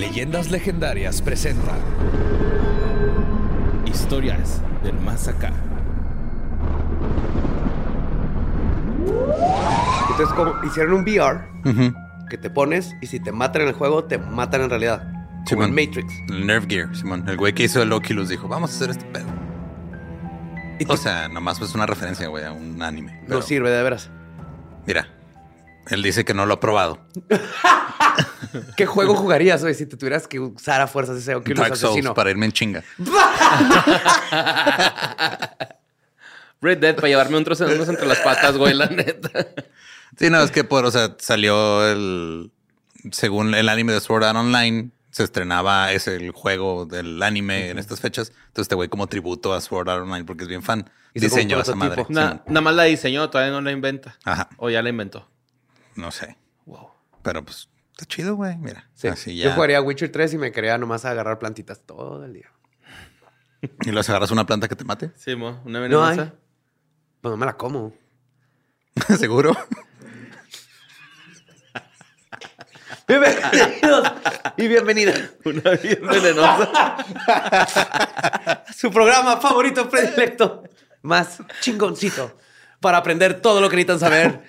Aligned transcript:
Leyendas 0.00 0.50
Legendarias 0.50 1.20
presenta 1.20 1.72
Historias 3.84 4.62
del 4.82 4.98
más 5.00 5.28
acá. 5.28 5.52
Entonces, 10.10 10.34
como 10.34 10.54
hicieron 10.64 10.94
un 10.94 11.02
VR 11.02 11.40
que 12.30 12.38
te 12.38 12.48
pones 12.48 12.94
y 13.02 13.08
si 13.08 13.20
te 13.20 13.30
matan 13.30 13.62
en 13.62 13.68
el 13.68 13.74
juego, 13.74 14.04
te 14.04 14.16
matan 14.16 14.62
en 14.62 14.70
realidad. 14.70 15.02
Como 15.48 15.64
en 15.64 15.70
Simón. 15.70 15.86
Matrix. 15.86 16.14
El 16.30 16.46
Nerve 16.46 16.66
Gear, 16.68 16.96
Simón. 16.96 17.28
El 17.28 17.36
güey 17.36 17.52
que 17.52 17.64
hizo 17.64 17.82
el 17.82 17.92
Oculus 17.92 18.30
dijo, 18.30 18.48
vamos 18.48 18.72
a 18.72 18.76
hacer 18.76 18.90
este 18.90 19.04
pedo. 19.06 19.26
Y 20.78 20.84
tú- 20.86 20.92
O 20.94 20.96
sea, 20.96 21.28
nomás 21.28 21.58
pues 21.58 21.74
una 21.74 21.84
referencia, 21.86 22.26
güey, 22.28 22.44
a 22.44 22.52
un 22.52 22.80
anime. 22.82 23.18
no 23.22 23.26
Pero, 23.28 23.42
sirve 23.42 23.70
de 23.70 23.82
veras. 23.82 24.10
Mira, 24.86 25.08
él 25.88 26.02
dice 26.02 26.24
que 26.24 26.32
no 26.32 26.46
lo 26.46 26.54
ha 26.54 26.60
probado. 26.60 27.00
¿Qué 28.76 28.86
juego 28.86 29.14
jugarías, 29.14 29.62
güey, 29.62 29.74
si 29.74 29.86
te 29.86 29.96
tuvieras 29.96 30.26
que 30.28 30.38
usar 30.40 30.80
a 30.80 30.86
fuerzas 30.86 31.16
ese 31.18 31.34
Oculus 31.34 31.58
Dark 31.58 31.76
Souls 31.76 31.92
asesino? 31.94 32.14
para 32.14 32.30
irme 32.30 32.46
en 32.46 32.52
chinga. 32.52 32.82
Red 36.60 36.78
Dead 36.78 36.94
para 36.94 37.08
llevarme 37.08 37.36
un 37.38 37.44
trozo 37.44 37.66
de 37.66 37.74
unos 37.74 37.88
entre 37.88 38.06
las 38.06 38.18
patas, 38.20 38.56
güey, 38.56 38.74
la 38.74 38.86
neta. 38.86 39.46
Sí, 40.18 40.28
no, 40.28 40.42
es 40.42 40.50
que 40.50 40.64
por, 40.64 40.84
o 40.84 40.90
sea, 40.90 41.16
salió 41.18 41.88
el. 41.90 42.50
Según 43.12 43.54
el 43.54 43.68
anime 43.70 43.92
de 43.94 44.00
Sword 44.00 44.24
Art 44.24 44.36
Online, 44.36 44.90
se 45.10 45.24
estrenaba 45.24 45.90
ese 45.92 46.16
el 46.16 46.32
juego 46.32 46.84
del 46.84 47.22
anime 47.22 47.70
en 47.70 47.78
estas 47.78 48.00
fechas. 48.00 48.28
Entonces, 48.48 48.62
este 48.62 48.74
güey, 48.74 48.90
como 48.90 49.06
tributo 49.06 49.54
a 49.54 49.60
Sword 49.62 49.88
Art 49.88 50.02
Online, 50.02 50.24
porque 50.24 50.42
es 50.42 50.48
bien 50.48 50.62
fan, 50.62 50.90
diseñó 51.14 51.60
esa 51.60 51.74
madre. 51.74 52.04
Na- 52.10 52.42
nada 52.46 52.60
más 52.60 52.74
la 52.74 52.82
diseñó, 52.84 53.30
todavía 53.30 53.52
no 53.52 53.62
la 53.62 53.72
inventa. 53.72 54.18
Ajá. 54.24 54.50
O 54.58 54.68
ya 54.68 54.82
la 54.82 54.90
inventó. 54.90 55.26
No 55.96 56.10
sé. 56.10 56.36
Wow. 56.66 56.90
Pero 57.22 57.42
pues, 57.42 57.70
está 58.00 58.14
chido, 58.14 58.34
güey. 58.34 58.56
Mira. 58.56 58.88
Sí. 58.94 59.08
Así 59.08 59.36
ya. 59.36 59.44
Yo 59.46 59.52
jugaría 59.52 59.80
Witcher 59.82 60.10
3 60.10 60.34
y 60.34 60.38
me 60.38 60.52
quería 60.52 60.78
nomás 60.78 61.04
agarrar 61.04 61.38
plantitas 61.38 61.80
todo 61.84 62.24
el 62.24 62.32
día. 62.34 62.50
Y 63.84 63.90
los 63.90 64.08
agarras 64.08 64.30
una 64.30 64.46
planta 64.46 64.68
que 64.68 64.76
te 64.76 64.84
mate. 64.84 65.10
Sí, 65.16 65.36
mo, 65.36 65.60
una 65.66 65.86
No 65.86 66.02
hay. 66.02 66.16
venenosa. 66.16 66.34
Pues 67.20 67.30
no 67.30 67.36
me 67.36 67.44
la 67.44 67.58
como. 67.58 67.92
Seguro. 69.18 69.54
Bienvenidos 73.06 74.12
y 74.56 74.68
bienvenidas 74.68 75.34
Una 75.44 75.72
bien 75.72 76.00
venenosa. 76.06 76.96
su 78.72 78.90
programa 78.92 79.38
favorito 79.40 79.90
predilecto, 79.90 80.62
más 81.02 81.42
chingoncito, 81.60 82.38
para 82.78 82.98
aprender 82.98 83.40
todo 83.40 83.60
lo 83.60 83.68
que 83.68 83.74
necesitan 83.76 83.98
saber 83.98 84.44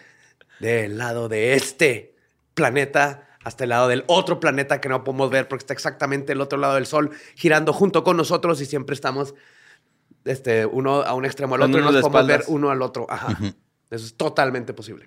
del 0.59 0.95
lado 0.99 1.27
de 1.27 1.55
este 1.55 2.15
planeta 2.53 3.30
hasta 3.43 3.63
el 3.63 3.69
lado 3.71 3.87
del 3.87 4.03
otro 4.07 4.39
planeta 4.39 4.79
que 4.81 4.89
no 4.89 5.03
podemos 5.03 5.29
ver 5.29 5.47
porque 5.47 5.63
está 5.63 5.73
exactamente 5.73 6.33
el 6.33 6.41
otro 6.41 6.59
lado 6.59 6.75
del 6.75 6.85
sol 6.85 7.11
girando 7.35 7.73
junto 7.73 8.03
con 8.03 8.17
nosotros 8.17 8.61
y 8.61 8.65
siempre 8.65 8.93
estamos 8.93 9.33
este, 10.25 10.65
uno 10.65 11.01
a 11.01 11.13
un 11.13 11.25
extremo 11.25 11.55
al 11.55 11.63
otro 11.63 11.79
y 11.79 11.81
nos 11.83 11.93
de 11.95 12.01
podemos 12.01 12.27
ver 12.27 12.43
uno 12.47 12.69
al 12.69 12.81
otro. 12.81 13.07
Ajá. 13.09 13.37
Eso 13.89 14.05
es 14.05 14.13
totalmente 14.15 14.73
posible. 14.73 15.05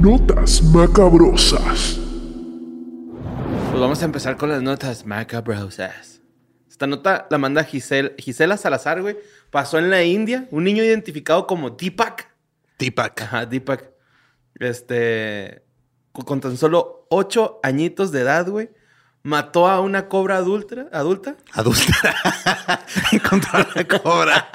Notas 0.00 0.62
macabrosas. 0.62 1.98
Pues 3.70 3.80
vamos 3.80 4.02
a 4.02 4.04
empezar 4.04 4.36
con 4.36 4.48
las 4.48 4.62
notas 4.62 5.06
macabrosas. 5.06 6.20
Esta 6.68 6.86
nota 6.86 7.26
la 7.30 7.38
manda 7.38 7.64
Gisel- 7.64 8.14
Gisela 8.18 8.56
Salazar, 8.56 9.00
güey. 9.02 9.16
Pasó 9.50 9.78
en 9.78 9.90
la 9.90 10.02
India. 10.02 10.48
Un 10.50 10.64
niño 10.64 10.82
identificado 10.82 11.46
como 11.46 11.70
Deepak. 11.70 12.28
Tipac. 12.78 13.22
Ajá, 13.22 13.46
Deepak. 13.46 13.91
Este. 14.58 15.62
Con 16.12 16.40
tan 16.40 16.56
solo 16.56 17.06
ocho 17.08 17.58
añitos 17.62 18.12
de 18.12 18.20
edad, 18.20 18.46
güey. 18.48 18.70
Mató 19.24 19.68
a 19.68 19.80
una 19.80 20.08
cobra 20.08 20.36
adulta. 20.38 20.88
adulta 20.92 21.36
Adulta. 21.52 22.82
Encontró 23.12 23.50
a 23.60 23.68
la 23.74 23.84
cobra 23.86 24.50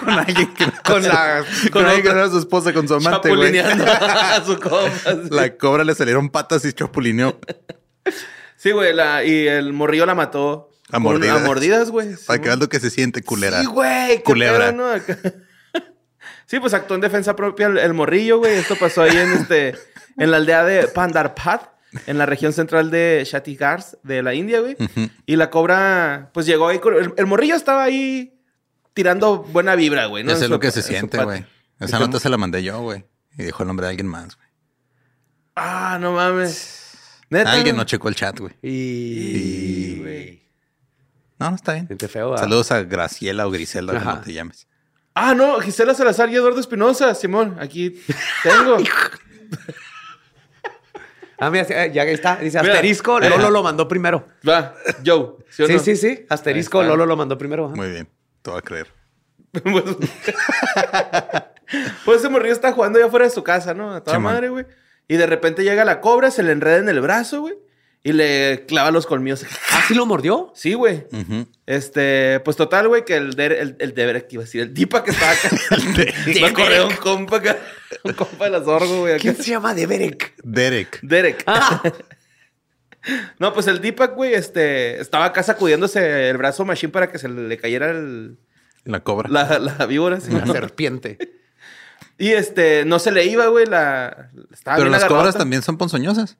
con 0.00 0.10
alguien 0.10 0.52
que 0.54 0.66
no 0.66 0.72
Con 0.84 1.02
la- 1.02 1.42
con, 1.62 1.70
con 1.70 1.86
alguien 1.86 2.02
que 2.02 2.12
no 2.12 2.18
era 2.18 2.28
su 2.28 2.38
esposa, 2.38 2.72
con 2.74 2.86
su 2.86 2.94
amante, 2.94 3.34
güey. 3.34 3.58
a 3.58 4.44
su 4.44 4.58
sí. 4.58 5.28
La 5.30 5.56
cobra 5.56 5.84
le 5.84 5.94
salieron 5.94 6.28
patas 6.28 6.64
y 6.66 6.72
chapulineó. 6.74 7.38
Sí, 8.56 8.72
güey. 8.72 8.92
la- 8.92 9.24
y 9.24 9.48
el 9.48 9.72
morrillo 9.72 10.04
la 10.04 10.14
mató. 10.14 10.70
A 10.92 10.98
mordidas. 10.98 11.40
A 11.42 11.46
mordidas, 11.46 11.90
güey. 11.90 12.08
Para 12.26 12.36
Sí, 12.36 12.42
que 12.42 12.48
veas 12.48 12.58
lo 12.58 12.68
que 12.68 12.78
se 12.80 12.90
siente, 12.90 13.22
culera. 13.22 13.60
Sí, 13.60 13.66
güey. 13.66 14.22
Culebra. 14.22 14.70
pedo, 14.72 14.96
¿no? 14.96 15.02
Sí, 16.50 16.58
pues 16.58 16.74
actuó 16.74 16.96
en 16.96 17.00
defensa 17.00 17.36
propia 17.36 17.68
el, 17.68 17.78
el 17.78 17.94
morrillo, 17.94 18.38
güey. 18.38 18.54
Esto 18.54 18.74
pasó 18.74 19.02
ahí 19.02 19.16
en 19.16 19.30
este, 19.34 19.76
en 20.16 20.32
la 20.32 20.38
aldea 20.38 20.64
de 20.64 20.88
Pandarpad, 20.88 21.60
en 22.08 22.18
la 22.18 22.26
región 22.26 22.52
central 22.52 22.90
de 22.90 23.22
Chhattisgarh 23.24 23.84
de 24.02 24.20
la 24.24 24.34
India, 24.34 24.58
güey. 24.58 24.76
Y 25.26 25.36
la 25.36 25.48
cobra, 25.48 26.30
pues 26.34 26.46
llegó 26.46 26.66
ahí 26.66 26.80
el, 26.84 27.14
el 27.16 27.26
morrillo 27.26 27.54
estaba 27.54 27.84
ahí 27.84 28.36
tirando 28.94 29.44
buena 29.44 29.76
vibra, 29.76 30.06
güey. 30.06 30.24
¿no? 30.24 30.32
Ya 30.32 30.38
sé 30.38 30.48
lo 30.48 30.58
que 30.58 30.72
se 30.72 30.82
siente, 30.82 31.22
güey. 31.22 31.46
Esa 31.78 31.98
¿Y 31.98 32.00
nota 32.00 32.18
se 32.18 32.28
la 32.28 32.36
mandé 32.36 32.64
yo, 32.64 32.80
güey. 32.80 33.04
Y 33.38 33.44
dijo 33.44 33.62
el 33.62 33.68
nombre 33.68 33.86
de 33.86 33.90
alguien 33.90 34.08
más, 34.08 34.34
güey. 34.34 34.48
Ah, 35.54 35.98
no 36.00 36.14
mames. 36.14 36.96
Neta. 37.28 37.52
Alguien 37.52 37.76
no 37.76 37.84
checó 37.84 38.08
el 38.08 38.16
chat, 38.16 38.36
güey. 38.40 38.54
Y... 38.60 39.98
güey. 40.00 40.42
No, 41.38 41.50
no 41.50 41.54
está 41.54 41.74
bien. 41.74 41.86
Feo, 41.96 42.30
¿verdad? 42.30 42.42
Saludos 42.42 42.72
a 42.72 42.82
Graciela 42.82 43.46
o 43.46 43.52
Griselda, 43.52 43.96
Ajá. 43.96 44.10
como 44.10 44.22
te 44.22 44.32
llames. 44.32 44.66
Ah, 45.14 45.34
no, 45.34 45.60
Gisela 45.60 45.92
Salazar 45.94 46.30
y 46.30 46.36
Eduardo 46.36 46.60
Espinosa, 46.60 47.14
Simón, 47.14 47.56
aquí 47.60 48.00
tengo. 48.42 48.76
Ah, 51.42 51.48
mira, 51.50 51.64
eh, 51.70 51.90
ya 51.90 52.02
está. 52.04 52.36
Dice 52.36 52.60
Mira. 52.60 52.74
asterisco, 52.74 53.18
Eh. 53.18 53.30
Lolo 53.30 53.48
lo 53.48 53.62
mandó 53.62 53.88
primero. 53.88 54.26
Va, 54.46 54.74
Joe. 55.04 55.36
¿sí 55.48 55.62
o 55.62 55.66
Sí, 55.68 55.72
no? 55.72 55.78
sí, 55.78 55.96
sí. 55.96 56.26
Asterisco. 56.28 56.82
Lolo 56.82 57.06
lo 57.06 57.16
mandó 57.16 57.38
primero. 57.38 57.64
ajá. 57.66 57.76
Muy 57.76 57.88
bien. 57.90 58.08
Te 58.42 58.50
voy 58.50 58.58
a 58.58 58.62
creer. 58.62 58.86
Pues, 59.62 59.84
pues 62.04 62.18
ese 62.18 62.28
morrillo 62.28 62.52
está 62.52 62.72
jugando 62.72 62.98
allá 62.98 63.06
afuera 63.06 63.24
de 63.24 63.30
su 63.30 63.42
casa, 63.42 63.72
¿no? 63.74 63.94
A 63.94 64.00
toda 64.02 64.16
Simón. 64.16 64.32
madre, 64.34 64.48
güey. 64.50 64.66
Y 65.08 65.16
de 65.16 65.26
repente 65.26 65.62
llega 65.64 65.84
la 65.84 66.00
cobra, 66.00 66.30
se 66.30 66.42
le 66.42 66.52
enreda 66.52 66.76
en 66.78 66.88
el 66.88 67.00
brazo, 67.00 67.40
güey. 67.40 67.54
Y 68.02 68.12
le 68.14 68.64
clava 68.66 68.90
los 68.90 69.06
colmillos. 69.06 69.44
¿Ah, 69.72 69.82
sí 69.86 69.94
lo 69.94 70.06
mordió? 70.06 70.52
Sí, 70.54 70.72
güey. 70.72 71.06
Este, 71.66 72.40
pues 72.40 72.56
total, 72.56 72.88
güey, 72.88 73.04
que 73.04 73.16
el 73.16 73.34
der, 73.34 73.52
el, 73.52 73.76
el 73.78 73.94
Derek, 73.94 74.26
iba 74.32 74.42
a 74.42 74.46
decir, 74.46 74.62
el 74.62 74.72
Dipa 74.72 75.04
que 75.04 75.10
estaba 75.10 75.32
acá. 75.32 75.50
Va 76.42 76.48
a 76.48 76.52
correr 76.54 76.80
un 76.82 76.94
compa 76.96 77.36
acá. 77.36 77.58
Un 78.04 78.12
compa 78.14 78.44
de 78.46 78.50
las 78.52 78.66
orgo, 78.66 79.00
güey. 79.00 79.18
¿Quién 79.18 79.36
se 79.36 79.50
llama 79.50 79.74
Deberek? 79.74 80.32
Derek. 80.44 81.00
Derek. 81.02 81.42
Ah, 81.46 81.82
No, 83.38 83.52
pues 83.52 83.66
el 83.66 83.80
Deepak, 83.80 84.14
güey, 84.14 84.32
este, 84.34 85.00
estaba 85.00 85.24
acá 85.26 85.42
sacudiéndose 85.42 86.28
el 86.30 86.36
brazo 86.38 86.64
machine 86.64 86.92
para 86.92 87.10
que 87.10 87.18
se 87.18 87.28
le 87.28 87.56
cayera 87.58 87.90
el- 87.90 88.38
La 88.84 89.00
cobra. 89.00 89.28
la, 89.28 89.58
la 89.58 89.86
víbora. 89.86 90.20
¿sí? 90.20 90.30
la 90.30 90.46
serpiente. 90.46 91.18
Y 92.18 92.28
este, 92.32 92.84
no 92.84 92.98
se 92.98 93.10
le 93.10 93.24
iba, 93.26 93.46
güey, 93.48 93.66
la... 93.66 94.30
Estaba 94.52 94.76
Pero 94.76 94.90
bien 94.90 95.00
las 95.00 95.08
cobras 95.08 95.36
también 95.36 95.62
son 95.62 95.76
ponzoñosas. 95.78 96.36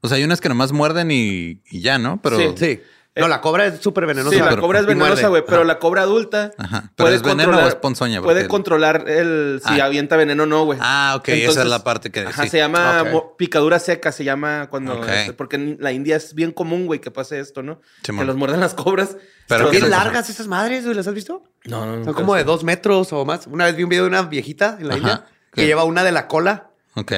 O 0.00 0.08
sea, 0.08 0.16
hay 0.16 0.24
unas 0.24 0.40
que 0.40 0.48
nomás 0.48 0.72
muerden 0.72 1.10
y, 1.10 1.62
y 1.70 1.80
ya, 1.80 1.98
¿no? 1.98 2.20
Pero. 2.22 2.38
Sí. 2.38 2.54
Sí. 2.56 2.80
No, 3.16 3.26
la 3.26 3.40
cobra 3.40 3.66
es 3.66 3.80
súper 3.80 4.06
venenosa. 4.06 4.36
Sí, 4.36 4.40
la 4.40 4.50
pero- 4.50 4.62
cobra 4.62 4.78
es 4.78 4.86
venenosa, 4.86 5.26
güey, 5.26 5.42
pero 5.44 5.56
Ajá. 5.58 5.66
la 5.66 5.78
cobra 5.80 6.02
adulta 6.02 6.52
Ajá. 6.56 6.92
¿Pero 6.94 7.08
es 7.08 7.20
veneno 7.20 7.58
o 7.58 7.66
es 7.66 7.74
ponzoña? 7.74 8.22
Puede 8.22 8.42
Porque- 8.42 8.48
controlar 8.48 9.08
el 9.08 9.60
si 9.66 9.80
Ah. 9.80 9.86
avienta 9.86 10.16
veneno 10.16 10.44
o 10.44 10.46
no, 10.46 10.64
güey. 10.66 10.78
Ah, 10.80 11.14
ok. 11.18 11.28
esa 11.30 11.62
es 11.62 11.66
la 11.68 11.82
parte 11.82 12.12
que. 12.12 12.20
Ajá, 12.20 12.44
sí. 12.44 12.50
se 12.50 12.58
llama 12.58 13.02
picadura 13.36 13.80
seca, 13.80 14.12
se 14.12 14.22
llama 14.22 14.68
cuando... 14.70 15.00
Ok. 15.00 15.08
este, 15.08 15.32
porque 15.32 15.56
en 15.56 15.78
la 15.80 15.90
India 15.90 16.14
es 16.14 16.32
bien 16.34 16.52
común, 16.52 16.86
güey, 16.86 17.00
que 17.00 17.10
pase 17.10 17.40
esto, 17.40 17.64
¿no? 17.64 17.80
Simón. 18.04 18.20
Que 18.20 18.26
los 18.28 18.36
muerden 18.36 18.60
las 18.60 18.74
cobras. 18.74 19.16
Pero 19.48 19.64
Son 19.64 19.72
¿qué 19.72 19.78
bien 19.78 19.90
largas 19.90 20.30
esas 20.30 20.46
madres, 20.46 20.84
güey. 20.84 20.94
¿Las 20.94 21.08
has 21.08 21.14
visto? 21.14 21.42
No, 21.64 21.86
no, 21.86 22.04
Son 22.04 22.14
como 22.14 22.36
de 22.36 22.44
dos 22.44 22.62
metros 22.62 23.12
o 23.12 23.24
más. 23.24 23.48
Una 23.48 23.64
vez 23.64 23.74
vi 23.74 23.82
un 23.82 23.88
video 23.88 24.04
de 24.04 24.10
una 24.10 24.22
viejita 24.22 24.76
en 24.78 24.86
la 24.86 24.94
Ajá. 24.94 25.00
India 25.00 25.26
¿Qué? 25.54 25.62
que 25.62 25.66
lleva 25.66 25.82
una 25.82 26.04
de 26.04 26.12
la 26.12 26.28
cola. 26.28 26.70
Ok. 26.94 27.10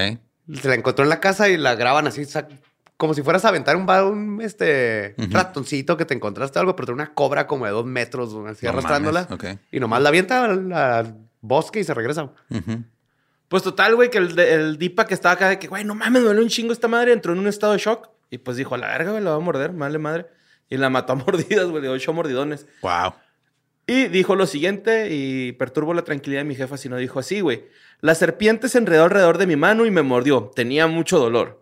Se 0.62 0.66
la 0.68 0.76
encontró 0.76 1.04
en 1.04 1.10
la 1.10 1.20
casa 1.20 1.50
y 1.50 1.58
la 1.58 1.74
graban 1.74 2.06
así, 2.06 2.24
como 3.00 3.14
si 3.14 3.22
fueras 3.22 3.44
a 3.46 3.48
aventar 3.48 3.74
un, 3.76 3.88
un 3.90 4.42
este, 4.42 5.14
ratoncito 5.30 5.96
que 5.96 6.04
te 6.04 6.12
encontraste 6.14 6.58
algo, 6.58 6.76
pero 6.76 6.86
tiene 6.86 7.02
una 7.02 7.14
cobra 7.14 7.46
como 7.46 7.64
de 7.64 7.70
dos 7.72 7.86
metros, 7.86 8.28
así 8.46 8.66
No 8.66 8.72
arrastrándola. 8.72 9.26
Y 9.72 9.80
nomás 9.80 10.02
la 10.02 10.10
avienta 10.10 10.44
al, 10.44 10.70
al 10.72 11.16
bosque 11.40 11.80
y 11.80 11.84
se 11.84 11.94
regresa. 11.94 12.30
Pues 13.48 13.62
total, 13.62 13.96
güey, 13.96 14.10
que 14.10 14.18
el, 14.18 14.36
de- 14.36 14.52
el 14.54 14.78
Dipa 14.78 15.06
que 15.06 15.14
estaba 15.14 15.32
acá 15.34 15.48
de 15.48 15.58
que, 15.58 15.66
güey, 15.66 15.82
no 15.82 15.94
mames, 15.94 16.20
me 16.22 16.26
duele 16.26 16.42
un 16.42 16.48
chingo 16.48 16.72
esta 16.72 16.86
madre, 16.88 17.12
entró 17.12 17.32
en 17.32 17.38
un 17.40 17.46
estado 17.48 17.72
de 17.72 17.78
shock. 17.78 18.08
Y 18.30 18.38
pues 18.38 18.56
dijo, 18.56 18.74
a 18.74 18.78
la 18.78 18.88
verga, 18.88 19.10
güey, 19.12 19.24
la 19.24 19.30
va 19.30 19.36
a 19.36 19.40
morder, 19.40 19.72
madre 19.72 19.98
madre. 19.98 20.26
Y 20.68 20.76
la 20.76 20.88
mató 20.90 21.14
a 21.14 21.16
mordidas, 21.16 21.66
güey, 21.66 21.82
dio 21.82 21.90
ocho 21.92 22.12
mordidones. 22.12 22.66
Wow. 22.82 23.14
Y 23.86 24.06
dijo 24.06 24.36
lo 24.36 24.46
siguiente, 24.46 25.08
y 25.10 25.50
perturbo 25.52 25.94
la 25.94 26.02
tranquilidad 26.02 26.42
de 26.42 26.44
mi 26.44 26.54
jefa 26.54 26.76
si 26.76 26.88
no 26.88 26.96
dijo 26.96 27.18
así, 27.18 27.40
güey. 27.40 27.64
La 28.02 28.14
serpiente 28.14 28.68
se 28.68 28.78
enredó 28.78 29.04
alrededor 29.04 29.36
de 29.38 29.46
mi 29.48 29.56
mano 29.56 29.84
y 29.84 29.90
me 29.90 30.02
mordió. 30.02 30.52
Tenía 30.54 30.86
mucho 30.86 31.18
dolor. 31.18 31.59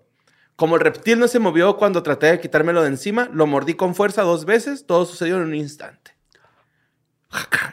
Como 0.58 0.74
el 0.74 0.80
reptil 0.80 1.20
no 1.20 1.28
se 1.28 1.38
movió 1.38 1.76
cuando 1.76 2.02
traté 2.02 2.26
de 2.26 2.40
quitármelo 2.40 2.82
de 2.82 2.88
encima, 2.88 3.30
lo 3.32 3.46
mordí 3.46 3.74
con 3.74 3.94
fuerza 3.94 4.22
dos 4.22 4.44
veces. 4.44 4.86
Todo 4.86 5.06
sucedió 5.06 5.36
en 5.36 5.42
un 5.42 5.54
instante. 5.54 6.16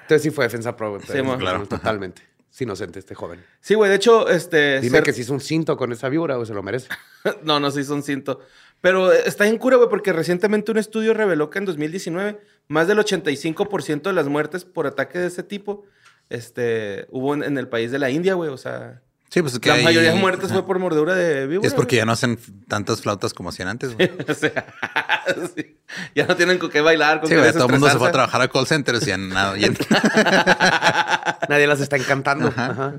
Entonces 0.04 0.22
sí 0.22 0.30
fue 0.30 0.46
defensa 0.46 0.76
pro, 0.76 1.00
Sí, 1.02 1.20
claro, 1.40 1.66
totalmente. 1.66 2.22
Es 2.52 2.62
inocente 2.62 3.00
este 3.00 3.16
joven. 3.16 3.44
Sí, 3.60 3.74
güey. 3.74 3.90
De 3.90 3.96
hecho, 3.96 4.30
este... 4.30 4.82
Dime 4.82 4.98
ser- 4.98 5.04
que 5.04 5.14
si 5.14 5.22
hizo 5.22 5.34
un 5.34 5.40
cinto 5.42 5.76
con 5.78 5.92
esa 5.94 6.10
víbora 6.10 6.38
o 6.38 6.46
se 6.46 6.54
lo 6.54 6.62
merece. 6.62 6.90
no, 7.42 7.60
no 7.60 7.72
se 7.72 7.82
hizo 7.82 7.96
un 7.96 8.04
cinto. 8.04 8.40
Pero 8.82 9.12
está 9.12 9.48
en 9.48 9.58
cura, 9.58 9.78
güey, 9.78 9.90
porque 9.90 10.14
recientemente 10.14 10.72
un 10.72 10.78
estudio 10.78 11.16
reveló 11.16 11.50
que 11.50 11.58
en 11.58 11.66
2019 11.66 12.40
más 12.68 12.88
del 12.88 13.00
85% 13.00 14.04
de 14.04 14.14
las 14.14 14.28
muertes 14.28 14.64
por 14.64 14.86
ataque 14.86 15.18
de 15.18 15.26
ese 15.28 15.42
tipo 15.42 15.86
este, 16.30 17.08
hubo 17.10 17.34
en, 17.34 17.42
en 17.42 17.58
el 17.58 17.68
país 17.68 17.90
de 17.92 17.98
la 17.98 18.12
India, 18.12 18.36
güey. 18.36 18.52
O 18.52 18.58
sea, 18.58 19.02
Sí, 19.36 19.42
pues 19.42 19.56
es 19.56 19.60
que 19.60 19.68
la 19.68 19.84
mayoría 19.84 20.14
de 20.14 20.18
muertes 20.18 20.50
fue 20.50 20.66
por 20.66 20.80
mordedura 20.80 21.14
de 21.14 21.46
víbora. 21.46 21.68
Es 21.68 21.74
porque 21.74 21.98
güey. 21.98 22.02
ya 22.04 22.06
no 22.06 22.14
hacen 22.14 22.40
tantas 22.70 23.02
flautas 23.02 23.34
como 23.34 23.50
hacían 23.50 23.68
antes, 23.68 23.94
güey. 23.94 24.10
o 24.30 24.34
sea, 24.34 24.66
sí. 25.58 25.76
ya 26.16 26.26
no 26.26 26.38
tienen 26.38 26.58
con 26.58 26.70
qué 26.70 26.80
bailar, 26.80 27.20
con 27.20 27.28
Sí, 27.28 27.36
güey, 27.36 27.52
todo 27.52 27.66
el 27.66 27.72
mundo 27.74 27.90
se 27.90 27.98
fue 27.98 28.08
a 28.08 28.12
trabajar 28.14 28.42
a 28.42 28.48
call 28.48 28.66
centers 28.66 29.06
y 29.06 29.08
ya 29.08 29.18
nada. 29.18 29.58
ya- 29.58 29.72
Nadie 31.50 31.68
las 31.68 31.82
está 31.82 31.98
encantando. 31.98 32.48
Ajá. 32.48 32.94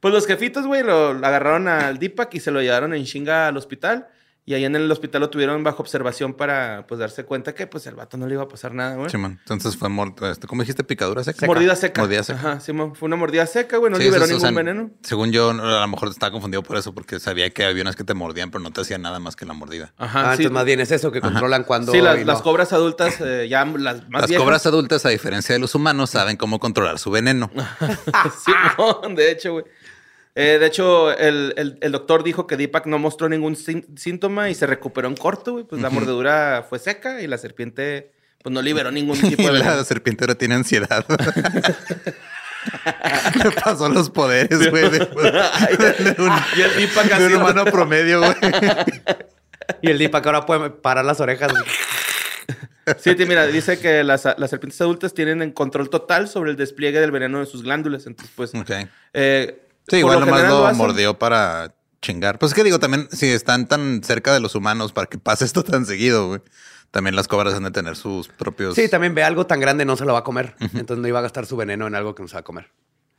Pues 0.00 0.12
los 0.12 0.26
jefitos, 0.26 0.66
güey, 0.66 0.82
lo, 0.82 1.14
lo 1.14 1.24
agarraron 1.24 1.68
al 1.68 2.00
Deepak 2.00 2.34
y 2.34 2.40
se 2.40 2.50
lo 2.50 2.60
llevaron 2.60 2.92
en 2.92 3.04
chinga 3.04 3.46
al 3.46 3.56
hospital. 3.56 4.08
Y 4.48 4.54
ahí 4.54 4.64
en 4.64 4.76
el 4.76 4.88
hospital 4.92 5.22
lo 5.22 5.28
tuvieron 5.28 5.64
bajo 5.64 5.82
observación 5.82 6.32
para, 6.32 6.86
pues, 6.86 7.00
darse 7.00 7.24
cuenta 7.24 7.52
que, 7.52 7.66
pues, 7.66 7.84
el 7.88 7.96
vato 7.96 8.16
no 8.16 8.28
le 8.28 8.34
iba 8.34 8.44
a 8.44 8.48
pasar 8.48 8.72
nada, 8.72 8.94
güey. 8.94 9.10
Simón. 9.10 9.40
Entonces 9.40 9.76
fue 9.76 9.88
muerto. 9.88 10.30
Este, 10.30 10.46
¿Cómo 10.46 10.62
dijiste? 10.62 10.84
¿Picadura 10.84 11.24
seca? 11.24 11.46
Mordida 11.46 11.74
seca. 11.74 12.00
Mordida 12.00 12.22
seca. 12.22 12.38
Ajá, 12.38 12.60
Simón. 12.60 12.94
Fue 12.94 13.06
una 13.08 13.16
mordida 13.16 13.44
seca, 13.46 13.76
güey. 13.78 13.90
No 13.90 13.96
Sí, 13.98 14.04
liberó 14.04 14.24
eso 14.24 14.36
es, 14.36 14.42
o 14.42 14.46
ningún 14.46 14.54
sea, 14.64 14.64
veneno. 14.72 14.90
Según 15.02 15.32
yo, 15.32 15.50
a 15.50 15.54
lo 15.80 15.88
mejor 15.88 16.10
estaba 16.10 16.30
confundido 16.30 16.62
por 16.62 16.76
eso, 16.76 16.94
porque 16.94 17.18
sabía 17.18 17.50
que 17.50 17.64
había 17.64 17.82
unas 17.82 17.96
que 17.96 18.04
te 18.04 18.14
mordían, 18.14 18.52
pero 18.52 18.62
no 18.62 18.70
te 18.70 18.82
hacían 18.82 19.02
nada 19.02 19.18
más 19.18 19.34
que 19.34 19.46
la 19.46 19.52
mordida. 19.52 19.92
Ajá, 19.98 20.20
Ah, 20.20 20.36
sí. 20.36 20.42
entonces 20.42 20.52
más 20.52 20.64
bien 20.64 20.78
es 20.78 20.92
eso 20.92 21.10
que 21.10 21.20
controlan 21.20 21.64
cuando. 21.64 21.90
Sí, 21.90 22.00
las, 22.00 22.40
cobras 22.40 22.72
adultas, 22.72 23.20
eh, 23.20 23.48
ya 23.50 23.64
las 23.64 24.08
más 24.08 24.20
Las 24.22 24.28
viejas. 24.28 24.44
cobras 24.44 24.64
adultas, 24.66 25.04
a 25.06 25.08
diferencia 25.08 25.54
de 25.56 25.58
los 25.58 25.74
humanos, 25.74 26.10
saben 26.10 26.36
cómo 26.36 26.60
controlar 26.60 27.00
su 27.00 27.10
veneno. 27.10 27.50
Simón, 28.44 29.16
de 29.16 29.32
hecho, 29.32 29.52
güey. 29.54 29.64
Eh, 30.38 30.58
de 30.60 30.66
hecho, 30.66 31.10
el, 31.16 31.54
el- 31.56 31.78
el 31.80 31.92
doctor 31.92 32.22
dijo 32.22 32.46
que 32.46 32.56
Deepak 32.58 32.84
no 32.86 32.98
mostró 32.98 33.28
ningún 33.28 33.56
sín- 33.56 33.86
síntoma 33.96 34.50
y 34.50 34.54
se 34.54 34.66
recuperó 34.66 35.08
en 35.08 35.16
corto, 35.16 35.52
güey. 35.52 35.64
Pues 35.64 35.80
la 35.80 35.88
mordedura 35.90 36.64
fue 36.68 36.78
seca 36.78 37.22
y 37.22 37.26
la 37.26 37.38
serpiente, 37.38 38.12
pues 38.42 38.52
no 38.52 38.60
liberó 38.60 38.90
ningún 38.90 39.18
tipo 39.20 39.50
de 39.50 39.58
la 39.58 39.82
serpiente 39.84 40.24
ahora 40.24 40.34
tiene 40.34 40.54
ansiedad. 40.56 41.04
Le 43.44 43.50
pasó 43.52 43.88
los 43.88 44.10
poderes, 44.10 44.70
güey, 44.70 44.90
de, 44.90 44.98
de 44.98 46.16
un, 46.18 46.32
Y 46.56 46.62
el 46.62 46.76
Deepak 46.76 47.16
de 47.18 47.26
un 47.26 47.34
humano 47.36 47.64
promedio, 47.64 48.20
güey. 48.20 48.34
Y 49.82 49.90
el 49.90 49.98
Deepak 49.98 50.24
ahora 50.26 50.46
puede 50.46 50.70
parar 50.70 51.04
las 51.04 51.18
orejas. 51.20 51.52
Sí, 52.98 53.16
te- 53.16 53.26
mira, 53.26 53.46
dice 53.48 53.80
que 53.80 54.04
las, 54.04 54.24
las 54.36 54.48
serpientes 54.50 54.80
adultas 54.80 55.12
tienen 55.12 55.42
en 55.42 55.50
control 55.50 55.90
total 55.90 56.28
sobre 56.28 56.52
el 56.52 56.56
despliegue 56.56 57.00
del 57.00 57.10
veneno 57.10 57.40
de 57.40 57.46
sus 57.46 57.64
glándulas. 57.64 58.06
Entonces, 58.06 58.32
pues. 58.36 58.54
Ok. 58.54 58.70
eh, 59.12 59.65
Sí, 59.88 59.96
igual 59.98 60.20
nomás 60.20 60.42
lo 60.48 60.66
hacen- 60.66 60.76
mordió 60.78 61.18
para 61.18 61.74
chingar. 62.02 62.38
Pues 62.38 62.52
es 62.52 62.56
que 62.56 62.64
digo, 62.64 62.78
también, 62.78 63.08
si 63.10 63.26
están 63.26 63.66
tan 63.68 64.02
cerca 64.04 64.32
de 64.32 64.40
los 64.40 64.54
humanos 64.54 64.92
para 64.92 65.06
que 65.06 65.18
pase 65.18 65.44
esto 65.44 65.62
tan 65.64 65.86
seguido, 65.86 66.28
güey. 66.28 66.40
También 66.90 67.16
las 67.16 67.28
cobras 67.28 67.54
han 67.54 67.64
de 67.64 67.70
tener 67.72 67.96
sus 67.96 68.28
propios. 68.28 68.74
Sí, 68.74 68.88
también 68.88 69.14
ve 69.14 69.22
algo 69.24 69.46
tan 69.46 69.60
grande, 69.60 69.84
no 69.84 69.96
se 69.96 70.04
lo 70.04 70.12
va 70.12 70.20
a 70.20 70.24
comer. 70.24 70.54
Entonces 70.60 70.98
no 70.98 71.08
iba 71.08 71.18
a 71.18 71.22
gastar 71.22 71.44
su 71.46 71.56
veneno 71.56 71.86
en 71.86 71.94
algo 71.94 72.14
que 72.14 72.22
no 72.22 72.28
se 72.28 72.34
va 72.34 72.40
a 72.40 72.44
comer. 72.44 72.70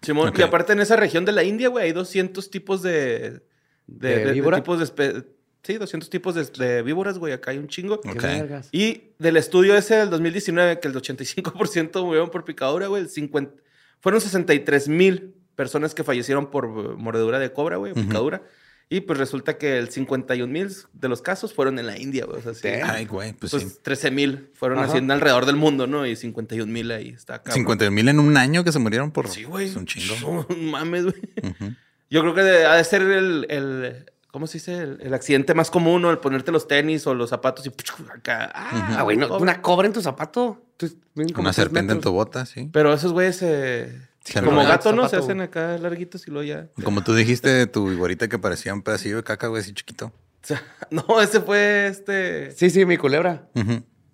Simón, 0.01 0.31
y 0.35 0.41
aparte 0.41 0.73
en 0.73 0.79
esa 0.79 0.95
región 0.95 1.25
de 1.25 1.31
la 1.31 1.43
India, 1.43 1.69
güey, 1.69 1.85
hay 1.85 1.91
200 1.91 2.49
tipos 2.49 2.81
de... 2.81 3.41
De, 3.87 4.09
¿De 4.09 4.17
de- 4.19 4.25
de 4.25 4.31
víbora? 4.33 4.57
tipos 4.57 4.79
de... 4.79 4.85
espe- 4.85 5.25
Sí, 5.63 5.73
200 5.77 6.09
tipos 6.09 6.33
de, 6.35 6.45
de 6.45 6.81
víboras, 6.81 7.17
güey. 7.17 7.33
Acá 7.33 7.51
hay 7.51 7.57
un 7.57 7.67
chingo. 7.67 7.99
Qué 7.99 8.11
Ok. 8.11 8.21
vergas. 8.21 8.69
Y 8.71 9.11
del 9.19 9.35
estudio 9.37 9.75
ese 9.75 9.95
del 9.95 10.09
2019, 10.09 10.79
que 10.79 10.87
el 10.87 10.93
85% 10.95 12.03
murieron 12.05 12.29
por 12.29 12.45
picadura, 12.45 12.87
güey, 12.87 13.03
el 13.03 13.09
50... 13.09 13.53
Fueron 13.99 14.21
63 14.21 14.87
mil 14.87 15.35
personas 15.57 15.93
que 15.93 16.05
fallecieron 16.05 16.49
por 16.49 16.65
eh, 16.67 16.93
mordedura 16.97 17.39
de 17.39 17.51
cobra, 17.51 17.75
güey, 17.75 17.93
picadura. 17.93 18.41
Y 18.89 19.01
pues 19.01 19.19
resulta 19.19 19.57
que 19.57 19.77
el 19.77 19.89
51 19.89 20.47
mil 20.49 20.69
de 20.93 21.09
los 21.09 21.21
casos 21.21 21.53
fueron 21.53 21.77
en 21.77 21.87
la 21.87 21.99
India, 21.99 22.23
güey. 22.25 22.39
O 22.39 22.41
sea, 22.41 22.53
sí. 22.53 22.69
Ay, 22.89 23.05
güey, 23.05 23.33
pues, 23.33 23.51
Pues 23.51 23.63
sí. 23.63 23.77
13 23.81 24.11
mil 24.11 24.49
fueron 24.53 24.79
Ajá. 24.79 24.87
haciendo 24.87 25.13
alrededor 25.13 25.45
del 25.45 25.57
mundo, 25.57 25.87
¿no? 25.87 26.05
Y 26.05 26.15
51 26.15 26.71
mil 26.71 26.89
ahí 26.91 27.09
está. 27.09 27.39
cabrón. 27.39 27.55
50 27.55 27.91
mil 27.91 28.07
en 28.07 28.19
un 28.21 28.37
año 28.37 28.63
que 28.63 28.71
se 28.71 28.79
murieron 28.79 29.11
por. 29.11 29.27
Sí, 29.27 29.43
güey. 29.43 29.67
Es 29.67 29.75
un 29.75 29.85
chingo. 29.85 30.45
No 30.49 30.55
mames, 30.71 31.03
güey. 31.03 31.15
Ujú. 31.43 31.73
Yo 32.09 32.21
creo 32.21 32.33
que 32.33 32.41
ha 32.65 32.75
de 32.75 32.83
ser 32.85 33.01
el, 33.01 33.45
el- 33.49 34.05
¿cómo 34.31 34.47
se 34.47 34.53
dice? 34.59 34.77
El, 34.77 34.99
el 35.01 35.13
accidente 35.13 35.53
más 35.53 35.69
común, 35.69 36.03
¿no? 36.03 36.09
El 36.11 36.19
ponerte 36.19 36.53
los 36.53 36.65
tenis 36.69 37.05
o 37.07 37.13
los 37.13 37.29
zapatos 37.31 37.65
y 37.65 37.69
acá. 38.15 38.49
Ah, 38.55 38.95
Ah, 38.99 39.01
güey, 39.01 39.17
no, 39.17 39.37
una 39.37 39.61
cobra 39.61 39.87
en 39.87 39.91
tu 39.93 40.01
zapato. 40.01 40.63
Tú- 40.77 40.95
Una 41.15 41.51
serpiente 41.51 41.91
en 41.91 41.97
metros. 41.97 42.03
tu 42.03 42.11
bota, 42.13 42.45
sí. 42.45 42.69
Pero 42.71 42.93
esos 42.93 43.11
güeyes 43.11 43.41
eh, 43.41 43.99
Como 44.43 44.63
gato, 44.65 44.93
¿no? 44.93 45.07
Se 45.09 45.15
hacen 45.17 45.41
acá 45.41 45.77
larguitos 45.77 46.27
y 46.27 46.31
luego 46.31 46.43
ya. 46.45 46.67
Como 46.83 47.03
tú 47.03 47.13
dijiste, 47.13 47.67
tu 47.67 47.91
iguarita 47.91 48.27
que 48.27 48.39
parecía 48.39 48.73
un 48.73 48.81
pedacillo 48.81 49.17
de 49.17 49.23
caca, 49.23 49.47
güey, 49.47 49.61
así 49.61 49.73
chiquito. 49.73 50.11
No, 50.91 51.19
ese 51.21 51.41
fue 51.41 51.87
este. 51.87 52.51
Sí, 52.51 52.69
sí, 52.69 52.85
mi 52.85 52.97
culebra. 52.97 53.49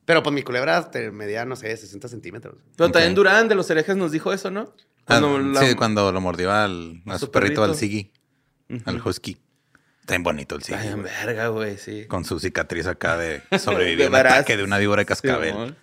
Pero 0.05 0.23
pues 0.23 0.33
mi 0.33 0.41
culebra 0.43 0.89
te 0.89 1.11
medía, 1.11 1.45
no 1.45 1.55
sé, 1.55 1.75
60 1.77 2.07
centímetros. 2.07 2.55
Pero 2.75 2.91
también 2.91 3.13
Durán 3.15 3.47
de 3.47 3.55
los 3.55 3.69
herejes 3.69 3.95
nos 3.95 4.11
dijo 4.11 4.33
eso, 4.33 4.49
¿no? 4.51 4.73
Ah, 5.05 5.19
la- 5.19 5.61
Sí, 5.61 5.75
cuando 5.75 6.11
lo 6.11 6.21
mordió 6.21 6.51
al, 6.51 7.01
a, 7.05 7.13
a 7.13 7.19
su 7.19 7.25
su 7.27 7.31
perrito, 7.31 7.63
al. 7.63 7.75
Siggy, 7.75 8.11
al 8.85 9.01
Husky. 9.05 9.37
Está 10.01 10.13
bien 10.15 10.23
bonito 10.23 10.55
el 10.55 10.63
Siggy. 10.63 10.77
Ay, 10.79 10.87
en 10.89 11.01
güey. 11.01 11.13
verga, 11.25 11.47
güey, 11.49 11.77
sí. 11.77 12.05
Con 12.07 12.25
su 12.25 12.39
cicatriz 12.39 12.87
acá 12.87 13.17
de 13.17 13.41
sobrevivir 13.59 13.97
De 13.99 14.05
a 14.05 14.09
un 14.09 14.15
ataque 14.15 14.57
de 14.57 14.63
una 14.63 14.77
víbora 14.77 15.01
de 15.01 15.05
cascabel. 15.05 15.75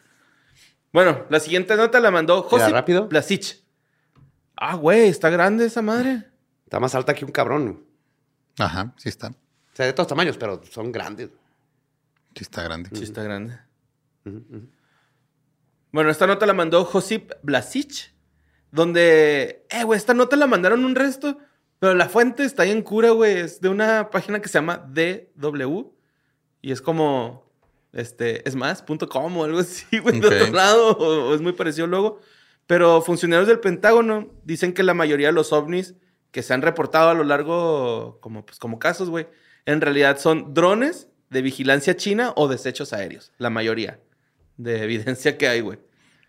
Bueno, 0.92 1.24
la 1.30 1.38
siguiente 1.40 1.76
nota 1.76 2.00
la 2.00 2.10
mandó 2.10 2.40
¿Era 2.40 2.48
José 2.48 2.68
rápido? 2.70 3.08
Plasich. 3.08 3.62
Ah, 4.62 4.76
güey, 4.76 5.08
está 5.08 5.30
grande 5.30 5.64
esa 5.64 5.80
madre. 5.80 6.22
Está 6.64 6.78
más 6.78 6.94
alta 6.94 7.14
que 7.14 7.24
un 7.24 7.32
cabrón. 7.32 7.82
O 8.58 8.62
Ajá, 8.62 8.92
sí 8.98 9.08
está. 9.08 9.32
sea, 9.72 9.86
de 9.86 9.94
todos 9.94 10.06
tamaños, 10.06 10.36
pero 10.36 10.60
son 10.70 10.92
grandes. 10.92 11.30
Sí 12.34 12.42
está 12.42 12.62
grande. 12.62 12.90
Sí, 12.92 13.04
está 13.04 13.22
grande. 13.22 13.58
Bueno, 15.92 16.10
esta 16.10 16.26
nota 16.26 16.44
la 16.44 16.52
mandó 16.52 16.84
Josip 16.84 17.32
Blasic, 17.42 18.12
donde, 18.70 19.66
eh, 19.70 19.82
güey, 19.84 19.96
esta 19.96 20.12
nota 20.12 20.36
la 20.36 20.46
mandaron 20.46 20.84
un 20.84 20.94
resto, 20.94 21.38
pero 21.78 21.94
la 21.94 22.10
fuente 22.10 22.44
está 22.44 22.64
ahí 22.64 22.70
en 22.70 22.82
cura, 22.82 23.10
güey. 23.12 23.38
Es 23.38 23.62
de 23.62 23.70
una 23.70 24.10
página 24.10 24.40
que 24.40 24.48
se 24.50 24.58
llama 24.58 24.76
DW 24.76 25.90
y 26.60 26.70
es 26.72 26.82
como, 26.82 27.50
este, 27.94 28.46
es 28.46 28.54
más, 28.54 28.82
punto 28.82 29.08
com 29.08 29.38
o 29.38 29.44
algo 29.44 29.60
así, 29.60 29.98
güey, 30.00 30.20
de 30.20 30.26
otro 30.26 30.52
lado, 30.52 30.90
o, 30.98 31.30
o 31.30 31.34
es 31.34 31.40
muy 31.40 31.54
parecido 31.54 31.86
luego. 31.86 32.20
Pero 32.70 33.02
funcionarios 33.02 33.48
del 33.48 33.58
Pentágono 33.58 34.28
dicen 34.44 34.72
que 34.72 34.84
la 34.84 34.94
mayoría 34.94 35.26
de 35.26 35.32
los 35.32 35.52
ovnis 35.52 35.96
que 36.30 36.44
se 36.44 36.54
han 36.54 36.62
reportado 36.62 37.10
a 37.10 37.14
lo 37.14 37.24
largo, 37.24 38.20
como, 38.20 38.46
pues, 38.46 38.60
como 38.60 38.78
casos, 38.78 39.10
güey, 39.10 39.26
en 39.66 39.80
realidad 39.80 40.20
son 40.20 40.54
drones 40.54 41.08
de 41.30 41.42
vigilancia 41.42 41.96
china 41.96 42.32
o 42.36 42.46
desechos 42.46 42.92
aéreos, 42.92 43.32
la 43.38 43.50
mayoría 43.50 43.98
de 44.56 44.84
evidencia 44.84 45.36
que 45.36 45.48
hay, 45.48 45.62
güey. 45.62 45.80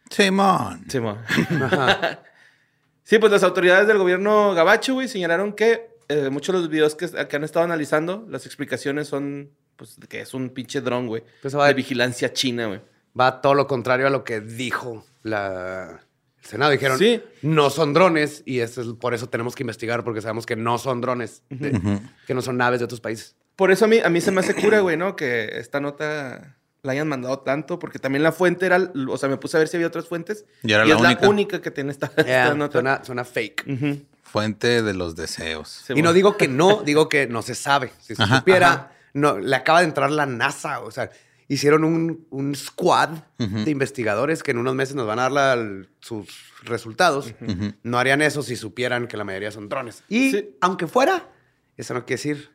Simón. 0.10 1.20
Ajá. 1.62 2.24
Sí, 3.04 3.20
pues 3.20 3.32
las 3.32 3.44
autoridades 3.44 3.88
del 3.88 4.00
gobierno 4.00 4.56
gabacho, 4.56 4.96
güey, 4.96 5.08
señalaron 5.08 5.54
que 5.54 5.92
eh, 6.08 6.32
muchos 6.32 6.56
de 6.56 6.62
los 6.62 6.70
videos 6.70 6.96
que, 6.96 7.08
que 7.28 7.36
han 7.36 7.44
estado 7.44 7.66
analizando, 7.66 8.26
las 8.28 8.48
explicaciones 8.48 9.08
son, 9.08 9.52
pues, 9.76 10.00
de 10.00 10.08
que 10.08 10.22
es 10.22 10.34
un 10.34 10.50
pinche 10.50 10.82
dron, 10.82 11.06
güey. 11.06 11.24
Pues 11.44 11.54
de 11.54 11.74
vigilancia 11.76 12.34
china, 12.34 12.66
güey. 12.66 12.82
Va 13.20 13.42
todo 13.42 13.54
lo 13.54 13.68
contrario 13.68 14.08
a 14.08 14.10
lo 14.10 14.24
que 14.24 14.42
dijo 14.42 15.06
la... 15.22 16.02
el 16.42 16.48
Senado. 16.50 16.72
Dijeron, 16.72 16.98
Sí. 16.98 17.22
no 17.42 17.70
son 17.70 17.94
drones 17.94 18.44
y 18.46 18.60
eso 18.60 18.82
es, 18.82 18.88
por 19.00 19.14
eso 19.14 19.30
tenemos 19.30 19.56
que 19.56 19.64
investigar 19.64 20.04
porque 20.04 20.22
sabemos 20.22 20.46
que 20.46 20.56
no 20.56 20.78
son 20.78 21.02
drones, 21.02 21.44
de- 21.50 22.00
que 22.28 22.34
no 22.34 22.42
son 22.42 22.58
naves 22.58 22.80
de 22.80 22.86
otros 22.86 23.02
países. 23.02 23.36
Por 23.56 23.72
eso 23.72 23.86
a 23.86 23.88
mí, 23.88 24.00
a 24.04 24.10
mí 24.10 24.22
se 24.22 24.32
me 24.32 24.40
hace 24.40 24.56
cura, 24.56 24.80
güey, 24.80 24.98
¿no? 24.98 25.16
Que 25.16 25.60
esta 25.60 25.80
nota 25.80 26.58
la 26.84 26.94
hayan 26.94 27.08
mandado 27.08 27.40
tanto, 27.40 27.78
porque 27.78 28.00
también 28.00 28.24
la 28.24 28.32
fuente 28.32 28.66
era, 28.66 28.92
o 29.10 29.18
sea, 29.18 29.30
me 29.30 29.38
puse 29.38 29.56
a 29.58 29.60
ver 29.60 29.68
si 29.68 29.78
había 29.78 29.88
otras 29.88 30.08
fuentes. 30.08 30.46
Y 30.64 30.72
era 30.74 30.84
y 30.86 30.90
la 30.90 30.96
es 30.96 31.02
única. 31.02 31.22
la 31.22 31.30
única 31.30 31.62
que 31.62 31.70
tiene 31.70 31.92
esta, 31.92 32.12
nota. 32.56 32.72
suena, 32.72 33.04
suena 33.04 33.24
fake. 33.24 33.66
Fuente 34.24 34.82
de 34.82 34.94
los 34.94 35.16
deseos. 35.16 35.84
Sí, 35.88 35.94
y 35.96 36.02
no 36.02 36.14
digo 36.14 36.38
que 36.38 36.48
no, 36.48 36.82
digo 36.84 37.08
que 37.10 37.28
no 37.28 37.42
se 37.42 37.54
sabe. 37.54 37.92
Si 38.00 38.16
se 38.16 38.24
Ajá, 38.24 38.38
supiera, 38.40 38.68
ajá. 38.72 38.92
no, 39.14 39.38
le 39.38 39.56
acaba 39.56 39.80
de 39.82 39.86
entrar 39.86 40.10
la 40.10 40.26
NASA. 40.26 40.80
O 40.80 40.90
sea, 40.90 41.12
hicieron 41.54 41.84
un, 41.84 42.26
un 42.30 42.56
squad 42.56 43.10
de 43.38 43.70
investigadores 43.72 44.42
que 44.44 44.52
en 44.52 44.58
unos 44.58 44.74
meses 44.76 44.96
nos 44.96 45.06
van 45.08 45.20
a 45.20 45.24
dar 45.30 45.32
la- 45.32 45.86
sus 46.00 46.28
resultados. 46.64 47.34
No 47.84 47.98
harían 48.00 48.22
eso 48.22 48.42
si 48.44 48.56
supieran 48.56 49.08
que 49.08 49.18
la 49.18 49.24
mayoría 49.24 49.52
son 49.52 49.68
drones. 49.68 50.04
Y 50.08 50.32
Sí. 50.32 50.58
aunque 50.62 50.88
fuera, 50.88 51.28
eso 51.78 51.94
no 51.94 52.06
quiere 52.06 52.18
decir 52.22 52.52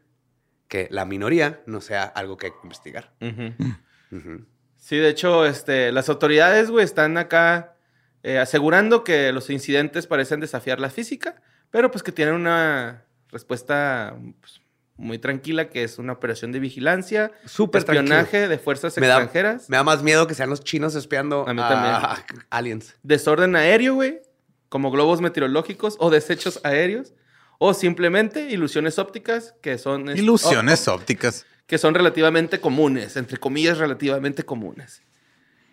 que 0.69 0.88
la 0.91 1.05
minoría 1.05 1.61
no 1.67 1.81
sea 1.81 2.05
algo 2.05 2.37
que 2.37 2.47
hay 2.47 2.53
que 2.53 2.59
investigar. 2.65 3.12
Sí, 4.76 4.97
de 4.97 5.09
hecho, 5.09 5.47
este, 5.47 5.91
las 5.93 6.09
autoridades, 6.09 6.71
güey, 6.71 6.85
están 6.85 7.19
acá 7.19 7.76
eh, 8.23 8.38
asegurando 8.38 9.05
que 9.05 9.31
los 9.33 9.50
incidentes 9.50 10.07
parecen 10.07 10.41
desafiar 10.41 10.81
la 10.81 10.91
física, 10.91 11.43
pero 11.71 11.91
pues 11.91 12.03
que 12.03 12.12
tienen 12.12 12.35
una 12.35 13.05
respuesta 13.31 14.17
pues, 14.41 14.61
muy 14.97 15.19
tranquila, 15.19 15.69
que 15.69 15.83
es 15.85 15.99
una 15.99 16.12
operación 16.15 16.53
de 16.53 16.59
vigilancia, 16.61 17.33
Súper 17.45 17.81
espionaje 17.81 18.49
de 18.49 18.59
fuerzas 18.59 18.97
Me 18.99 19.07
da, 19.07 19.15
extranjeras, 19.17 19.69
me 19.69 19.76
da 19.76 19.85
más 19.85 20.03
miedo 20.03 20.26
que 20.26 20.35
sean 20.35 20.49
los 20.50 20.62
chinos 20.62 20.95
espiando 20.95 21.47
A 21.47 21.53
mí 21.55 21.61
a 21.62 22.25
aliens. 22.50 22.95
desorden 23.03 23.57
aéreo, 23.57 23.95
güey, 23.95 24.21
como 24.69 24.91
globos 24.91 25.21
meteorológicos 25.21 25.97
o 26.00 26.11
desechos 26.11 26.61
aéreos, 26.65 27.15
o 27.59 27.73
simplemente 27.75 28.49
ilusiones 28.50 28.99
ópticas 28.99 29.55
que 29.62 29.79
son... 29.79 30.09
es- 30.09 30.19
Ilusiones 30.19 30.88
ópticas. 30.88 31.47
que 31.67 31.79
son 31.79 31.95
relativamente 31.95 32.61
comunes, 32.61 33.17
entre 33.17 33.38
comillas, 33.38 33.79
relativamente 33.79 34.45
comunes. 34.45 35.03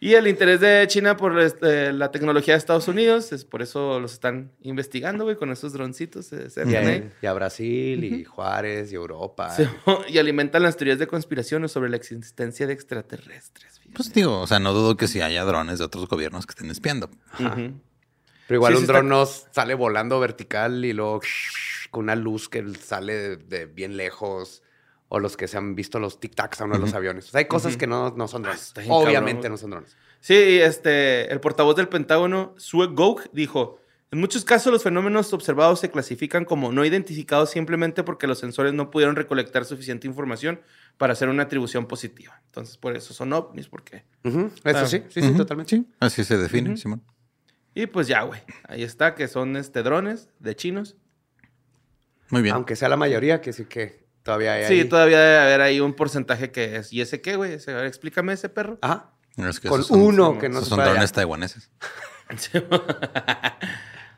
Y 0.06 0.16
el 0.16 0.28
interés 0.28 0.60
de 0.60 0.86
China 0.88 1.16
por 1.16 1.40
este, 1.40 1.94
la 1.94 2.12
tecnología 2.12 2.56
de 2.56 2.58
Estados 2.58 2.88
Unidos, 2.90 3.32
es 3.32 3.46
por 3.46 3.62
eso 3.62 4.00
los 4.02 4.12
están 4.14 4.52
investigando, 4.62 5.24
güey, 5.24 5.36
con 5.38 5.52
esos 5.52 5.72
droncitos. 5.72 6.34
eh, 6.34 6.48
Y, 6.68 6.76
a, 6.76 6.80
ahí. 6.80 7.10
y 7.22 7.26
a 7.26 7.32
Brasil, 7.34 8.04
y 8.04 8.24
Juárez, 8.26 8.92
y 8.92 8.96
Europa. 8.96 9.52
Sí, 9.52 9.64
y 10.10 10.18
alimentan 10.18 10.64
las 10.64 10.76
teorías 10.76 11.00
de 11.00 11.08
conspiración 11.08 11.70
sobre 11.70 11.90
la 11.90 11.96
existencia 11.98 12.68
de 12.68 12.74
extraterrestres. 12.74 13.80
fíjate. 13.80 13.96
Pues 13.96 14.12
digo, 14.14 14.42
o 14.42 14.48
sea, 14.48 14.60
no 14.60 14.74
dudo 14.74 14.98
que 14.98 15.08
si 15.08 15.22
haya 15.22 15.46
drones 15.46 15.80
de 15.80 15.86
otros 15.86 16.08
gobiernos 16.10 16.46
que 16.46 16.52
estén 16.52 16.70
espiando. 16.70 17.10
Ujú. 17.40 17.80
Pero 18.48 18.58
igual 18.58 18.74
Sí, 18.74 18.80
un 18.82 18.88
dron 18.88 19.06
está- 19.06 19.16
no 19.16 19.26
sale 19.54 19.74
volando 19.74 20.20
vertical 20.20 20.84
y 20.84 20.92
luego 20.92 21.22
con 21.92 22.04
una 22.06 22.16
luz 22.18 22.50
que 22.50 22.62
sale 22.76 23.14
de, 23.14 23.38
de 23.38 23.66
bien 23.68 23.96
lejos. 23.96 24.63
O 25.16 25.20
los 25.20 25.38
que 25.38 25.48
se 25.48 25.58
han 25.60 25.76
visto 25.76 26.00
los 26.00 26.20
tic-tacs 26.20 26.60
a 26.62 26.64
uno 26.64 26.74
de 26.74 26.80
los 26.82 26.96
aviones. 26.96 27.28
O 27.28 27.32
sea, 27.32 27.38
hay 27.38 27.46
cosas 27.46 27.78
que 27.78 27.86
no, 27.86 28.10
no 28.18 28.28
son 28.28 28.42
drones. 28.42 28.74
Obviamente 28.90 29.44
cabrón. 29.44 29.52
no 29.52 29.58
son 29.58 29.70
drones. 29.70 29.96
Sí, 30.20 30.34
este, 30.34 31.32
el 31.32 31.40
portavoz 31.40 31.76
del 31.76 31.88
Pentágono, 31.88 32.56
Sue 32.58 32.88
Gough, 32.88 33.22
dijo, 33.32 33.80
en 34.10 34.20
muchos 34.20 34.44
casos 34.44 34.74
los 34.74 34.82
fenómenos 34.82 35.32
observados 35.32 35.82
se 35.82 35.92
clasifican 35.92 36.46
como 36.46 36.72
no 36.72 36.84
identificados 36.84 37.52
simplemente 37.52 38.02
porque 38.02 38.26
los 38.26 38.40
sensores 38.40 38.74
no 38.74 38.90
pudieron 38.90 39.16
recolectar 39.16 39.66
suficiente 39.66 40.08
información 40.08 40.62
para 40.98 41.14
hacer 41.14 41.30
una 41.30 41.44
atribución 41.44 41.86
positiva. 41.86 42.42
Entonces, 42.46 42.78
por 42.78 42.96
eso 42.98 43.14
son 43.14 43.34
ovnis, 43.34 43.68
porque... 43.68 44.06
Eso 44.24 44.52
Ah. 44.64 44.88
sí, 44.88 45.04
sí, 45.10 45.22
totalmente. 45.38 45.76
Sí, 45.76 45.88
así 46.00 46.24
se 46.24 46.40
define, 46.40 46.76
Simón. 46.76 47.04
Y 47.76 47.86
pues 47.86 48.08
ya, 48.08 48.24
güey, 48.24 48.42
ahí 48.68 48.82
está, 48.82 49.14
que 49.14 49.28
son 49.28 49.58
este, 49.58 49.84
drones 49.84 50.30
de 50.40 50.56
chinos. 50.56 50.96
Muy 52.32 52.42
bien. 52.42 52.56
Aunque 52.56 52.76
sea 52.76 52.90
la 52.90 52.98
mayoría, 52.98 53.42
que 53.42 53.54
sí 53.54 53.66
que 53.66 54.03
todavía 54.24 54.54
hay 54.54 54.66
Sí, 54.66 54.80
ahí. 54.82 54.86
todavía 54.90 55.20
debe 55.20 55.38
haber 55.40 55.62
ahí 55.62 55.80
un 55.80 55.94
porcentaje 55.94 56.52
que 56.52 56.78
es, 56.78 56.92
¿y 56.94 57.02
ese 57.02 57.22
qué, 57.22 57.36
güey? 57.36 57.54
Ese- 57.54 57.72
a 57.72 57.76
ver, 57.76 57.86
explícame 57.86 58.34
ese 58.34 58.50
perro. 58.50 58.78
Ajá. 58.82 59.12
Es 59.38 59.60
que 59.60 59.68
Con 59.68 59.84
son- 59.84 60.02
uno 60.02 60.38
que 60.40 60.48
no 60.50 60.58
esos 60.60 60.70
se 60.70 60.76
son 60.76 60.84
drones 60.84 61.12
taiwaneses. 61.12 61.72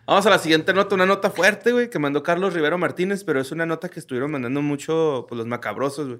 Vamos 0.07 0.25
a 0.25 0.29
la 0.29 0.37
siguiente 0.37 0.71
nota, 0.73 0.93
una 0.93 1.07
nota 1.07 1.31
fuerte, 1.31 1.71
güey, 1.71 1.89
que 1.89 1.97
mandó 1.97 2.21
Carlos 2.21 2.53
Rivero 2.53 2.77
Martínez, 2.77 3.23
pero 3.23 3.41
es 3.41 3.51
una 3.51 3.65
nota 3.65 3.89
que 3.89 3.99
estuvieron 3.99 4.29
mandando 4.29 4.61
mucho 4.61 5.25
pues, 5.27 5.37
los 5.37 5.47
macabrosos, 5.47 6.07
güey. 6.07 6.19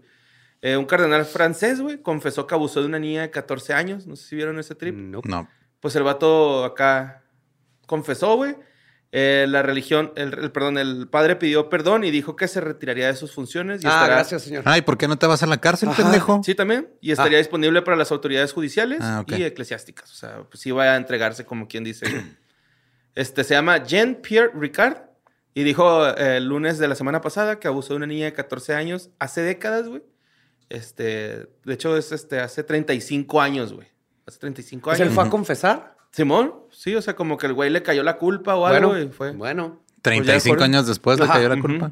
Eh, 0.61 0.75
un 0.77 0.85
cardenal 0.85 1.25
francés, 1.25 1.79
güey, 1.81 2.01
confesó 2.01 2.47
que 2.47 2.55
abusó 2.55 2.79
de 2.81 2.87
una 2.87 2.97
niña 2.97 3.21
de 3.21 3.29
14 3.29 3.73
años. 3.73 4.07
No 4.07 4.15
sé 4.15 4.27
si 4.29 4.35
vieron 4.35 4.57
ese 4.57 4.73
trip. 4.73 4.95
No. 4.95 5.21
No. 5.23 5.47
Pues 5.79 5.95
el 5.95 6.01
vato 6.01 6.63
acá 6.65 7.21
confesó, 7.85 8.35
güey. 8.37 8.55
Eh, 9.17 9.45
la 9.47 9.61
religión, 9.61 10.11
el, 10.17 10.33
el- 10.37 10.51
perdón, 10.51 10.77
el 10.77 11.07
padre 11.07 11.37
pidió 11.37 11.69
perdón 11.69 12.03
y 12.03 12.11
dijo 12.11 12.35
que 12.35 12.49
se 12.49 12.59
retiraría 12.59 13.07
de 13.07 13.15
sus 13.15 13.31
funciones. 13.33 13.81
Y 13.81 13.87
Ah, 13.87 13.91
estará- 13.91 14.15
gracias, 14.15 14.41
señor. 14.41 14.63
Ay, 14.65 14.81
¿por 14.81 14.97
qué 14.97 15.07
no 15.07 15.17
te 15.17 15.25
vas 15.25 15.41
a 15.41 15.47
la 15.47 15.57
cárcel, 15.61 15.87
Ajá. 15.87 16.03
pendejo? 16.03 16.41
Sí, 16.43 16.53
también. 16.53 16.89
Y 16.99 17.11
estaría 17.11 17.37
disponible 17.37 17.81
para 17.81 17.95
las 17.95 18.11
autoridades 18.11 18.51
judiciales 18.51 18.99
Ah, 19.01 19.21
ok. 19.21 19.31
y 19.37 19.43
eclesiásticas. 19.43 20.11
O 20.11 20.15
sea, 20.15 20.43
pues 20.49 20.59
sí 20.59 20.71
va 20.71 20.83
a 20.83 20.95
entregarse 20.97 21.45
como 21.45 21.67
quien 21.69 21.85
dice. 21.85 22.05
este 23.15 23.43
se 23.45 23.53
llama 23.53 23.83
Jean-Pierre 23.85 24.51
Ricard 24.53 24.97
y 25.53 25.63
dijo 25.63 26.05
eh, 26.09 26.37
el 26.37 26.47
lunes 26.49 26.77
de 26.77 26.87
la 26.89 26.95
semana 26.95 27.21
pasada 27.21 27.57
que 27.59 27.69
abusó 27.69 27.93
de 27.93 27.97
una 27.97 28.07
niña 28.07 28.25
de 28.25 28.33
14 28.33 28.73
años 28.75 29.11
hace 29.19 29.41
décadas, 29.41 29.87
güey. 29.87 30.03
Este, 30.67 31.47
de 31.63 31.73
hecho, 31.73 31.95
es 31.95 32.11
este, 32.11 32.39
hace 32.41 32.63
35 32.63 33.39
años, 33.41 33.71
güey. 33.71 33.87
Hace 34.25 34.39
35 34.39 34.89
Pues 34.89 34.99
años. 34.99 35.09
él 35.09 35.15
fue 35.15 35.23
a 35.23 35.29
confesar. 35.29 35.94
Simón, 36.15 36.53
sí, 36.71 36.95
o 36.95 37.01
sea, 37.01 37.13
como 37.13 37.37
que 37.37 37.45
el 37.45 37.51
güey 37.53 37.69
le 37.69 37.83
cayó 37.83 38.01
la 38.01 38.15
culpa 38.15 38.55
o 38.55 38.65
algo 38.65 38.91
Bueno, 38.91 39.03
y 39.03 39.11
fue. 39.11 39.31
bueno. 39.31 39.81
35 40.01 40.55
Pues 40.55 40.63
años 40.63 40.87
después 40.87 41.19
le 41.19 41.27
cayó 41.27 41.49
la 41.49 41.59
culpa. 41.59 41.91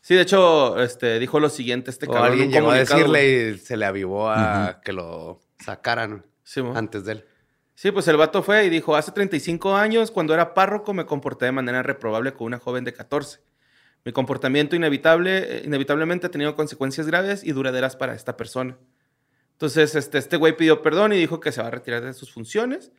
Sí, 0.00 0.14
de 0.14 0.20
hecho, 0.20 0.80
este, 0.80 1.18
dijo 1.18 1.40
lo 1.40 1.48
siguiente 1.50 1.90
este 1.90 2.06
O 2.06 2.12
cabrón. 2.12 2.26
en 2.26 2.32
alguien 2.32 2.52
llegó 2.52 2.70
a 2.70 2.76
decirle 2.76 3.50
y 3.54 3.58
se 3.58 3.76
le 3.76 3.86
avivó 3.86 4.30
a 4.30 4.80
que 4.84 4.92
lo 4.92 5.40
sacaran 5.58 6.24
Simón. 6.44 6.76
antes 6.76 7.04
de 7.04 7.12
él. 7.12 7.24
Sí, 7.74 7.90
pues 7.90 8.06
el 8.06 8.16
vato 8.18 8.44
fue 8.44 8.66
y 8.66 8.70
dijo, 8.70 8.94
hace 8.94 9.10
35 9.10 9.74
años, 9.74 10.12
cuando 10.12 10.32
era 10.32 10.54
párroco, 10.54 10.94
me 10.94 11.04
comporté 11.04 11.46
de 11.46 11.52
manera 11.52 11.82
reprobable 11.82 12.32
con 12.32 12.46
una 12.46 12.60
joven 12.60 12.84
de 12.84 12.92
14. 12.92 13.40
Mi 14.04 14.12
comportamiento 14.12 14.76
inevitable, 14.76 15.38
eh, 15.56 15.62
inevitablemente 15.64 16.28
ha 16.28 16.30
tenido 16.30 16.54
consecuencias 16.54 17.08
graves 17.08 17.42
y 17.42 17.50
duraderas 17.50 17.96
para 17.96 18.14
esta 18.14 18.36
persona. 18.36 18.78
Entonces, 19.52 19.96
este, 19.96 20.18
este 20.18 20.36
güey 20.36 20.56
pidió 20.56 20.82
perdón 20.82 21.12
y 21.14 21.16
dijo 21.16 21.40
que 21.40 21.50
se 21.50 21.60
va 21.62 21.66
a 21.66 21.72
retirar 21.72 22.02
de 22.04 22.14
sus 22.14 22.32
funciones 22.32 22.92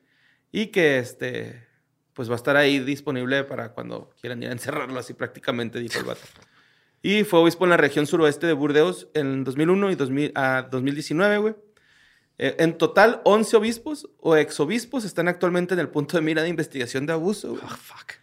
y 0.52 0.68
que, 0.68 1.00
este, 1.00 1.68
pues 2.14 2.30
va 2.30 2.34
a 2.34 2.38
estar 2.38 2.58
ahí 2.58 2.80
disponible 2.80 3.44
para 3.44 3.74
cuando 3.74 4.14
quieran 4.20 4.42
ir 4.44 4.50
a 4.50 4.54
encerrarlo, 4.54 5.00
así 5.00 5.14
prácticamente, 5.14 5.80
dijo 5.80 6.00
el 6.00 6.06
vato. 6.06 6.22
Y 7.02 7.24
fue 7.24 7.40
obispo 7.40 7.64
en 7.66 7.72
la 7.72 7.78
región 7.78 8.06
suroeste 8.06 8.48
de 8.48 8.54
Burdeos 8.54 9.08
en 9.14 9.44
2001 9.44 9.92
y 9.92 9.96
2000, 9.96 10.32
a 10.36 10.68
2019, 10.70 11.38
güey. 11.38 11.56
Eh, 12.38 12.56
en 12.60 12.78
total, 12.78 13.22
11 13.24 13.58
obispos 13.58 14.10
o 14.20 14.36
exobispos 14.36 15.06
están 15.06 15.28
actualmente 15.28 15.74
en 15.74 15.80
el 15.80 15.90
punto 15.90 16.18
de 16.18 16.22
mira 16.22 16.44
de 16.44 16.50
investigación 16.50 17.06
de 17.06 17.14
abuso. 17.14 17.50
güey. 17.50 17.62
Ah, 17.66 17.76
fuck. 17.76 18.14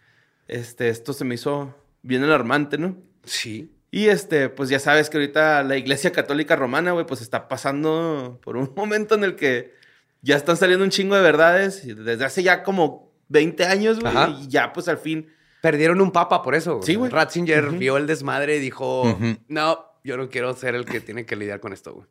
Este, 0.47 0.89
esto 0.89 1.13
se 1.13 1.25
me 1.25 1.35
hizo 1.35 1.75
bien 2.01 2.23
alarmante, 2.23 2.77
¿no? 2.77 2.97
Sí. 3.23 3.71
Y 3.91 4.07
este, 4.07 4.49
pues 4.49 4.69
ya 4.69 4.79
sabes 4.79 5.09
que 5.09 5.17
ahorita 5.17 5.63
la 5.63 5.77
Iglesia 5.77 6.11
Católica 6.11 6.55
Romana, 6.55 6.91
güey, 6.91 7.05
pues 7.05 7.21
está 7.21 7.47
pasando 7.47 8.39
por 8.43 8.57
un 8.57 8.73
momento 8.77 9.15
en 9.15 9.23
el 9.23 9.35
que 9.35 9.78
ya 10.21 10.35
están 10.35 10.57
saliendo 10.57 10.83
un 10.83 10.91
chingo 10.91 11.15
de 11.15 11.21
verdades 11.21 11.85
desde 11.85 12.25
hace 12.25 12.43
ya 12.43 12.63
como 12.63 13.13
20 13.29 13.65
años, 13.65 13.99
güey, 13.99 14.15
Ajá. 14.15 14.35
y 14.41 14.47
ya 14.47 14.73
pues 14.73 14.87
al 14.87 14.97
fin 14.97 15.27
Perdieron 15.61 15.99
un 15.99 16.11
papa 16.11 16.41
por 16.41 16.55
eso. 16.55 16.79
Sí, 16.81 16.95
güey. 16.95 17.11
Ratzinger 17.11 17.65
Ujú. 17.67 17.77
vio 17.79 17.97
el 17.97 18.07
desmadre 18.07 18.55
y 18.55 18.59
dijo, 18.59 19.01
Ujú. 19.03 19.35
no, 19.49 19.85
yo 20.05 20.15
no 20.15 20.29
quiero 20.29 20.53
ser 20.53 20.73
el 20.73 20.85
que 20.85 21.01
tiene 21.01 21.25
que 21.25 21.35
lidiar 21.35 21.59
con 21.59 21.73
esto, 21.73 21.93
güey. 21.93 22.07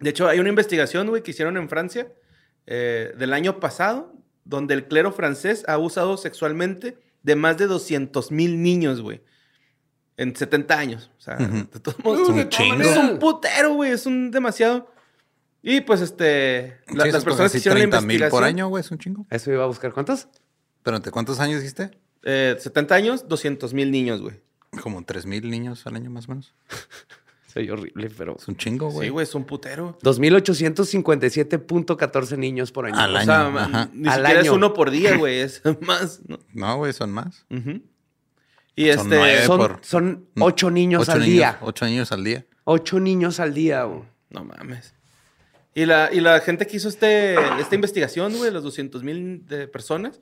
De 0.00 0.10
hecho, 0.10 0.26
hay 0.28 0.40
una 0.40 0.48
investigación, 0.48 1.06
güey, 1.08 1.22
que 1.22 1.30
hicieron 1.30 1.56
en 1.56 1.68
Francia 1.68 2.12
eh, 2.66 3.12
del 3.16 3.32
año 3.32 3.60
pasado, 3.60 4.12
donde 4.44 4.74
el 4.74 4.88
clero 4.88 5.12
francés 5.12 5.64
ha 5.68 5.74
abusado 5.74 6.16
sexualmente 6.16 6.98
de 7.22 7.36
más 7.36 7.56
de 7.58 7.66
200 7.68 8.32
mil 8.32 8.60
niños, 8.60 9.00
güey. 9.00 9.22
En 10.16 10.34
70 10.34 10.76
años. 10.78 11.10
O 11.16 11.20
sea, 11.20 11.36
Ujú. 11.36 11.56
de 11.72 11.80
todos 11.80 12.04
modos, 12.04 12.22
Es 12.22 12.28
un 12.28 12.48
chingo. 12.48 12.80
Es 12.82 12.96
un 12.96 13.18
putero, 13.20 13.74
güey. 13.74 13.92
Es 13.92 14.04
un 14.04 14.32
demasiado. 14.32 14.92
Y 15.62 15.80
pues, 15.82 16.00
este. 16.00 16.78
la- 16.88 17.04
Sí, 17.04 17.10
las 17.10 17.22
son 17.22 17.24
personas 17.24 17.52
que 17.52 17.58
hicieron 17.58 17.78
la 17.78 17.82
30 17.84 18.00
mil 18.02 18.16
investigación. 18.16 18.30
por 18.30 18.44
año, 18.44 18.68
güey, 18.68 18.80
es 18.82 18.90
un 18.90 18.98
chingo. 18.98 19.26
Eso 19.30 19.52
iba 19.52 19.64
a 19.64 19.66
buscar. 19.66 19.92
¿Cuántos? 19.92 20.28
Espérate, 20.78 21.10
¿cuántos 21.10 21.40
años 21.40 21.60
dijiste? 21.60 21.90
eh, 22.24 22.56
70 22.58 22.94
años, 22.94 23.28
200 23.28 23.72
mil 23.74 23.90
niños, 23.90 24.20
güey. 24.20 24.40
Como 24.82 25.02
3 25.04 25.24
mil 25.26 25.48
niños 25.50 25.86
al 25.86 25.96
año 25.96 26.10
más 26.10 26.26
o 26.26 26.30
menos. 26.32 26.54
Soy 27.52 27.68
horrible, 27.70 28.10
pero... 28.16 28.36
Es 28.38 28.46
un 28.46 28.56
chingo, 28.56 28.90
güey. 28.90 29.06
Sí, 29.08 29.10
güey, 29.10 29.24
es 29.24 29.34
un 29.34 29.44
putero. 29.44 29.98
2.857.14 30.02 32.38
niños 32.38 32.70
por 32.72 32.86
año. 32.86 32.96
Al 32.98 33.14
O 33.14 33.18
año. 33.18 33.26
sea, 33.26 33.48
ma- 33.50 33.64
ajá. 33.64 33.90
ni 33.92 34.08
Al 34.08 34.14
siquiera 34.16 34.40
es 34.40 34.46
año. 34.46 34.54
uno 34.54 34.74
por 34.74 34.90
día, 34.90 35.16
güey. 35.16 35.40
Es 35.40 35.62
más. 35.80 36.20
¿no? 36.26 36.38
No, 36.52 36.76
güey, 36.76 36.92
son 36.92 37.10
más. 37.12 37.46
Y 38.76 38.92
Son 38.92 39.06
este. 39.06 39.16
nueve. 39.16 39.46
Son, 39.46 39.58
por- 39.58 39.78
son 39.82 40.28
ocho 40.38 40.70
niños 40.70 41.02
Ocho 41.02 41.12
al 41.12 41.20
niños, 41.20 41.32
día. 41.34 41.58
Ocho 41.62 41.86
niños 41.86 42.12
al 42.12 42.24
día. 42.24 42.46
Ocho 42.64 43.00
niños 43.00 43.40
al 43.40 43.54
día, 43.54 43.82
güey. 43.84 44.02
No 44.30 44.44
mames. 44.44 44.94
Y 45.74 45.86
la, 45.86 46.10
y 46.12 46.20
la 46.20 46.40
gente 46.40 46.66
que 46.66 46.76
hizo 46.76 46.88
este, 46.88 47.34
esta 47.60 47.74
investigación, 47.74 48.36
güey, 48.36 48.50
los 48.50 48.64
200 48.64 49.02
mil 49.02 49.42
personas, 49.72 50.20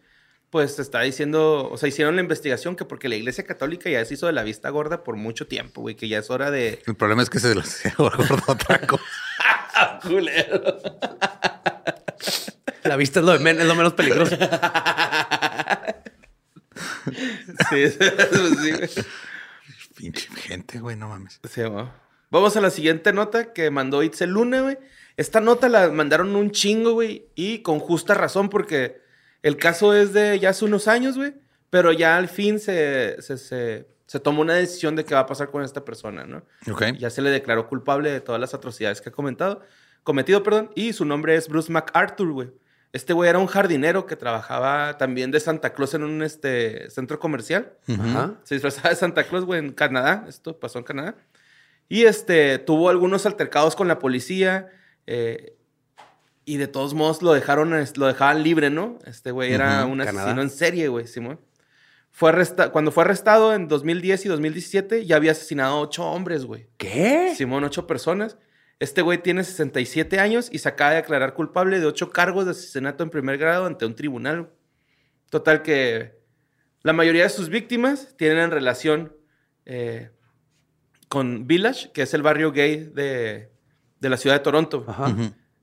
pues 0.50 0.78
está 0.78 1.00
diciendo, 1.00 1.68
o 1.70 1.76
sea, 1.76 1.88
hicieron 1.88 2.16
la 2.16 2.22
investigación 2.22 2.76
que 2.76 2.84
porque 2.84 3.08
la 3.08 3.16
iglesia 3.16 3.44
católica 3.44 3.90
ya 3.90 4.04
se 4.04 4.14
hizo 4.14 4.26
de 4.26 4.32
la 4.32 4.42
vista 4.42 4.70
gorda 4.70 5.02
por 5.02 5.16
mucho 5.16 5.46
tiempo, 5.46 5.80
güey, 5.80 5.96
que 5.96 6.08
ya 6.08 6.18
es 6.18 6.30
hora 6.30 6.50
de... 6.50 6.82
El 6.86 6.94
problema 6.94 7.22
es 7.22 7.30
que 7.30 7.38
se 7.40 7.54
los 7.54 7.66
hacía 7.66 7.94
gordo 7.96 8.24
otra 8.46 8.80
cosa. 8.86 9.04
La 12.84 12.96
vista 12.96 13.20
es 13.20 13.26
lo, 13.26 13.36
de 13.36 13.50
es 13.50 13.64
lo 13.66 13.74
menos 13.74 13.94
peligroso. 13.94 14.36
Sí, 17.70 17.90
sí, 17.90 17.98
güey. 18.72 18.90
Pinche 19.96 20.28
gente, 20.36 20.78
güey, 20.78 20.96
no 20.96 21.08
mames. 21.08 21.40
Sí, 21.48 21.62
güey. 21.62 21.86
Vamos 22.30 22.56
a 22.56 22.60
la 22.60 22.70
siguiente 22.70 23.12
nota 23.12 23.52
que 23.52 23.70
mandó 23.70 24.02
Itzel 24.02 24.30
Luna, 24.30 24.60
güey. 24.60 24.78
Esta 25.16 25.40
nota 25.40 25.68
la 25.68 25.88
mandaron 25.90 26.36
un 26.36 26.50
chingo, 26.50 26.92
güey, 26.92 27.28
y 27.34 27.60
con 27.60 27.78
justa 27.78 28.14
razón 28.14 28.48
porque 28.48 29.00
el 29.42 29.56
caso 29.56 29.94
es 29.94 30.12
de 30.12 30.38
ya 30.38 30.50
hace 30.50 30.64
unos 30.64 30.88
años, 30.88 31.16
güey, 31.16 31.34
pero 31.70 31.92
ya 31.92 32.16
al 32.16 32.28
fin 32.28 32.60
se, 32.60 33.20
se, 33.22 33.38
se, 33.38 33.86
se 34.06 34.20
tomó 34.20 34.42
una 34.42 34.54
decisión 34.54 34.94
de 34.96 35.04
qué 35.04 35.14
va 35.14 35.20
a 35.20 35.26
pasar 35.26 35.50
con 35.50 35.62
esta 35.62 35.84
persona, 35.84 36.24
¿no? 36.26 36.42
Ok. 36.70 36.96
Ya 36.98 37.10
se 37.10 37.22
le 37.22 37.30
declaró 37.30 37.68
culpable 37.68 38.10
de 38.10 38.20
todas 38.20 38.40
las 38.40 38.54
atrocidades 38.54 39.00
que 39.00 39.08
ha 39.08 39.12
comentado, 39.12 39.62
cometido, 40.02 40.42
perdón, 40.42 40.70
y 40.74 40.92
su 40.92 41.04
nombre 41.04 41.34
es 41.34 41.48
Bruce 41.48 41.72
MacArthur, 41.72 42.32
güey. 42.32 42.50
Este 42.92 43.12
güey 43.12 43.28
era 43.28 43.38
un 43.38 43.46
jardinero 43.46 44.06
que 44.06 44.16
trabajaba 44.16 44.96
también 44.96 45.30
de 45.30 45.40
Santa 45.40 45.74
Claus 45.74 45.92
en 45.92 46.02
un 46.02 46.22
este, 46.22 46.88
centro 46.88 47.18
comercial. 47.18 47.74
Se 48.44 48.54
disfrazaba 48.54 48.88
de 48.88 48.96
Santa 48.96 49.24
Claus, 49.24 49.44
güey, 49.44 49.60
en 49.60 49.72
Canadá. 49.72 50.24
Esto 50.28 50.58
pasó 50.58 50.78
en 50.78 50.84
Canadá. 50.84 51.14
Y 51.90 52.04
este, 52.04 52.58
tuvo 52.58 52.88
algunos 52.88 53.26
altercados 53.26 53.76
con 53.76 53.86
la 53.86 53.98
policía. 53.98 54.70
Eh, 55.06 55.56
Y 56.44 56.58
de 56.58 56.68
todos 56.68 56.94
modos 56.94 57.22
lo 57.22 57.32
dejaron, 57.32 57.70
lo 57.96 58.06
dejaban 58.06 58.42
libre, 58.42 58.70
¿no? 58.70 58.98
Este 59.04 59.30
güey 59.32 59.52
era 59.52 59.82
Ujú, 59.84 59.92
un 59.92 59.98
Canadá. 59.98 60.20
asesino 60.22 60.42
en 60.42 60.50
serie, 60.50 60.88
güey, 60.88 61.06
Simón. 61.06 61.40
Fue 62.12 62.30
arresta 62.30 62.70
cuando 62.70 62.92
fue 62.92 63.04
arrestado 63.04 63.52
en 63.54 63.68
2010 63.68 64.24
y 64.26 64.28
2017, 64.28 65.04
ya 65.06 65.16
había 65.16 65.32
asesinado 65.32 65.78
ocho 65.80 66.04
hombres, 66.06 66.44
güey. 66.44 66.68
¿Qué? 66.78 67.34
Simón, 67.36 67.64
ocho 67.64 67.86
personas. 67.86 68.38
Este 68.78 69.02
güey 69.02 69.22
tiene 69.22 69.42
67 69.42 70.18
años 70.20 70.48
y 70.52 70.58
se 70.58 70.68
acaba 70.68 70.90
de 70.90 70.96
declarar 70.96 71.34
culpable 71.34 71.80
de 71.80 71.86
ocho 71.86 72.10
cargos 72.10 72.44
de 72.44 72.52
asesinato 72.52 73.02
en 73.02 73.10
primer 73.10 73.38
grado 73.38 73.66
ante 73.66 73.84
un 73.86 73.94
tribunal. 73.94 74.50
Total 75.30 75.62
que 75.62 76.14
la 76.82 76.92
mayoría 76.92 77.24
de 77.24 77.30
sus 77.30 77.48
víctimas 77.48 78.14
tienen 78.16 78.38
en 78.38 78.50
relación 78.50 79.16
eh, 79.64 80.10
con 81.08 81.46
Village, 81.46 81.90
que 81.92 82.02
es 82.02 82.14
el 82.14 82.22
barrio 82.22 82.52
gay 82.52 82.84
de, 82.94 83.50
de 84.06 84.10
la 84.10 84.16
ciudad 84.16 84.36
de 84.36 84.40
Toronto. 84.40 84.84
Ajá. 84.86 85.14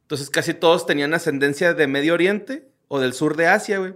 Entonces 0.01 0.29
casi 0.29 0.53
todos 0.53 0.85
tenían 0.85 1.13
ascendencia 1.13 1.73
de 1.73 1.87
Medio 1.87 2.13
Oriente 2.13 2.67
o 2.87 2.99
del 2.99 3.13
sur 3.13 3.35
de 3.37 3.47
Asia, 3.47 3.79
güey. 3.79 3.93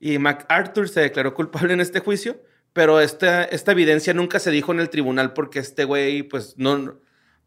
Y 0.00 0.18
MacArthur 0.18 0.88
se 0.88 1.00
declaró 1.00 1.34
culpable 1.34 1.72
en 1.72 1.80
este 1.80 2.00
juicio, 2.00 2.40
pero 2.72 3.00
esta, 3.00 3.44
esta 3.44 3.72
evidencia 3.72 4.12
nunca 4.14 4.38
se 4.38 4.50
dijo 4.50 4.72
en 4.72 4.80
el 4.80 4.90
tribunal 4.90 5.32
porque 5.32 5.58
este 5.58 5.84
güey, 5.84 6.22
pues 6.22 6.54
no... 6.56 6.94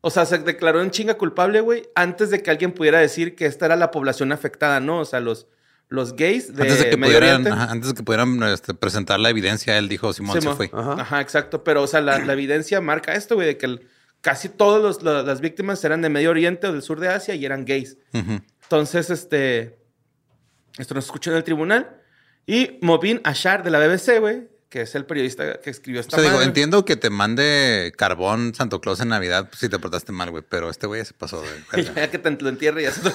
O 0.02 0.10
sea, 0.12 0.26
se 0.26 0.38
declaró 0.40 0.82
en 0.82 0.92
chinga 0.92 1.16
culpable, 1.16 1.60
güey, 1.60 1.84
antes 1.94 2.30
de 2.30 2.42
que 2.42 2.50
alguien 2.50 2.72
pudiera 2.72 3.00
decir 3.00 3.36
que 3.36 3.46
esta 3.46 3.66
era 3.66 3.76
la 3.76 3.92
población 3.92 4.32
afectada, 4.32 4.80
¿no? 4.80 5.00
O 5.00 5.06
sea, 5.06 5.20
los, 5.20 5.46
los 5.90 6.16
gays 6.16 6.56
de, 6.56 6.64
Antes 6.64 6.80
de 6.80 6.90
que 6.90 6.96
Medio 6.98 7.18
pudieran, 7.20 7.42
Oriente. 7.42 7.50
ajá, 7.52 7.72
antes 7.72 7.90
de 7.90 7.96
que 7.96 8.04
pudieran 8.04 8.42
este, 8.44 8.74
presentar 8.74 9.20
la 9.20 9.30
evidencia, 9.30 9.78
él 9.78 9.90
dijo 9.90 10.14
Simón 10.14 10.36
se 10.36 10.42
Simón. 10.42 10.56
fue. 10.56 10.70
Ajá. 10.74 10.94
Ajá, 11.02 11.20
exacto. 11.22 11.64
Pero, 11.66 11.84
o 11.84 11.88
sea, 11.88 12.00
la, 12.00 12.18
la 12.20 12.32
evidencia 12.34 12.80
marca 12.80 13.14
esto, 13.14 13.36
güey, 13.36 13.48
de 13.48 13.58
que 13.58 13.66
el- 13.66 13.88
casi 14.22 14.50
todas 14.50 15.02
las 15.04 15.42
víctimas 15.42 15.84
eran 15.84 16.02
de 16.02 16.10
Medio 16.10 16.32
Oriente 16.32 16.68
o 16.68 16.72
del 16.74 16.82
sur 16.82 17.00
de 17.00 17.10
Asia 17.10 17.36
y 17.36 17.46
eran 17.46 17.66
gays. 17.66 17.98
Ujú. 18.14 18.42
Entonces, 18.64 19.10
este. 19.10 19.80
Esto 20.78 20.94
nos 20.96 21.06
escuchó 21.06 21.32
en 21.32 21.38
el 21.38 21.44
tribunal. 21.44 21.98
Y 22.46 22.80
Mobin 22.82 23.22
Ashar 23.24 23.64
de 23.64 23.70
la 23.70 23.80
BBC, 23.80 24.20
güey, 24.20 24.48
que 24.70 24.82
es 24.82 24.96
el 24.96 25.06
periodista 25.06 25.60
que 25.60 25.70
escribió 25.70 26.00
O 26.00 26.02
esta 26.02 26.16
sea, 26.16 26.24
digo, 26.24 26.36
madre. 26.36 26.48
entiendo 26.48 26.86
que 26.86 26.96
te 26.96 27.10
mande 27.10 27.94
carbón 27.96 28.56
Santo 28.56 28.82
Claus 28.82 29.00
en 29.02 29.10
Navidad 29.10 29.50
pues, 29.50 29.60
si 29.60 29.70
te 29.70 29.78
portaste 29.78 30.12
mal, 30.12 30.32
güey, 30.32 30.44
pero 30.48 30.70
este 30.70 30.88
güey 30.88 31.02
ya 31.02 31.06
se 31.06 31.14
pasó 31.14 31.44
de 31.44 31.84
ya 31.96 32.10
que 32.10 32.18
te 32.18 32.32
lo 32.32 32.50
entierre, 32.50 32.84
ya 32.84 32.92
se 32.92 33.02
te 33.02 33.12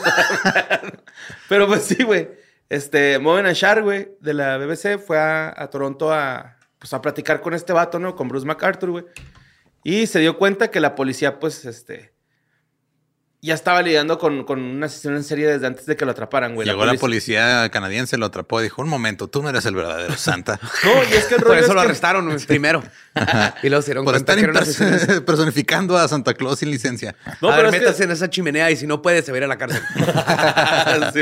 Pero 1.49 1.67
pues 1.67 1.83
sí, 1.85 2.03
güey. 2.05 2.29
Este, 2.69 3.19
Mobin 3.19 3.47
Ashar, 3.47 3.83
güey, 3.83 4.09
de 4.21 4.35
la 4.35 4.57
BBC, 4.59 4.99
fue 4.99 5.19
a, 5.19 5.53
a 5.57 5.69
Toronto 5.69 6.13
a, 6.13 6.57
pues, 6.79 6.93
a 6.93 7.03
platicar 7.03 7.41
con 7.41 7.55
este 7.55 7.73
vato, 7.73 7.99
¿no? 7.99 8.15
Con 8.17 8.29
Bruce 8.29 8.47
MacArthur, 8.47 8.91
güey. 8.91 9.05
Y 9.85 10.07
se 10.09 10.19
dio 10.19 10.37
cuenta 10.39 10.71
que 10.71 10.81
la 10.81 10.95
policía, 10.97 11.39
pues, 11.39 11.65
este. 11.67 12.13
Ya 13.43 13.53
estaba 13.53 13.83
lidiando 13.83 14.19
con, 14.19 14.45
con 14.45 14.59
una 14.59 14.87
asesino 14.87 15.15
en 15.17 15.23
serie 15.23 15.47
desde 15.47 15.67
antes 15.67 15.85
de 15.85 15.97
que 15.97 16.07
lo 16.07 16.13
atraparan, 16.13 16.55
güey. 16.55 16.67
Llegó 16.67 16.87
la 16.87 16.95
policía 16.95 17.69
canadiense, 17.71 18.17
lo 18.17 18.25
atrapó 18.25 18.61
y 18.61 18.63
dijo, 18.63 18.81
un 18.81 18.89
momento, 18.89 19.29
tú 19.29 19.43
no 19.43 19.51
eres 19.51 19.67
el 19.67 19.75
verdadero 19.75 20.17
Santa. 20.17 20.59
No, 20.85 20.93
y 21.11 21.13
es 21.13 21.27
que 21.27 21.35
el 21.35 21.41
Por 21.43 21.49
rollo 21.51 21.61
eso 21.61 21.69
es 21.69 21.75
lo 21.75 21.81
que- 21.83 21.87
arrestaron 21.89 22.37
primero. 22.47 22.83
y 23.63 23.69
luego 23.69 23.83
se 23.83 23.89
dieron 23.89 24.07
Por 24.07 24.15
cuenta 24.15 24.33
estar 24.33 25.25
personificando 25.27 25.99
a 25.99 26.09
Santa 26.09 26.33
Claus 26.33 26.61
sin 26.61 26.71
licencia. 26.71 27.15
No, 27.43 27.51
a 27.51 27.57
pero 27.57 27.67
ver, 27.71 27.75
es 27.75 27.81
que- 27.81 27.87
métase 27.87 28.05
en 28.05 28.11
esa 28.13 28.31
chimenea 28.31 28.71
y 28.71 28.77
si 28.77 28.87
no 28.87 29.03
puede, 29.03 29.21
se 29.21 29.31
va 29.31 29.37
a 29.37 29.39
ir 29.41 29.45
a 29.45 29.49
la 29.49 29.59
cárcel. 29.59 29.83
Sí, 31.13 31.21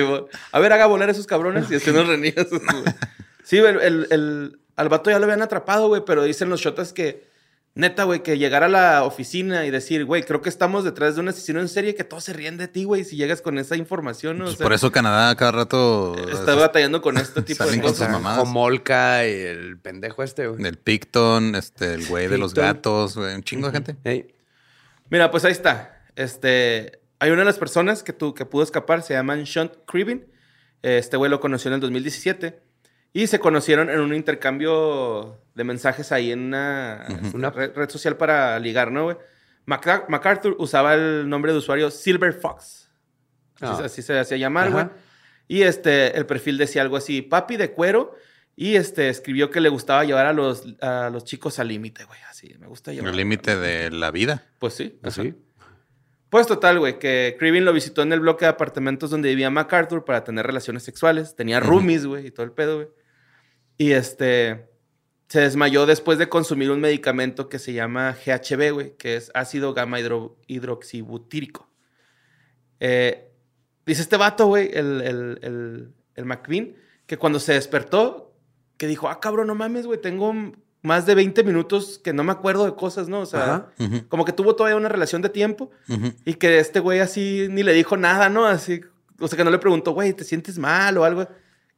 a 0.52 0.58
ver, 0.60 0.72
haga 0.74 0.86
volar 0.86 1.10
esos 1.10 1.26
cabrones 1.26 1.68
y 1.72 1.78
reniegas. 1.78 2.50
güey. 2.50 2.62
Sí, 3.42 3.58
güey, 3.58 3.74
el, 3.82 4.06
el- 4.10 4.60
al 4.76 4.88
vato 4.88 5.10
ya 5.10 5.18
lo 5.18 5.24
habían 5.24 5.42
atrapado, 5.42 5.88
güey, 5.88 6.02
pero 6.06 6.22
dicen 6.22 6.48
los 6.48 6.60
shotas 6.60 6.92
que, 6.92 7.24
neta, 7.74 8.04
güey, 8.04 8.22
que 8.22 8.36
llegar 8.36 8.62
a 8.62 8.68
la 8.68 9.04
oficina 9.04 9.64
y 9.64 9.70
decir, 9.70 10.04
güey, 10.04 10.22
creo 10.24 10.42
que 10.42 10.48
estamos 10.50 10.84
detrás 10.84 11.14
de 11.14 11.22
un 11.22 11.28
asesino 11.28 11.60
en 11.60 11.68
serie 11.68 11.94
que 11.94 12.04
todos 12.04 12.24
se 12.24 12.32
ríen 12.32 12.58
de 12.58 12.68
ti, 12.68 12.84
güey, 12.84 13.04
si 13.04 13.16
llegas 13.16 13.40
con 13.40 13.58
esa 13.58 13.76
información, 13.76 14.38
¿no? 14.38 14.44
O 14.44 14.46
Pues 14.48 14.58
sea, 14.58 14.64
por 14.64 14.72
eso 14.74 14.92
Canadá 14.92 15.34
cada 15.36 15.52
rato 15.52 16.14
está 16.30 16.54
batallando 16.54 17.00
con 17.00 17.16
este 17.16 17.40
tipo 17.42 17.64
de 17.64 17.80
con 17.80 17.90
cosas. 17.90 18.10
mamadas. 18.10 18.40
Homolka 18.42 19.26
y 19.26 19.32
el 19.32 19.78
pendejo 19.78 20.22
este, 20.22 20.46
güey. 20.48 20.64
el 20.66 20.76
Picton, 20.76 21.54
este, 21.54 21.94
el 21.94 22.06
güey 22.06 22.28
de 22.28 22.38
los 22.38 22.52
gatos, 22.54 23.16
güey, 23.16 23.34
un 23.34 23.42
chingo 23.42 23.70
de 23.70 23.72
gente. 23.80 24.34
Mira, 25.10 25.30
pues 25.30 25.44
ahí 25.44 25.52
está. 25.52 26.04
Este, 26.16 27.00
hay 27.18 27.30
una 27.30 27.40
de 27.40 27.46
las 27.46 27.58
personas 27.58 28.02
que, 28.02 28.12
tu, 28.12 28.34
que 28.34 28.44
pudo 28.44 28.62
escapar, 28.64 29.02
se 29.02 29.14
llaman 29.14 29.46
Sean 29.46 29.70
Cribin. 29.86 30.26
Este 30.82 31.16
güey 31.16 31.30
lo 31.30 31.38
conoció 31.40 31.68
en 31.68 31.74
el 31.76 31.80
2017. 31.80 32.60
Y 33.12 33.26
se 33.26 33.38
conocieron 33.40 33.90
en 33.90 34.00
un 34.00 34.14
intercambio 34.14 35.38
de 35.54 35.64
mensajes 35.64 36.12
ahí 36.12 36.32
en 36.32 36.40
una, 36.40 37.06
Una- 37.34 37.50
red, 37.50 37.72
red 37.74 37.90
social 37.90 38.16
para 38.16 38.58
ligar, 38.58 38.90
¿no, 38.90 39.04
güey? 39.04 39.16
Maca- 39.66 40.06
MacArthur 40.08 40.56
usaba 40.58 40.94
el 40.94 41.28
nombre 41.28 41.52
de 41.52 41.58
usuario 41.58 41.90
Silver 41.90 42.32
Fox. 42.32 42.90
Así, 43.60 43.82
Ah. 43.82 43.84
así 43.86 44.02
se 44.02 44.18
hacía 44.18 44.36
llamar, 44.38 44.70
güey. 44.70 44.86
Y 45.46 45.62
este, 45.62 46.16
el 46.16 46.24
perfil 46.26 46.56
decía 46.58 46.82
algo 46.82 46.96
así, 46.96 47.22
papi 47.22 47.56
de 47.56 47.72
cuero. 47.72 48.14
Y 48.56 48.76
este, 48.76 49.08
escribió 49.08 49.50
que 49.50 49.60
le 49.60 49.68
gustaba 49.68 50.04
llevar 50.04 50.26
a 50.26 50.32
los, 50.32 50.64
a 50.80 51.08
los 51.10 51.24
chicos 51.24 51.58
al 51.58 51.68
límite, 51.68 52.04
güey. 52.04 52.18
Así, 52.28 52.54
me 52.58 52.66
gusta 52.66 52.92
llevar. 52.92 53.10
El 53.10 53.16
límite 53.16 53.56
de 53.56 53.90
la 53.90 54.10
vida. 54.10 54.46
Pues 54.58 54.74
sí. 54.74 54.98
ajá. 55.02 55.08
¿Así? 55.08 55.34
Pues 56.28 56.46
total, 56.46 56.78
güey, 56.78 56.98
que 56.98 57.36
Cribin 57.38 57.64
lo 57.66 57.72
visitó 57.74 58.00
en 58.02 58.12
el 58.12 58.20
bloque 58.20 58.46
de 58.46 58.50
apartamentos 58.50 59.10
donde 59.10 59.28
vivía 59.28 59.50
MacArthur 59.50 60.04
para 60.04 60.24
tener 60.24 60.46
relaciones 60.46 60.82
sexuales. 60.82 61.34
Tenía 61.36 61.60
roomies, 61.60 62.06
güey, 62.06 62.26
y 62.26 62.30
todo 62.30 62.44
el 62.46 62.52
pedo, 62.52 62.76
güey. 62.76 62.88
Y 63.78 63.92
este 63.92 64.68
se 65.28 65.40
desmayó 65.40 65.86
después 65.86 66.18
de 66.18 66.28
consumir 66.28 66.70
un 66.70 66.80
medicamento 66.80 67.48
que 67.48 67.58
se 67.58 67.72
llama 67.72 68.14
GHB, 68.26 68.72
güey, 68.72 68.96
que 68.98 69.16
es 69.16 69.30
ácido 69.34 69.72
gamma 69.72 69.98
hidro- 69.98 70.36
hidroxibutírico. 70.46 71.68
Eh, 72.80 73.30
dice 73.86 74.02
este 74.02 74.16
vato, 74.16 74.46
güey, 74.46 74.70
el, 74.74 75.00
el, 75.00 75.38
el, 75.42 75.92
el 76.16 76.24
McQueen, 76.24 76.76
que 77.06 77.16
cuando 77.16 77.40
se 77.40 77.54
despertó, 77.54 78.34
que 78.76 78.86
dijo, 78.86 79.08
ah, 79.08 79.20
cabrón, 79.20 79.46
no 79.46 79.54
mames, 79.54 79.86
güey, 79.86 80.00
tengo 80.00 80.34
más 80.82 81.06
de 81.06 81.14
20 81.14 81.44
minutos 81.44 82.00
que 82.02 82.12
no 82.12 82.24
me 82.24 82.32
acuerdo 82.32 82.64
de 82.66 82.74
cosas, 82.74 83.08
¿no? 83.08 83.20
O 83.20 83.26
sea, 83.26 83.42
Ajá. 83.44 83.72
Como 84.08 84.24
que 84.24 84.32
tuvo 84.32 84.56
todavía 84.56 84.76
una 84.76 84.88
relación 84.88 85.22
de 85.22 85.28
tiempo. 85.28 85.70
Y 86.24 86.34
que 86.34 86.58
este 86.58 86.80
güey 86.80 86.98
así 87.00 87.46
ni 87.50 87.62
le 87.62 87.72
dijo 87.72 87.96
nada, 87.96 88.28
¿no? 88.28 88.46
Así, 88.46 88.80
o 89.20 89.28
sea, 89.28 89.36
que 89.36 89.44
no 89.44 89.50
le 89.50 89.58
preguntó, 89.58 89.92
güey, 89.92 90.12
¿te 90.12 90.24
sientes 90.24 90.58
mal 90.58 90.98
o 90.98 91.04
algo? 91.04 91.28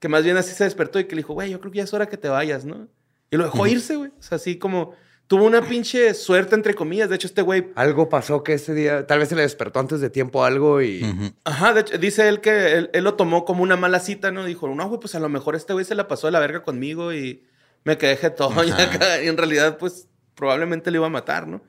Que 0.04 0.08
más 0.10 0.22
bien 0.22 0.36
así 0.36 0.54
se 0.54 0.64
despertó 0.64 1.00
y 1.00 1.04
que 1.04 1.16
le 1.16 1.20
dijo, 1.20 1.32
güey, 1.32 1.48
yo 1.48 1.58
creo 1.60 1.72
que 1.72 1.78
ya 1.78 1.84
es 1.84 1.94
hora 1.94 2.04
que 2.10 2.18
te 2.18 2.28
vayas, 2.28 2.66
¿no? 2.66 2.88
Y 3.30 3.38
lo 3.38 3.44
dejó 3.44 3.66
irse, 3.66 3.96
güey. 3.96 4.10
O 4.10 4.22
sea, 4.22 4.36
así 4.36 4.58
como 4.58 4.94
tuvo 5.28 5.46
una 5.46 5.62
pinche 5.62 6.12
suerte, 6.12 6.54
entre 6.54 6.74
comillas. 6.74 7.08
De 7.08 7.14
hecho, 7.14 7.26
este 7.26 7.40
güey, 7.40 7.72
Algo 7.74 8.10
pasó 8.10 8.44
que 8.44 8.52
ese 8.52 8.74
día, 8.74 9.06
tal 9.06 9.20
vez 9.20 9.30
se 9.30 9.34
le 9.34 9.40
despertó 9.40 9.80
antes 9.80 10.02
de 10.02 10.10
tiempo 10.10 10.44
algo 10.44 10.82
y... 10.82 11.32
Ajá, 11.44 11.72
de 11.72 11.80
hecho, 11.80 11.96
dice 11.96 12.28
él 12.28 12.42
que 12.42 12.74
él, 12.74 12.90
él 12.92 13.02
lo 13.02 13.14
tomó 13.14 13.46
como 13.46 13.62
una 13.62 13.76
mala 13.76 13.98
cita, 13.98 14.30
¿no? 14.30 14.44
Dijo, 14.44 14.68
no, 14.68 14.88
güey, 14.88 15.00
pues 15.00 15.14
a 15.14 15.20
lo 15.20 15.30
mejor 15.30 15.56
este 15.56 15.72
güey 15.72 15.86
se 15.86 15.94
la 15.94 16.06
pasó 16.06 16.26
de 16.26 16.32
la 16.32 16.40
verga 16.40 16.62
conmigo 16.62 17.14
y 17.14 17.42
me 17.84 17.96
quedé. 17.96 18.18
Y, 18.20 18.70
Ajá. 18.72 18.82
acá, 18.82 19.22
y 19.22 19.28
en 19.28 19.38
realidad, 19.38 19.78
pues 19.78 20.06
probablemente 20.34 20.90
le 20.90 20.98
iba 20.98 21.06
a 21.06 21.08
matar, 21.08 21.48
¿no? 21.48 21.62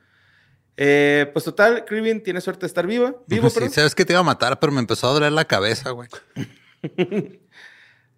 Eh, 0.76 1.30
pues 1.32 1.46
total, 1.46 1.86
Krivin 1.86 2.22
tiene 2.22 2.42
suerte 2.42 2.64
de 2.64 2.68
estar 2.68 2.86
viva. 2.86 3.16
Vivo, 3.28 3.50
Sí, 3.50 3.70
sabes 3.70 3.96
que 3.96 4.04
te 4.04 4.12
iba 4.12 4.20
a 4.20 4.24
matar, 4.24 4.60
pero 4.60 4.74
me 4.74 4.82
empezó 4.82 5.08
a 5.08 5.14
doler 5.14 5.32
la 5.32 5.46
cabeza, 5.46 5.92
güey. 5.92 6.10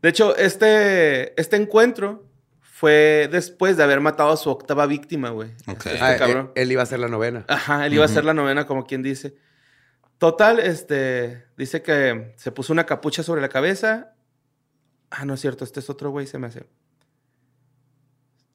De 0.02 0.10
hecho, 0.10 0.36
este, 0.36 1.40
este 1.40 1.56
encuentro 1.56 2.26
fue 2.62 3.28
después 3.32 3.78
de 3.78 3.84
haber 3.84 4.00
matado 4.00 4.32
a 4.32 4.38
su 4.38 4.50
octava 4.50 4.86
víctima, 4.86 5.30
güey. 5.32 5.50
Ok. 5.68 5.88
Este 5.88 6.00
Ah, 6.00 6.16
cabrón. 6.18 6.52
él, 6.56 6.64
él 6.64 6.72
iba 6.74 6.84
a 6.84 6.86
ser 6.86 7.00
la 7.00 7.08
novena. 7.08 7.46
Ajá, 7.48 7.86
él 7.88 7.94
iba 7.96 8.06
a 8.06 8.08
ser 8.08 8.24
la 8.26 8.34
novena, 8.34 8.68
como 8.68 8.86
quien 8.86 9.02
dice. 9.02 9.36
Total, 10.20 10.60
este, 10.60 11.46
dice 11.58 11.82
que 11.82 12.34
se 12.38 12.52
puso 12.52 12.74
una 12.74 12.86
capucha 12.86 13.24
sobre 13.24 13.42
la 13.42 13.50
cabeza. 13.50 14.14
Ah, 15.10 15.26
no 15.26 15.34
es 15.36 15.42
cierto, 15.42 15.64
este 15.64 15.80
es 15.80 15.90
otro 15.90 16.10
güey, 16.12 16.28
se 16.28 16.38
me 16.38 16.48
hace. 16.48 16.66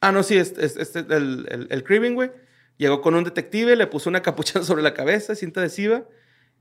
Ah, 0.00 0.12
no, 0.12 0.22
sí, 0.22 0.36
este 0.36 0.64
es, 0.64 0.76
este, 0.76 1.00
el, 1.00 1.46
el, 1.48 1.66
el 1.70 1.84
Cribbing, 1.84 2.14
güey. 2.14 2.30
Llegó 2.76 3.00
con 3.00 3.14
un 3.14 3.22
detective, 3.24 3.76
le 3.76 3.86
puso 3.86 4.10
una 4.10 4.22
capucha 4.22 4.62
sobre 4.64 4.82
la 4.82 4.94
cabeza, 4.94 5.34
cinta 5.34 5.60
adhesiva, 5.60 6.04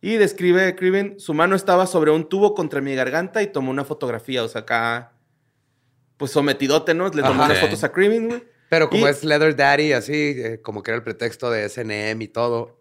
y 0.02 0.16
describe 0.16 0.76
Cribbing, 0.76 1.20
su 1.20 1.34
mano 1.34 1.56
estaba 1.56 1.86
sobre 1.88 2.12
un 2.12 2.28
tubo 2.28 2.54
contra 2.56 2.82
mi 2.82 2.96
garganta 2.96 3.42
y 3.44 3.48
tomó 3.48 3.70
una 3.72 3.86
fotografía, 3.86 4.44
o 4.44 4.48
sea, 4.48 4.62
acá, 4.62 5.14
pues 6.18 6.32
sometidote, 6.32 6.94
¿no? 6.94 7.06
Le 7.10 7.22
tomó 7.22 7.44
Ajá. 7.44 7.46
unas 7.46 7.60
fotos 7.60 7.84
a 7.84 7.92
Cribbing, 7.92 8.28
güey. 8.30 8.44
Pero 8.70 8.90
como 8.90 9.06
Y- 9.06 9.10
es 9.10 9.24
Leather 9.24 9.56
Daddy, 9.56 9.94
así, 9.94 10.14
eh, 10.38 10.60
como 10.62 10.82
que 10.82 10.92
era 10.92 10.98
el 10.98 11.04
pretexto 11.04 11.52
de 11.52 11.66
SNM 11.70 12.22
y 12.24 12.28
todo, 12.30 12.80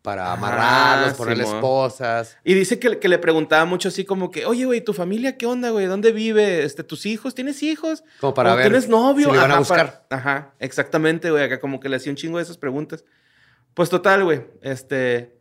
para 0.00 0.28
Ah, 0.30 0.32
amarrarlos, 0.34 1.14
ponerle 1.18 1.42
Simón. 1.44 1.56
esposas. 1.58 2.38
Y 2.44 2.54
dice 2.54 2.78
que, 2.78 2.98
que 2.98 3.08
le 3.08 3.18
preguntaba 3.18 3.64
mucho 3.64 3.88
así 3.88 4.04
como 4.04 4.30
que, 4.30 4.46
oye, 4.46 4.64
güey, 4.64 4.80
¿tu 4.80 4.94
familia 4.94 5.36
qué 5.36 5.44
onda, 5.44 5.70
güey? 5.70 5.86
¿Dónde 5.86 6.12
vive? 6.12 6.62
Este, 6.62 6.84
¿Tus 6.84 7.04
hijos? 7.04 7.34
¿Tienes 7.34 7.62
hijos? 7.62 8.04
Como 8.20 8.32
para 8.32 8.54
¿O 8.54 8.56
ver 8.56 8.66
¿Tienes 8.68 8.88
novio? 8.88 9.26
si 9.26 9.32
le 9.36 9.38
a 9.40 9.58
buscar. 9.58 10.04
para- 10.08 10.20
Ajá, 10.20 10.54
exactamente, 10.60 11.30
güey. 11.30 11.42
Acá 11.44 11.58
como 11.60 11.80
que 11.80 11.88
le 11.88 11.96
hacía 11.96 12.10
un 12.12 12.16
chingo 12.16 12.38
de 12.38 12.44
esas 12.44 12.56
preguntas. 12.56 13.04
Pues 13.74 13.90
total, 13.90 14.24
güey. 14.24 14.42
Este... 14.62 15.36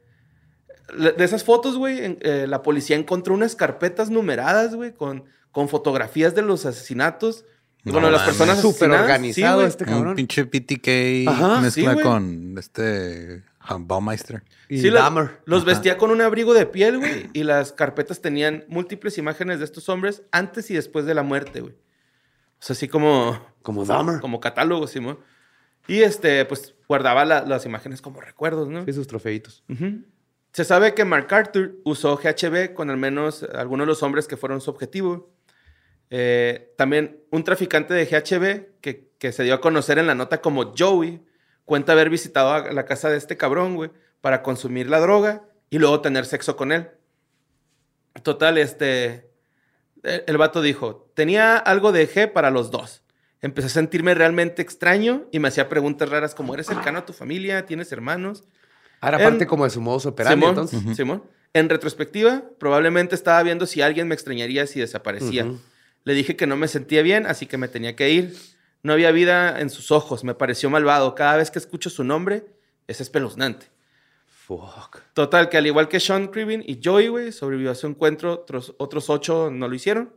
De 0.96 1.24
esas 1.24 1.44
fotos, 1.44 1.78
güey, 1.78 2.04
en- 2.06 2.18
eh, 2.22 2.46
la 2.48 2.62
policía 2.62 2.96
encontró 2.96 3.34
unas 3.34 3.56
carpetas 3.56 4.10
numeradas, 4.10 4.74
güey, 4.76 4.94
con, 4.94 5.26
con 5.52 5.68
fotografías 5.70 6.34
de 6.36 6.42
los 6.44 6.66
asesinatos. 6.66 7.44
No 7.84 7.94
bueno, 7.94 8.08
de 8.08 8.14
las 8.14 8.24
personas 8.24 8.60
Súper 8.62 8.92
organizado 8.92 9.58
güey. 9.58 9.68
este 9.68 9.84
Un 9.86 9.90
cabrón. 9.90 10.16
pinche 10.16 10.46
PTK 10.46 11.28
Ajá, 11.30 11.62
mezcla 11.62 11.96
sí, 11.96 12.02
con 12.02 12.56
este 12.58 13.44
Ah, 13.60 13.78
Baumeister. 13.80 14.44
Y 14.70 14.80
Sí, 14.80 14.90
Dahmer. 14.90 15.42
los 15.46 15.66
vestía 15.66 15.98
con 15.98 16.10
un 16.12 16.22
abrigo 16.22 16.54
de 16.54 16.66
piel, 16.66 16.98
güey. 17.00 17.30
Y 17.34 17.44
las 17.44 17.74
carpetas 17.74 18.22
tenían 18.22 18.64
múltiples 18.70 19.18
imágenes 19.18 19.60
de 19.60 19.66
estos 19.66 19.90
hombres 19.90 20.24
antes 20.32 20.72
y 20.72 20.74
después 20.74 21.06
de 21.06 21.14
la 21.14 21.24
muerte, 21.24 21.60
güey. 21.62 21.74
O 21.74 21.78
sea, 22.60 22.74
así 22.76 22.88
como, 22.88 23.40
Como 23.62 23.84
Dahmer. 23.86 24.20
como 24.22 24.40
catálogo, 24.40 24.88
Simón. 24.88 25.20
Y 25.88 26.00
este, 26.02 26.44
pues 26.46 26.76
guardaba 26.88 27.24
la- 27.26 27.46
las 27.46 27.66
imágenes 27.66 28.02
como 28.02 28.20
recuerdos, 28.22 28.68
¿no? 28.70 28.86
Sí, 28.86 28.94
sus 28.94 29.08
trofeitos. 29.08 29.64
Ujú. 29.70 30.02
Se 30.58 30.66
sabe 30.66 30.96
que 30.96 31.06
MacArthur 31.06 31.76
usó 31.84 32.18
GHB 32.18 32.74
con 32.74 32.90
al 32.90 32.98
menos 32.98 33.44
algunos 33.44 33.86
de 33.86 33.90
los 33.90 34.02
hombres 34.02 34.28
que 34.28 34.38
fueron 34.38 34.60
su 34.60 34.72
objetivo. 34.72 35.30
Eh, 36.10 36.74
también 36.76 37.22
un 37.30 37.44
traficante 37.44 37.94
de 37.94 38.06
GHB 38.06 38.82
que, 38.82 39.32
se 39.32 39.44
dio 39.44 39.54
a 39.54 39.62
conocer 39.62 40.00
en 40.00 40.08
la 40.08 40.16
nota 40.16 40.42
como 40.42 40.74
Joey 40.76 41.24
cuenta 41.64 41.92
haber 41.92 42.10
visitado 42.10 42.72
la 42.72 42.86
casa 42.86 43.08
de 43.12 43.18
este 43.18 43.38
cabrón, 43.38 43.76
güey, 43.76 43.92
para 44.20 44.42
consumir 44.42 44.90
la 44.90 45.00
droga 45.00 45.44
y 45.70 45.78
luego 45.78 46.02
tener 46.02 46.26
sexo 46.26 46.56
con 46.56 46.72
él. 46.72 46.90
Total, 48.24 48.58
este. 48.58 49.30
El, 50.02 50.24
el 50.26 50.38
vato 50.40 50.64
dijo: 50.64 51.12
Tenía 51.14 51.58
algo 51.58 51.92
de 51.92 52.10
G 52.10 52.34
para 52.34 52.50
los 52.50 52.72
dos. 52.72 53.04
Empecé 53.42 53.68
a 53.68 53.70
sentirme 53.70 54.16
realmente 54.16 54.64
extraño 54.64 55.28
y 55.32 55.38
me 55.38 55.50
hacía 55.50 55.70
preguntas 55.70 56.10
raras 56.10 56.34
como: 56.34 56.56
¿Eres 56.56 56.66
cercano 56.66 56.98
a 56.98 57.06
tu 57.06 57.14
familia? 57.14 57.68
¿Tienes 57.68 57.92
hermanos? 57.92 58.44
Ah, 59.02 59.10
Era 59.10 59.18
En- 59.24 59.30
parte 59.30 59.48
como 59.48 59.64
de 59.64 59.70
su 59.70 59.82
modus 59.82 60.06
operandi, 60.06 60.36
Simón, 60.46 60.50
entonces. 60.50 60.96
Simón. 60.98 61.24
En 61.54 61.70
retrospectiva, 61.70 62.44
probablemente 62.60 63.16
estaba 63.16 63.42
viendo 63.44 63.66
si 63.66 63.82
alguien 63.82 64.08
me 64.08 64.16
extrañaría 64.16 64.68
si 64.68 64.80
desaparecía. 64.80 65.46
Le 66.04 66.14
dije 66.14 66.36
que 66.36 66.48
no 66.48 66.56
me 66.56 66.68
sentía 66.68 67.02
bien, 67.02 67.26
así 67.26 67.46
que 67.48 67.58
me 67.58 67.68
tenía 67.68 67.96
que 67.96 68.10
ir. 68.12 68.36
No 68.84 68.94
había 68.94 69.12
vida 69.12 69.60
en 69.60 69.70
sus 69.70 69.92
ojos, 69.92 70.24
me 70.24 70.34
pareció 70.36 70.70
malvado. 70.70 71.16
Cada 71.16 71.36
vez 71.38 71.52
que 71.52 71.60
escucho 71.60 71.90
su 71.90 72.04
nombre, 72.04 72.46
es 72.88 73.02
espeluznante. 73.02 73.68
Fuck. 74.28 75.00
Total, 75.14 75.50
que 75.50 75.58
al 75.58 75.68
igual 75.68 75.90
que 75.90 76.00
Sean 76.00 76.28
Cribin 76.28 76.64
y 76.66 76.80
Joey, 76.84 77.08
güey, 77.10 77.32
sobrevivió 77.32 77.72
a 77.72 77.76
su 77.76 77.88
encuentro, 77.88 78.32
otros, 78.34 78.76
otros 78.78 79.10
ocho 79.10 79.50
no 79.52 79.68
lo 79.68 79.76
hicieron. 79.76 80.14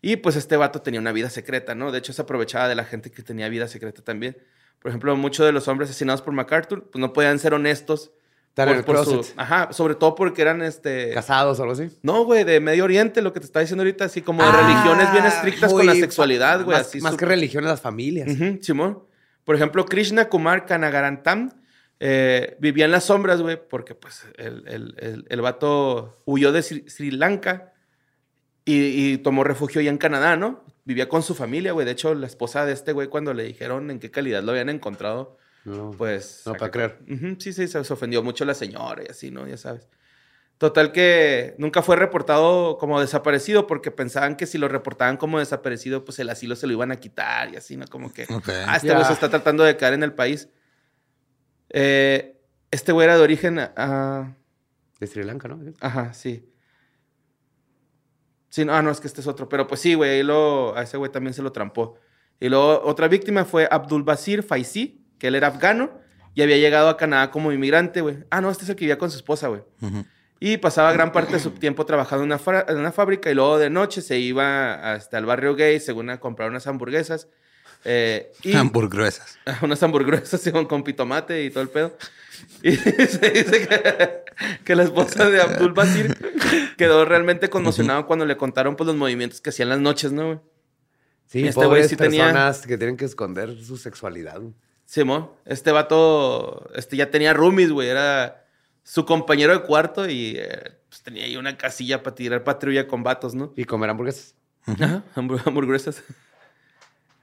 Y 0.00 0.16
pues 0.16 0.36
este 0.36 0.56
vato 0.56 0.80
tenía 0.82 1.00
una 1.00 1.12
vida 1.12 1.28
secreta, 1.30 1.74
¿no? 1.74 1.90
De 1.92 1.98
hecho, 1.98 2.12
se 2.12 2.22
aprovechaba 2.22 2.68
de 2.68 2.74
la 2.74 2.84
gente 2.84 3.10
que 3.10 3.22
tenía 3.22 3.48
vida 3.48 3.66
secreta 3.68 4.02
también. 4.02 4.36
Por 4.80 4.90
ejemplo, 4.90 5.16
muchos 5.16 5.44
de 5.46 5.52
los 5.52 5.66
hombres 5.68 5.90
asesinados 5.90 6.22
por 6.22 6.32
MacArthur, 6.34 6.84
pues 6.90 7.00
no 7.00 7.12
podían 7.12 7.38
ser 7.38 7.54
honestos. 7.54 8.12
En 8.58 8.68
el 8.70 8.84
por 8.84 9.04
su- 9.04 9.32
ajá, 9.36 9.70
sobre 9.72 9.96
todo 9.96 10.14
porque 10.14 10.40
eran 10.40 10.62
este. 10.62 11.12
Casados 11.12 11.58
o 11.58 11.62
algo 11.64 11.74
así. 11.74 11.90
No, 12.02 12.24
güey, 12.24 12.42
de 12.44 12.58
Medio 12.58 12.84
Oriente, 12.84 13.20
lo 13.20 13.34
que 13.34 13.40
te 13.40 13.44
está 13.46 13.60
diciendo 13.60 13.82
ahorita, 13.82 14.06
así 14.06 14.22
como 14.22 14.42
de 14.42 14.48
Ah, 14.48 14.62
religiones 14.62 15.12
bien 15.12 15.26
estrictas 15.26 15.70
con 15.72 15.84
la 15.84 15.94
sexualidad, 15.94 16.64
güey. 16.64 16.78
Más, 16.78 16.86
así 16.86 17.00
más 17.02 17.16
que 17.16 17.26
religiones, 17.26 17.68
las 17.68 17.82
familias. 17.82 18.28
Ujú, 18.32 18.58
Simón. 18.62 19.02
Por 19.44 19.56
ejemplo, 19.56 19.84
Krishna 19.84 20.30
Kumar 20.30 20.64
Kanagarantam 20.64 21.50
eh, 22.00 22.56
vivía 22.58 22.86
en 22.86 22.92
las 22.92 23.04
sombras, 23.04 23.42
güey, 23.42 23.58
porque 23.68 23.94
pues 23.94 24.24
el, 24.38 24.64
el, 24.68 24.94
el, 24.98 25.26
el 25.28 25.40
vato 25.42 26.14
huyó 26.24 26.50
de 26.50 26.62
Sri, 26.62 26.84
Sri 26.88 27.10
Lanka 27.10 27.74
y, 28.64 29.12
y 29.12 29.18
tomó 29.18 29.44
refugio 29.44 29.80
allá 29.82 29.90
en 29.90 29.98
Canadá, 29.98 30.36
¿no? 30.36 30.64
Vivía 30.86 31.08
con 31.08 31.22
su 31.22 31.34
familia, 31.34 31.72
güey. 31.72 31.84
De 31.84 31.92
hecho, 31.92 32.14
la 32.14 32.26
esposa 32.26 32.64
de 32.64 32.72
este 32.72 32.92
güey, 32.92 33.08
cuando 33.08 33.34
le 33.34 33.42
dijeron 33.42 33.90
en 33.90 33.98
qué 33.98 34.10
calidad 34.10 34.42
lo 34.42 34.52
habían 34.52 34.68
encontrado, 34.70 35.36
No. 35.64 35.90
pues... 35.98 36.42
No, 36.46 36.54
para 36.54 36.70
creer. 36.70 36.98
Ujú, 37.10 37.36
sí, 37.38 37.52
sí, 37.52 37.66
se, 37.68 37.78
ofendió 37.80 38.22
mucho 38.22 38.44
la 38.44 38.54
señora 38.54 39.02
y 39.02 39.10
así, 39.10 39.30
¿no? 39.30 39.46
Ya 39.46 39.56
sabes. 39.58 39.88
Total 40.58 40.90
que 40.92 41.54
nunca 41.58 41.82
fue 41.82 41.96
reportado 41.96 42.78
como 42.78 42.98
desaparecido 42.98 43.66
porque 43.66 43.90
pensaban 43.90 44.36
que 44.36 44.46
si 44.46 44.56
lo 44.56 44.68
reportaban 44.68 45.18
como 45.18 45.38
desaparecido, 45.38 46.04
pues 46.06 46.18
el 46.20 46.30
asilo 46.30 46.56
se 46.56 46.66
lo 46.66 46.72
iban 46.72 46.92
a 46.92 46.96
quitar 46.96 47.52
y 47.52 47.56
así, 47.56 47.76
¿no? 47.76 47.86
Como 47.88 48.10
que, 48.14 48.22
Ok. 48.32 48.48
ah, 48.66 48.76
este 48.76 48.88
Ya. 48.88 48.94
güey 48.94 49.04
se 49.06 49.12
está 49.12 49.28
tratando 49.28 49.64
de 49.64 49.76
caer 49.76 49.92
en 49.94 50.02
el 50.02 50.14
país. 50.14 50.48
Eh, 51.70 52.40
este 52.70 52.92
güey 52.92 53.04
era 53.04 53.16
de 53.16 53.22
origen, 53.22 53.58
ah, 53.58 54.34
De 55.00 55.06
Sri 55.06 55.24
Lanka, 55.24 55.48
¿no? 55.48 55.60
ajá, 55.80 56.14
sí. 56.14 56.48
Sí, 58.48 58.64
no, 58.64 58.74
ah, 58.74 58.82
no, 58.82 58.90
es 58.90 59.00
que 59.00 59.06
este 59.06 59.20
es 59.20 59.26
otro. 59.26 59.48
Pero 59.48 59.66
pues 59.66 59.80
sí, 59.80 59.94
güey, 59.94 60.20
a 60.20 60.82
ese 60.82 60.96
güey 60.96 61.10
también 61.10 61.34
se 61.34 61.42
lo 61.42 61.52
trampó. 61.52 61.98
Y 62.40 62.48
luego 62.48 62.82
otra 62.84 63.08
víctima 63.08 63.44
fue 63.44 63.68
Abdul 63.70 64.02
Basir 64.02 64.42
Faisi, 64.42 65.04
que 65.18 65.28
él 65.28 65.34
era 65.34 65.48
afgano 65.48 65.90
y 66.34 66.42
había 66.42 66.58
llegado 66.58 66.88
a 66.90 66.96
Canadá 66.96 67.30
como 67.30 67.50
inmigrante, 67.50 68.02
güey. 68.02 68.18
Ah, 68.30 68.40
no, 68.40 68.50
este 68.50 68.64
es 68.64 68.70
el 68.70 68.76
que 68.76 68.80
vivía 68.84 68.98
con 68.98 69.10
su 69.10 69.16
esposa, 69.16 69.48
güey. 69.48 69.62
Ujú. 69.80 70.04
Y 70.38 70.58
pasaba 70.58 70.92
gran 70.92 71.12
parte 71.12 71.32
de 71.32 71.40
su 71.40 71.50
tiempo 71.52 71.86
trabajando 71.86 72.24
en 72.24 72.30
una, 72.32 72.64
en 72.68 72.76
una 72.76 72.92
fábrica 72.92 73.30
y 73.30 73.34
luego 73.34 73.58
de 73.58 73.70
noche 73.70 74.02
se 74.02 74.18
iba 74.18 74.92
hasta 74.92 75.16
el 75.16 75.24
barrio 75.24 75.54
gay, 75.54 75.80
según 75.80 76.10
a 76.10 76.20
comprar 76.20 76.50
unas 76.50 76.66
hamburguesas. 76.66 77.28
eh, 77.84 78.32
y 78.42 78.52
Hamburguesas. 78.56 79.38
unas 79.62 79.82
hamburguesas 79.82 80.42
con, 80.52 80.66
con 80.66 80.82
pitomate 80.84 81.42
y 81.42 81.50
todo 81.50 81.62
el 81.62 81.70
pedo. 81.70 81.96
Y 82.62 82.72
se 82.76 83.30
dice 83.30 83.66
que, 83.66 84.24
que 84.64 84.74
la 84.76 84.82
esposa 84.84 85.28
de 85.30 85.40
Abdul 85.40 85.72
Basir 85.72 86.16
quedó 86.76 87.04
realmente 87.04 87.48
conmocionada 87.50 88.04
cuando 88.04 88.24
le 88.26 88.36
contaron 88.36 88.76
pues, 88.76 88.86
los 88.86 88.96
movimientos 88.96 89.40
que 89.40 89.50
hacían 89.50 89.68
las 89.68 89.78
noches, 89.80 90.12
¿no, 90.12 90.26
güey? 90.26 90.38
Sí, 91.26 91.46
Este 91.46 91.66
güey 91.66 91.88
sí 91.88 91.96
tenía- 91.96 92.24
personas 92.24 92.66
que 92.66 92.78
tienen 92.78 92.96
que 92.96 93.04
esconder 93.04 93.56
su 93.62 93.76
sexualidad. 93.76 94.40
güey. 94.40 94.54
Simón, 94.84 95.30
este 95.44 95.72
vato 95.72 96.70
este, 96.76 96.96
ya 96.96 97.10
tenía 97.10 97.32
roomies, 97.34 97.72
güey. 97.72 97.88
Era 97.88 98.44
su 98.84 99.04
compañero 99.04 99.52
de 99.52 99.62
cuarto 99.62 100.08
y 100.08 100.36
eh, 100.38 100.72
pues, 100.88 101.02
tenía 101.02 101.24
ahí 101.24 101.36
una 101.36 101.56
casilla 101.56 102.02
para 102.04 102.14
tirar 102.14 102.44
patrulla 102.44 102.86
con 102.86 103.02
vatos, 103.02 103.34
¿no? 103.34 103.52
Y 103.56 103.64
comer 103.64 103.90
hamburguesas. 103.90 104.34
Ajá, 104.66 105.02
hambur- 105.16 105.42
hamburguesas. 105.44 106.02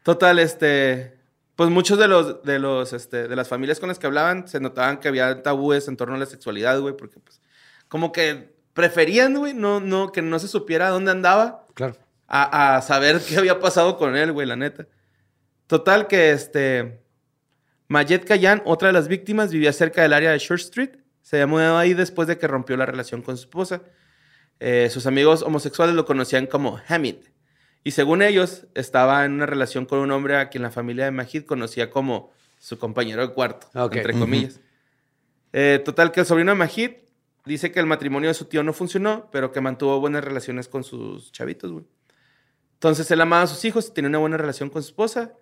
Total, 0.04 0.40
este. 0.40 1.18
Pues 1.56 1.70
muchos 1.70 2.00
de 2.00 2.08
los, 2.08 2.44
de 2.44 2.58
los, 2.60 2.94
este, 2.94 3.28
de 3.28 3.36
las 3.36 3.48
familias 3.48 3.80
con 3.80 3.90
las 3.90 4.00
que 4.00 4.08
hablaban 4.08 4.48
se 4.48 4.60
notaban 4.60 5.00
que 5.00 5.08
había 5.08 5.44
tabúes 5.44 5.88
en 5.88 5.98
torno 5.98 6.16
a 6.16 6.18
la 6.18 6.26
sexualidad, 6.26 6.80
güey, 6.80 6.96
porque 6.98 7.20
pues, 7.20 7.42
como 7.88 8.12
que 8.12 8.56
preferían, 8.74 9.36
güey, 9.36 9.54
no, 9.54 9.80
no, 9.80 10.12
que 10.12 10.22
no 10.24 10.40
se 10.40 10.48
supiera 10.48 10.90
dónde 10.90 11.12
andaba 11.12 11.68
Claro. 11.76 11.96
a, 12.28 12.78
a 12.78 12.82
saber 12.82 13.22
qué 13.28 13.38
había 13.38 13.60
pasado 13.60 13.98
con 13.98 14.16
él, 14.16 14.32
güey, 14.32 14.48
la 14.48 14.56
neta. 14.56 14.88
Total 15.68 16.08
que 16.08 16.32
este 16.32 17.04
Mayet 17.88 18.26
Kayan, 18.26 18.64
otra 18.66 18.88
de 18.88 18.94
las 18.94 19.08
víctimas, 19.08 19.52
vivía 19.52 19.72
cerca 19.74 20.02
del 20.02 20.14
área 20.14 20.32
de 20.32 20.40
Short 20.40 20.62
Street. 20.62 20.90
Se 21.22 21.36
había 21.38 21.48
mudado 21.48 21.78
ahí 21.78 21.94
después 21.94 22.28
de 22.28 22.38
que 22.40 22.48
rompió 22.48 22.76
la 22.78 22.86
relación 22.88 23.22
con 23.22 23.38
su 23.38 23.44
esposa. 23.44 23.82
Eh, 24.60 24.90
sus 24.92 25.06
amigos 25.06 25.42
homosexuales 25.44 25.94
lo 25.96 26.06
conocían 26.06 26.48
como 26.48 26.80
Hamid. 26.88 27.18
Y 27.84 27.92
según 27.92 28.22
ellos, 28.22 28.68
estaba 28.76 29.26
en 29.26 29.34
una 29.34 29.46
relación 29.46 29.86
con 29.86 30.00
un 30.00 30.12
hombre 30.12 30.38
a 30.38 30.50
quien 30.50 30.64
la 30.64 30.72
familia 30.72 31.06
de 31.06 31.12
Majid 31.12 31.44
conocía 31.44 31.90
como 31.90 32.32
su 32.60 32.78
compañero 32.80 33.28
de 33.28 33.34
cuarto, 33.34 33.68
entre 33.92 34.14
comillas. 34.14 34.62
Eh, 35.52 35.82
total 35.84 36.12
que 36.12 36.22
el 36.22 36.26
sobrino 36.26 36.52
de 36.52 36.58
Majid 36.58 36.92
dice 37.46 37.72
que 37.72 37.80
el 37.80 37.86
matrimonio 37.86 38.30
de 38.30 38.34
su 38.34 38.46
tío 38.46 38.64
no 38.64 38.74
funcionó, 38.74 39.30
pero 39.32 39.52
que 39.52 39.60
mantuvo 39.60 40.00
buenas 40.00 40.24
relaciones 40.24 40.68
con 40.70 40.84
sus 40.84 41.32
chavitos, 41.32 41.72
güey. 41.72 41.86
Entonces 42.76 43.10
él 43.12 43.22
amaba 43.22 43.44
a 43.44 43.48
sus 43.48 43.64
hijos, 43.66 43.94
tenía 43.94 44.10
una 44.10 44.18
buena 44.18 44.38
relación 44.38 44.70
con 44.70 44.82
su 44.82 44.90
esposa, 44.90 45.34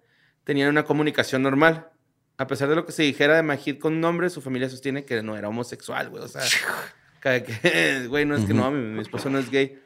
tenían 0.44 0.70
una 0.70 0.84
comunicación 0.84 1.42
normal. 1.42 1.90
A 2.38 2.48
pesar 2.48 2.70
de 2.70 2.76
lo 2.76 2.86
que 2.86 2.92
se 2.92 3.04
dijera 3.04 3.36
de 3.36 3.44
Majid 3.44 3.80
con 3.80 3.94
un 3.94 4.04
hombre, 4.04 4.30
su 4.30 4.42
familia 4.42 4.70
sostiene 4.70 5.06
que 5.06 5.22
no 5.22 5.38
era 5.38 5.50
homosexual, 5.50 6.10
güey. 6.10 6.24
O 6.24 6.28
sea, 6.28 6.42
que, 7.22 7.44
que, 7.44 8.06
güey, 8.10 8.26
no 8.26 8.36
es 8.36 8.46
que 8.46 8.54
no, 8.54 8.72
mi, 8.72 8.82
mi 8.82 9.02
esposo 9.02 9.30
no 9.30 9.40
es 9.40 9.50
gay. 9.50 9.80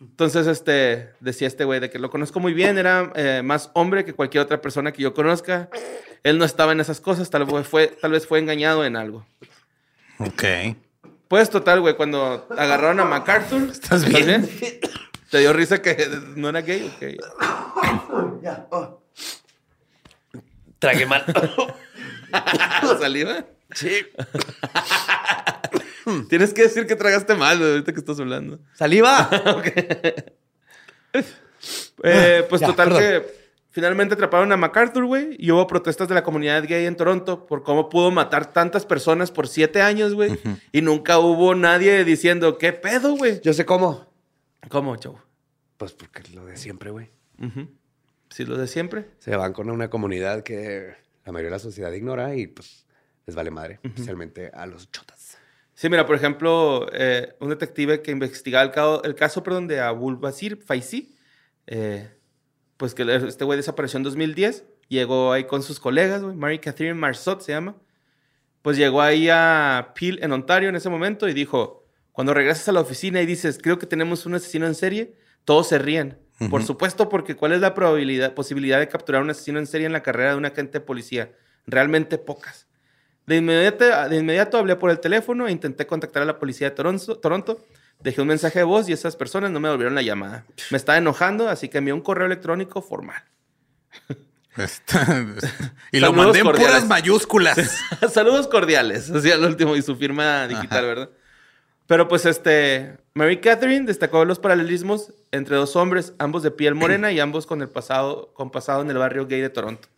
Entonces, 0.00 0.46
este, 0.46 1.10
decía 1.20 1.46
este 1.46 1.64
güey 1.64 1.78
de 1.78 1.90
que 1.90 1.98
lo 1.98 2.10
conozco 2.10 2.40
muy 2.40 2.54
bien, 2.54 2.78
era 2.78 3.12
eh, 3.14 3.42
más 3.44 3.70
hombre 3.74 4.04
que 4.04 4.14
cualquier 4.14 4.42
otra 4.42 4.60
persona 4.60 4.92
que 4.92 5.02
yo 5.02 5.14
conozca. 5.14 5.68
Él 6.22 6.38
no 6.38 6.44
estaba 6.44 6.72
en 6.72 6.80
esas 6.80 7.00
cosas, 7.00 7.30
tal 7.30 7.44
vez 7.44 7.66
fue, 7.66 7.88
tal 7.88 8.12
vez 8.12 8.26
fue 8.26 8.38
engañado 8.38 8.84
en 8.84 8.96
algo. 8.96 9.26
Ok. 10.18 10.44
Pues 11.28 11.48
total, 11.48 11.80
güey, 11.80 11.94
cuando 11.94 12.46
agarraron 12.50 13.00
a 13.00 13.04
MacArthur. 13.04 13.68
¿Estás 13.70 14.04
bien? 14.04 14.48
¿Te 15.30 15.38
dio 15.38 15.52
risa 15.52 15.80
que 15.80 16.08
no 16.34 16.48
era 16.48 16.60
gay? 16.62 16.92
Ok. 16.96 17.04
Tragué 20.78 21.06
mal. 21.06 21.24
¿Saliva? 23.00 23.44
sí. 23.72 23.90
Tienes 26.30 26.54
que 26.54 26.62
decir 26.62 26.86
que 26.86 26.96
tragaste 26.96 27.34
mal, 27.34 27.60
ahorita 27.62 27.92
que 27.92 27.98
estás 27.98 28.18
hablando. 28.20 28.58
¡Saliva! 28.74 29.28
Eh, 32.02 32.46
pues 32.48 32.62
Ya, 32.62 32.68
total 32.68 32.88
perdón. 32.88 33.02
que 33.02 33.26
finalmente 33.70 34.14
atraparon 34.14 34.50
a 34.52 34.56
MacArthur, 34.56 35.04
güey, 35.04 35.36
y 35.38 35.50
hubo 35.50 35.66
protestas 35.66 36.08
de 36.08 36.14
la 36.14 36.22
comunidad 36.22 36.64
gay 36.66 36.86
en 36.86 36.96
Toronto 36.96 37.44
por 37.44 37.62
cómo 37.62 37.90
pudo 37.90 38.10
matar 38.10 38.50
tantas 38.50 38.86
personas 38.86 39.30
por 39.30 39.46
siete 39.46 39.82
años, 39.82 40.14
güey, 40.14 40.38
y 40.72 40.80
nunca 40.80 41.18
hubo 41.18 41.54
nadie 41.54 42.04
diciendo, 42.04 42.56
¿qué 42.56 42.72
pedo, 42.72 43.14
güey? 43.16 43.42
Yo 43.42 43.52
sé 43.52 43.66
cómo. 43.66 44.10
¿Cómo, 44.70 44.96
chavo? 44.96 45.20
Pues 45.76 45.92
porque 45.92 46.22
lo 46.32 46.46
de 46.46 46.56
siempre, 46.56 46.90
güey. 46.90 47.10
Sí, 48.30 48.46
lo 48.46 48.56
de 48.56 48.66
siempre. 48.66 49.10
Se 49.18 49.36
van 49.36 49.52
con 49.52 49.68
una 49.68 49.90
comunidad 49.90 50.42
que 50.42 50.94
la 51.26 51.32
mayoría 51.32 51.50
de 51.50 51.56
la 51.56 51.58
sociedad 51.58 51.92
ignora 51.92 52.34
y 52.36 52.46
pues 52.46 52.86
les 53.26 53.36
vale 53.36 53.50
madre, 53.50 53.80
especialmente 53.82 54.50
a 54.54 54.64
los 54.64 54.90
chotas. 54.90 55.36
Sí, 55.80 55.88
mira, 55.88 56.04
por 56.04 56.14
ejemplo, 56.14 56.90
eh, 56.92 57.34
un 57.40 57.48
detective 57.48 58.02
que 58.02 58.10
investigaba 58.10 58.62
el, 58.62 58.70
caso, 58.70 59.02
el 59.02 59.14
caso 59.14 59.42
perdón, 59.42 59.66
de 59.66 59.80
Abul 59.80 60.16
Basir 60.16 60.58
Faisi, 60.58 61.16
eh, 61.66 62.06
pues 62.76 62.92
que 62.92 63.02
este 63.26 63.46
güey 63.46 63.56
desapareció 63.56 63.96
en 63.96 64.02
2010, 64.02 64.66
llegó 64.88 65.32
ahí 65.32 65.44
con 65.44 65.62
sus 65.62 65.80
colegas, 65.80 66.22
güey, 66.22 66.36
Mary 66.36 66.58
Catherine 66.58 66.92
Marceau 66.92 67.40
se 67.40 67.52
llama, 67.52 67.76
pues 68.60 68.76
llegó 68.76 69.00
ahí 69.00 69.30
a 69.30 69.94
Peel 69.98 70.22
en 70.22 70.32
Ontario 70.32 70.68
en 70.68 70.76
ese 70.76 70.90
momento 70.90 71.26
y 71.30 71.32
dijo, 71.32 71.86
cuando 72.12 72.34
regresas 72.34 72.68
a 72.68 72.72
la 72.72 72.80
oficina 72.80 73.22
y 73.22 73.24
dices, 73.24 73.58
creo 73.58 73.78
que 73.78 73.86
tenemos 73.86 74.26
un 74.26 74.34
asesino 74.34 74.66
en 74.66 74.74
serie, 74.74 75.14
todos 75.46 75.68
se 75.68 75.78
ríen. 75.78 76.18
Por 76.50 76.62
supuesto, 76.62 77.08
porque 77.08 77.36
¿cuál 77.36 77.52
es 77.52 77.62
la 77.62 77.72
probabilidad, 77.72 78.34
posibilidad 78.34 78.78
de 78.80 78.88
capturar 78.88 79.22
un 79.22 79.30
asesino 79.30 79.58
en 79.58 79.66
serie 79.66 79.86
en 79.86 79.94
la 79.94 80.02
carrera 80.02 80.32
de 80.32 80.36
un 80.36 80.44
agente 80.44 80.80
de 80.80 80.84
policía? 80.84 81.32
Realmente 81.66 82.18
pocas. 82.18 82.66
De 83.26 83.36
inmediato, 83.36 83.84
de 84.08 84.16
inmediato 84.16 84.58
hablé 84.58 84.76
por 84.76 84.90
el 84.90 84.98
teléfono 84.98 85.46
e 85.46 85.52
intenté 85.52 85.86
contactar 85.86 86.22
a 86.22 86.26
la 86.26 86.38
policía 86.38 86.70
de 86.70 86.76
Toronto, 86.76 87.16
Toronto. 87.18 87.64
Dejé 88.00 88.22
un 88.22 88.28
mensaje 88.28 88.60
de 88.60 88.64
voz 88.64 88.88
y 88.88 88.92
esas 88.92 89.14
personas 89.14 89.50
no 89.50 89.60
me 89.60 89.68
volvieron 89.68 89.94
la 89.94 90.02
llamada. 90.02 90.44
Me 90.70 90.78
estaba 90.78 90.96
enojando, 90.98 91.48
así 91.48 91.68
que 91.68 91.78
envié 91.78 91.92
un 91.92 92.00
correo 92.00 92.26
electrónico 92.26 92.80
formal. 92.82 93.22
Está- 94.56 95.26
y 95.92 96.00
lo 96.00 96.12
mandé 96.12 96.40
en 96.40 96.44
cordiales. 96.44 96.72
puras 96.72 96.88
mayúsculas. 96.88 97.58
Saludos 98.12 98.48
cordiales, 98.48 99.10
así 99.10 99.30
al 99.30 99.44
último 99.44 99.76
y 99.76 99.82
su 99.82 99.96
firma 99.96 100.46
digital, 100.48 100.86
¿verdad? 100.86 101.10
Pero 101.86 102.08
pues 102.08 102.24
este, 102.26 102.98
Mary 103.14 103.40
Catherine 103.40 103.84
destacó 103.86 104.24
los 104.24 104.38
paralelismos 104.38 105.12
entre 105.30 105.56
dos 105.56 105.76
hombres, 105.76 106.14
ambos 106.18 106.42
de 106.42 106.50
piel 106.50 106.74
morena 106.74 107.12
y 107.12 107.20
ambos 107.20 107.46
con 107.46 107.62
el 107.62 107.68
pasado, 107.68 108.32
con 108.34 108.50
pasado 108.50 108.82
en 108.82 108.90
el 108.90 108.98
barrio 108.98 109.26
gay 109.26 109.40
de 109.40 109.50
Toronto. 109.50 109.88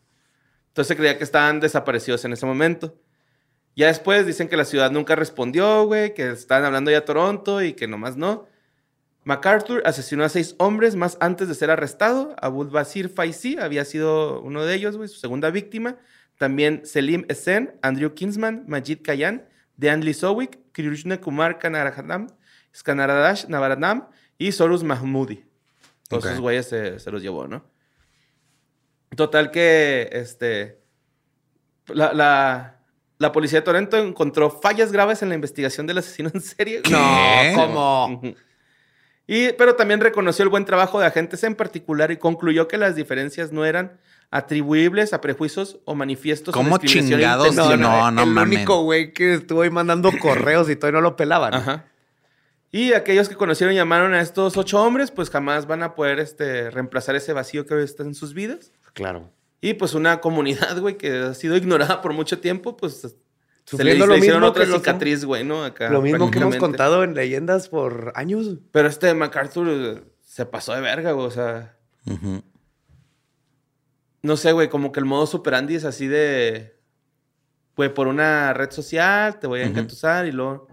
Entonces 0.69 0.97
creía 0.97 1.19
que 1.19 1.25
estaban 1.25 1.61
desaparecidos 1.61 2.25
en 2.25 2.33
ese 2.33 2.47
momento. 2.47 2.95
Ya 3.75 3.87
después 3.87 4.27
dicen 4.27 4.49
que 4.49 4.57
la 4.57 4.65
ciudad 4.65 4.91
nunca 4.91 5.15
respondió, 5.17 5.87
güey, 5.87 6.15
que 6.15 6.31
estaban 6.31 6.65
hablando 6.65 6.91
ya 6.91 6.99
a 6.99 7.05
Toronto 7.05 7.63
y 7.63 7.73
que 7.73 7.89
nomás 7.89 8.17
no. 8.17 8.47
MacArthur 9.25 9.83
asesinó 9.87 10.25
a 10.25 10.29
seis 10.29 10.55
hombres 10.59 10.97
más 10.97 11.17
antes 11.21 11.49
de 11.49 11.55
ser 11.55 11.71
arrestado. 11.71 12.35
Abul 12.41 12.69
Basir 12.69 13.09
Faisi 13.09 13.57
había 13.59 13.85
sido 13.85 14.41
uno 14.43 14.65
de 14.65 14.75
ellos, 14.75 14.97
güey, 14.97 15.09
su 15.09 15.19
segunda 15.19 15.51
víctima. 15.51 15.97
También 16.39 16.83
Selim 16.85 17.25
Esen, 17.29 17.79
Andrew 17.83 18.15
Kinsman, 18.15 18.65
Majid 18.67 19.03
Kayan, 19.03 19.47
Dean 19.77 20.05
Lisowick, 20.05 20.59
Krishna 20.73 21.21
Kumar 21.21 21.59
Kanarajanam, 21.59 22.27
Skanaradash 22.75 23.47
Navaranam 23.47 24.09
y 24.39 24.53
Sorus 24.53 24.83
Mahmoudi. 24.83 25.45
Todos 26.09 26.27
esos 26.27 26.41
güeyes 26.41 26.69
se, 26.69 26.99
se 26.99 27.11
los 27.11 27.23
llevó, 27.23 27.47
¿no? 27.47 27.65
Total 29.17 29.51
que, 29.51 30.09
este, 30.13 30.81
la, 31.87 32.13
la, 32.13 32.82
la 33.23 33.33
policía 33.33 33.61
de 33.61 33.65
Toronto 33.65 33.97
encontró 33.97 34.51
fallas 34.51 34.93
graves 34.93 35.23
en 35.23 35.29
la 35.29 35.37
investigación 35.37 35.87
del 35.87 35.99
asesino 35.99 36.31
en 36.35 36.41
serie. 36.41 36.83
No, 36.91 36.99
¿cómo? 37.55 38.21
Y, 39.29 39.53
pero 39.53 39.77
también 39.77 40.01
reconoció 40.01 40.43
el 40.43 40.49
buen 40.49 40.65
trabajo 40.65 40.99
de 41.01 41.07
agentes 41.07 41.45
en 41.45 41.55
particular 41.55 42.11
y 42.11 42.17
concluyó 42.17 42.67
que 42.67 42.77
las 42.77 42.97
diferencias 42.97 43.53
no 43.53 43.65
eran 43.65 44.01
atribuibles 44.33 45.13
a 45.13 45.21
prejuicios 45.21 45.79
o 45.85 45.95
manifiestos. 45.95 46.53
¿Cómo 46.53 46.77
chingados? 46.79 47.47
intencional. 47.47 47.81
No, 47.81 48.11
no 48.11 48.23
el 48.25 48.31
mamen. 48.31 48.59
único 48.59 48.83
güey 48.83 49.13
que 49.13 49.35
estuvo 49.35 49.63
ahí 49.63 49.71
mandando 49.71 50.11
correos 50.21 50.69
y 50.69 50.75
todavía 50.75 51.01
no 51.01 51.03
lo 51.03 51.17
pelaban. 51.17 51.55
Ajá. 51.55 51.85
Y 52.73 52.95
aquellos 52.95 53.29
que 53.29 53.37
conocieron 53.37 53.73
y 53.75 53.77
llamaron 53.77 54.15
a 54.15 54.21
estos 54.21 54.57
ocho 54.57 54.83
hombres, 54.83 55.11
pues 55.13 55.31
jamás 55.31 55.67
van 55.67 55.83
a 55.83 55.95
poder 55.95 56.19
este, 56.19 56.71
reemplazar 56.71 57.15
ese 57.15 57.33
vacío 57.33 57.67
que 57.67 57.75
hoy 57.75 57.85
está 57.85 58.03
en 58.03 58.15
sus 58.15 58.35
vidas. 58.35 58.73
Claro. 58.95 59.31
Y 59.63 59.75
pues 59.75 59.95
una 59.95 60.21
comunidad, 60.21 60.79
güey, 60.81 60.99
que 60.99 61.11
ha 61.19 61.35
sido 61.35 61.57
ignorada 61.57 62.03
por 62.03 62.13
mucho 62.13 62.39
tiempo, 62.41 62.77
pues 62.77 62.95
se 63.01 63.07
le, 63.09 63.15
Sufriendo 63.65 64.07
lo 64.07 64.13
le 64.15 64.19
hicieron 64.19 64.41
mismo 64.41 64.51
otra 64.51 64.67
que 64.67 64.73
cicatriz, 64.73 65.25
güey, 65.25 65.45
¿no? 65.45 65.65
Acá, 65.65 65.89
Lo 65.89 66.03
mismo 66.03 66.31
que 66.31 66.41
hemos 66.41 66.57
contado 66.57 67.05
en 67.05 67.15
leyendas 67.15 67.69
por 67.69 68.13
años. 68.17 68.59
Pero 68.73 68.89
este 68.89 69.15
MacArthur 69.15 70.05
se 70.21 70.45
pasó 70.47 70.75
de 70.75 70.81
verga, 70.81 71.13
güey, 71.13 71.27
o 71.29 71.31
sea... 71.31 71.79
No 74.23 74.37
sé, 74.37 74.53
güey, 74.53 74.69
como 74.69 74.93
que 74.93 75.01
el 75.01 75.07
modo 75.07 75.27
superandi 75.27 75.75
es 75.77 75.85
así 75.85 76.07
de... 76.07 76.77
Güey, 77.77 77.93
por 77.93 78.07
una 78.07 78.53
red 78.53 78.71
social 78.71 79.39
te 79.41 79.47
voy 79.47 79.61
a 79.61 79.63
Ujú. 79.65 79.71
engatusar 79.73 80.27
y 80.27 80.33
luego... 80.33 80.69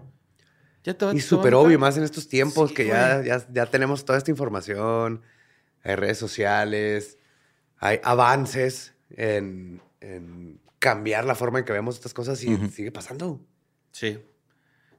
Ya 0.84 0.94
te 0.94 1.04
va- 1.04 1.14
Y 1.14 1.20
súper 1.20 1.54
obvio, 1.54 1.78
más 1.78 1.96
en 1.96 2.04
estos 2.04 2.26
tiempos 2.28 2.70
Sí, 2.70 2.74
que 2.76 2.86
ya, 2.86 3.22
ya, 3.22 3.44
ya 3.52 3.66
tenemos 3.66 4.04
toda 4.04 4.18
esta 4.18 4.30
información. 4.30 5.22
Hay 5.82 5.94
redes 5.94 6.18
sociales, 6.18 7.18
hay 7.80 7.98
avances 8.04 8.94
en, 9.10 9.82
en 10.00 10.60
cambiar 10.78 11.24
la 11.24 11.34
forma 11.34 11.58
en 11.58 11.64
que 11.64 11.72
vemos 11.72 11.96
estas 11.96 12.14
cosas 12.14 12.42
y 12.44 12.54
Ujú. 12.54 12.68
sigue 12.68 12.92
pasando. 12.92 13.40
Sí. 13.90 14.18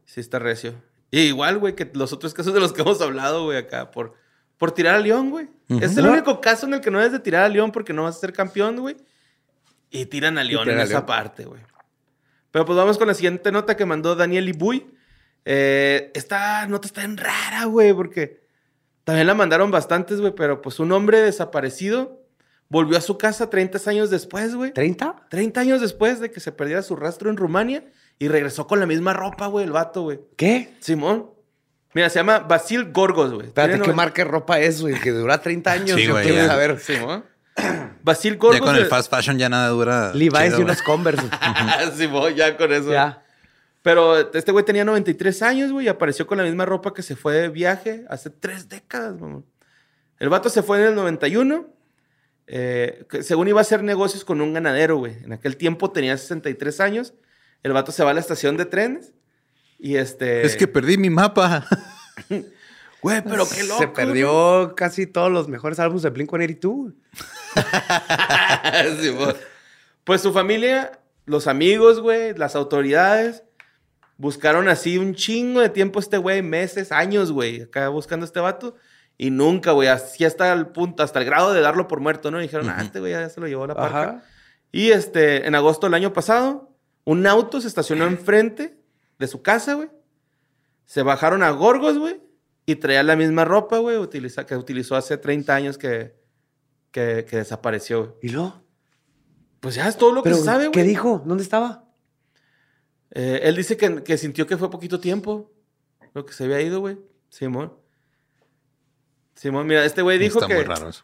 Sí 0.05 0.19
está 0.19 0.39
recio. 0.39 0.73
Y 1.11 1.21
igual, 1.21 1.57
güey, 1.59 1.75
que 1.75 1.89
los 1.93 2.11
otros 2.13 2.33
casos 2.33 2.53
de 2.53 2.59
los 2.59 2.73
que 2.73 2.81
hemos 2.81 3.01
hablado, 3.01 3.45
güey, 3.45 3.57
acá, 3.57 3.91
por, 3.91 4.15
por 4.57 4.71
tirar 4.71 4.95
al 4.95 5.03
León, 5.03 5.29
güey. 5.29 5.47
Ujú. 5.69 5.83
Es 5.83 5.95
el 5.97 6.05
único 6.07 6.41
caso 6.41 6.65
en 6.65 6.73
el 6.73 6.81
que 6.81 6.91
no 6.91 7.01
es 7.01 7.11
de 7.11 7.19
tirar 7.19 7.43
al 7.43 7.53
León 7.53 7.71
porque 7.71 7.93
no 7.93 8.03
vas 8.03 8.17
a 8.17 8.19
ser 8.19 8.33
campeón, 8.33 8.77
güey. 8.79 8.97
Y 9.89 10.05
tiran 10.05 10.37
al 10.37 10.47
León 10.47 10.69
en 10.69 10.79
esa 10.79 10.93
León. 10.93 11.05
parte, 11.05 11.45
güey. 11.45 11.61
Pero 12.51 12.65
pues 12.65 12.77
vamos 12.77 12.97
con 12.97 13.07
la 13.07 13.13
siguiente 13.13 13.51
nota 13.51 13.75
que 13.77 13.85
mandó 13.85 14.15
Daniel 14.15 14.49
Ibuy. 14.49 14.93
Eh, 15.45 16.11
esta 16.13 16.67
nota 16.67 16.87
está 16.87 17.03
en 17.03 17.17
rara, 17.17 17.65
güey, 17.65 17.93
porque 17.93 18.41
también 19.03 19.27
la 19.27 19.33
mandaron 19.33 19.71
bastantes, 19.71 20.19
güey, 20.21 20.33
pero 20.35 20.61
pues 20.61 20.79
un 20.79 20.91
hombre 20.91 21.19
desaparecido 21.21 22.20
volvió 22.71 22.97
a 22.97 23.01
su 23.01 23.17
casa 23.17 23.49
30 23.49 23.89
años 23.89 24.09
después, 24.09 24.55
güey. 24.55 24.71
¿30? 24.73 25.27
30 25.29 25.59
años 25.59 25.81
después 25.81 26.21
de 26.21 26.31
que 26.31 26.39
se 26.39 26.53
perdiera 26.53 26.81
su 26.81 26.95
rastro 26.95 27.29
en 27.29 27.35
Rumania 27.35 27.83
y 28.17 28.29
regresó 28.29 28.65
con 28.65 28.79
la 28.79 28.85
misma 28.85 29.11
ropa, 29.13 29.47
güey, 29.47 29.65
el 29.65 29.73
vato, 29.73 30.03
güey. 30.03 30.21
¿Qué? 30.37 30.73
Simón. 30.79 31.29
Mira, 31.93 32.09
se 32.09 32.19
llama 32.19 32.39
Basil 32.39 32.89
Gorgos, 32.93 33.33
güey. 33.33 33.47
Espérate, 33.47 33.81
¿qué 33.81 33.91
marca 33.91 34.23
de 34.23 34.31
ropa 34.31 34.57
es, 34.59 34.81
güey? 34.81 34.97
Que 35.01 35.11
dura 35.11 35.41
30 35.41 35.71
años. 35.71 35.99
Sí, 35.99 36.07
güey, 36.07 36.33
ya. 36.33 36.47
saber. 36.47 36.79
Simón. 36.79 37.25
Basil 38.03 38.37
Gorgos. 38.37 38.61
Ya 38.61 38.65
con 38.65 38.75
el 38.77 38.85
fast 38.85 39.11
fashion 39.13 39.37
ya 39.37 39.49
nada 39.49 39.67
dura. 39.67 40.13
Levi's 40.13 40.41
chido, 40.41 40.59
y 40.59 40.63
unas 40.63 40.81
Converse. 40.81 41.27
Simón, 41.97 42.33
ya 42.33 42.55
con 42.55 42.71
eso. 42.71 42.91
ya. 42.91 43.21
Pero 43.81 44.31
este 44.33 44.51
güey 44.53 44.63
tenía 44.63 44.85
93 44.85 45.41
años, 45.41 45.71
güey, 45.73 45.87
y 45.87 45.89
apareció 45.89 46.25
con 46.25 46.37
la 46.37 46.45
misma 46.45 46.65
ropa 46.65 46.93
que 46.93 47.01
se 47.01 47.17
fue 47.17 47.33
de 47.33 47.49
viaje 47.49 48.05
hace 48.09 48.29
tres 48.29 48.69
décadas, 48.69 49.19
mamón. 49.19 49.45
El 50.19 50.29
vato 50.29 50.47
se 50.49 50.61
fue 50.63 50.79
en 50.79 50.87
el 50.89 50.95
91. 50.95 51.67
Eh, 52.53 53.05
según 53.21 53.47
iba 53.47 53.59
a 53.59 53.61
hacer 53.61 53.81
negocios 53.81 54.25
con 54.25 54.41
un 54.41 54.51
ganadero, 54.51 54.97
güey. 54.97 55.15
En 55.23 55.31
aquel 55.31 55.55
tiempo 55.55 55.89
tenía 55.91 56.17
63 56.17 56.81
años. 56.81 57.13
El 57.63 57.71
vato 57.71 57.93
se 57.93 58.03
va 58.03 58.11
a 58.11 58.13
la 58.13 58.19
estación 58.19 58.57
de 58.57 58.65
trenes. 58.65 59.13
Y 59.79 59.95
este. 59.95 60.45
Es 60.45 60.57
que 60.57 60.67
perdí 60.67 60.97
mi 60.97 61.09
mapa. 61.09 61.65
Güey, 63.01 63.23
pero 63.23 63.49
qué 63.49 63.63
loco. 63.63 63.79
Se 63.81 63.87
perdió 63.87 64.75
casi 64.75 65.07
todos 65.07 65.31
los 65.31 65.47
mejores 65.47 65.79
álbumes 65.79 66.03
de 66.03 66.13
Blink-182. 66.13 66.93
Simón. 69.01 69.33
Pues 70.03 70.21
su 70.21 70.31
familia, 70.31 70.99
los 71.25 71.47
amigos, 71.47 71.99
güey, 71.99 72.35
las 72.35 72.55
autoridades, 72.55 73.41
buscaron 74.17 74.69
así 74.69 74.99
un 74.99 75.15
chingo 75.15 75.61
de 75.61 75.69
tiempo 75.69 75.97
a 75.97 76.03
este 76.03 76.17
güey, 76.17 76.43
meses, 76.43 76.91
años, 76.91 77.31
güey, 77.31 77.63
acá 77.63 77.89
buscando 77.89 78.23
a 78.23 78.27
este 78.27 78.39
vato. 78.39 78.75
Y 79.23 79.29
nunca, 79.29 79.71
güey, 79.73 79.87
así 79.87 80.25
hasta 80.25 80.51
el 80.51 80.67
punto, 80.67 81.03
hasta 81.03 81.19
el 81.19 81.25
grado 81.25 81.53
de 81.53 81.61
darlo 81.61 81.87
por 81.87 81.99
muerto, 81.99 82.31
¿no? 82.31 82.39
Y 82.39 82.43
dijeron, 82.43 82.69
ah, 82.69 82.81
este 82.81 82.99
güey 82.99 83.11
ya 83.11 83.29
se 83.29 83.39
lo 83.39 83.47
llevó 83.47 83.67
la 83.67 83.75
parca. 83.75 84.01
Ajá. 84.01 84.23
Y 84.71 84.89
este, 84.89 85.45
en 85.45 85.53
agosto 85.53 85.85
del 85.85 85.93
año 85.93 86.11
pasado, 86.11 86.75
un 87.03 87.27
auto 87.27 87.61
se 87.61 87.67
estacionó 87.67 88.05
enfrente 88.07 88.79
de 89.19 89.27
su 89.27 89.43
casa, 89.43 89.75
güey. 89.75 89.89
Se 90.85 91.03
bajaron 91.03 91.43
a 91.43 91.51
Gorgos, 91.51 91.99
güey, 91.99 92.19
y 92.65 92.77
traía 92.77 93.03
la 93.03 93.15
misma 93.15 93.45
ropa, 93.45 93.77
güey, 93.77 93.97
utiliza- 93.97 94.47
que 94.47 94.55
utilizó 94.57 94.95
hace 94.95 95.17
30 95.19 95.53
años 95.53 95.77
que, 95.77 96.15
que, 96.89 97.23
que 97.29 97.37
desapareció, 97.37 97.99
güey. 97.99 98.13
¿Y 98.23 98.29
luego? 98.29 98.63
Pues 99.59 99.75
ya 99.75 99.87
es 99.87 99.97
todo 99.97 100.13
lo 100.13 100.23
que 100.23 100.29
¿Pero 100.31 100.37
se 100.37 100.45
sabe, 100.45 100.71
qué 100.71 100.79
güey. 100.79 100.87
dijo? 100.87 101.21
¿Dónde 101.27 101.43
estaba? 101.43 101.85
Eh, 103.11 103.41
él 103.43 103.55
dice 103.55 103.77
que, 103.77 104.01
que 104.03 104.17
sintió 104.17 104.47
que 104.47 104.57
fue 104.57 104.71
poquito 104.71 104.99
tiempo 104.99 105.51
lo 106.15 106.25
que 106.25 106.33
se 106.33 106.45
había 106.45 106.59
ido, 106.61 106.79
güey. 106.79 106.97
Simón. 107.29 107.73
Simón, 109.41 109.65
mira, 109.65 109.83
este 109.83 110.03
güey 110.03 110.19
dijo 110.19 110.37
Está 110.37 110.47
que... 110.47 110.53
muy 110.53 110.63
raro 110.65 110.89
eso. 110.89 111.03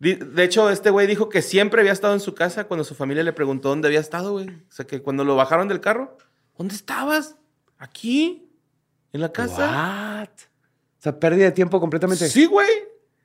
De 0.00 0.44
hecho, 0.44 0.68
este 0.68 0.90
güey 0.90 1.06
dijo 1.06 1.30
que 1.30 1.40
siempre 1.40 1.80
había 1.80 1.92
estado 1.92 2.12
en 2.12 2.20
su 2.20 2.34
casa 2.34 2.64
cuando 2.64 2.84
su 2.84 2.94
familia 2.94 3.22
le 3.22 3.32
preguntó 3.32 3.70
dónde 3.70 3.88
había 3.88 4.00
estado, 4.00 4.32
güey. 4.32 4.48
O 4.48 4.70
sea, 4.70 4.86
que 4.86 5.00
cuando 5.00 5.24
lo 5.24 5.34
bajaron 5.34 5.66
del 5.66 5.80
carro, 5.80 6.18
¿dónde 6.58 6.74
estabas? 6.74 7.36
¿Aquí? 7.78 8.52
¿En 9.14 9.22
la 9.22 9.32
casa? 9.32 10.20
What? 10.20 10.28
O 10.28 11.02
sea, 11.02 11.18
pérdida 11.18 11.46
de 11.46 11.52
tiempo 11.52 11.80
completamente. 11.80 12.28
Sí, 12.28 12.44
güey. 12.44 12.68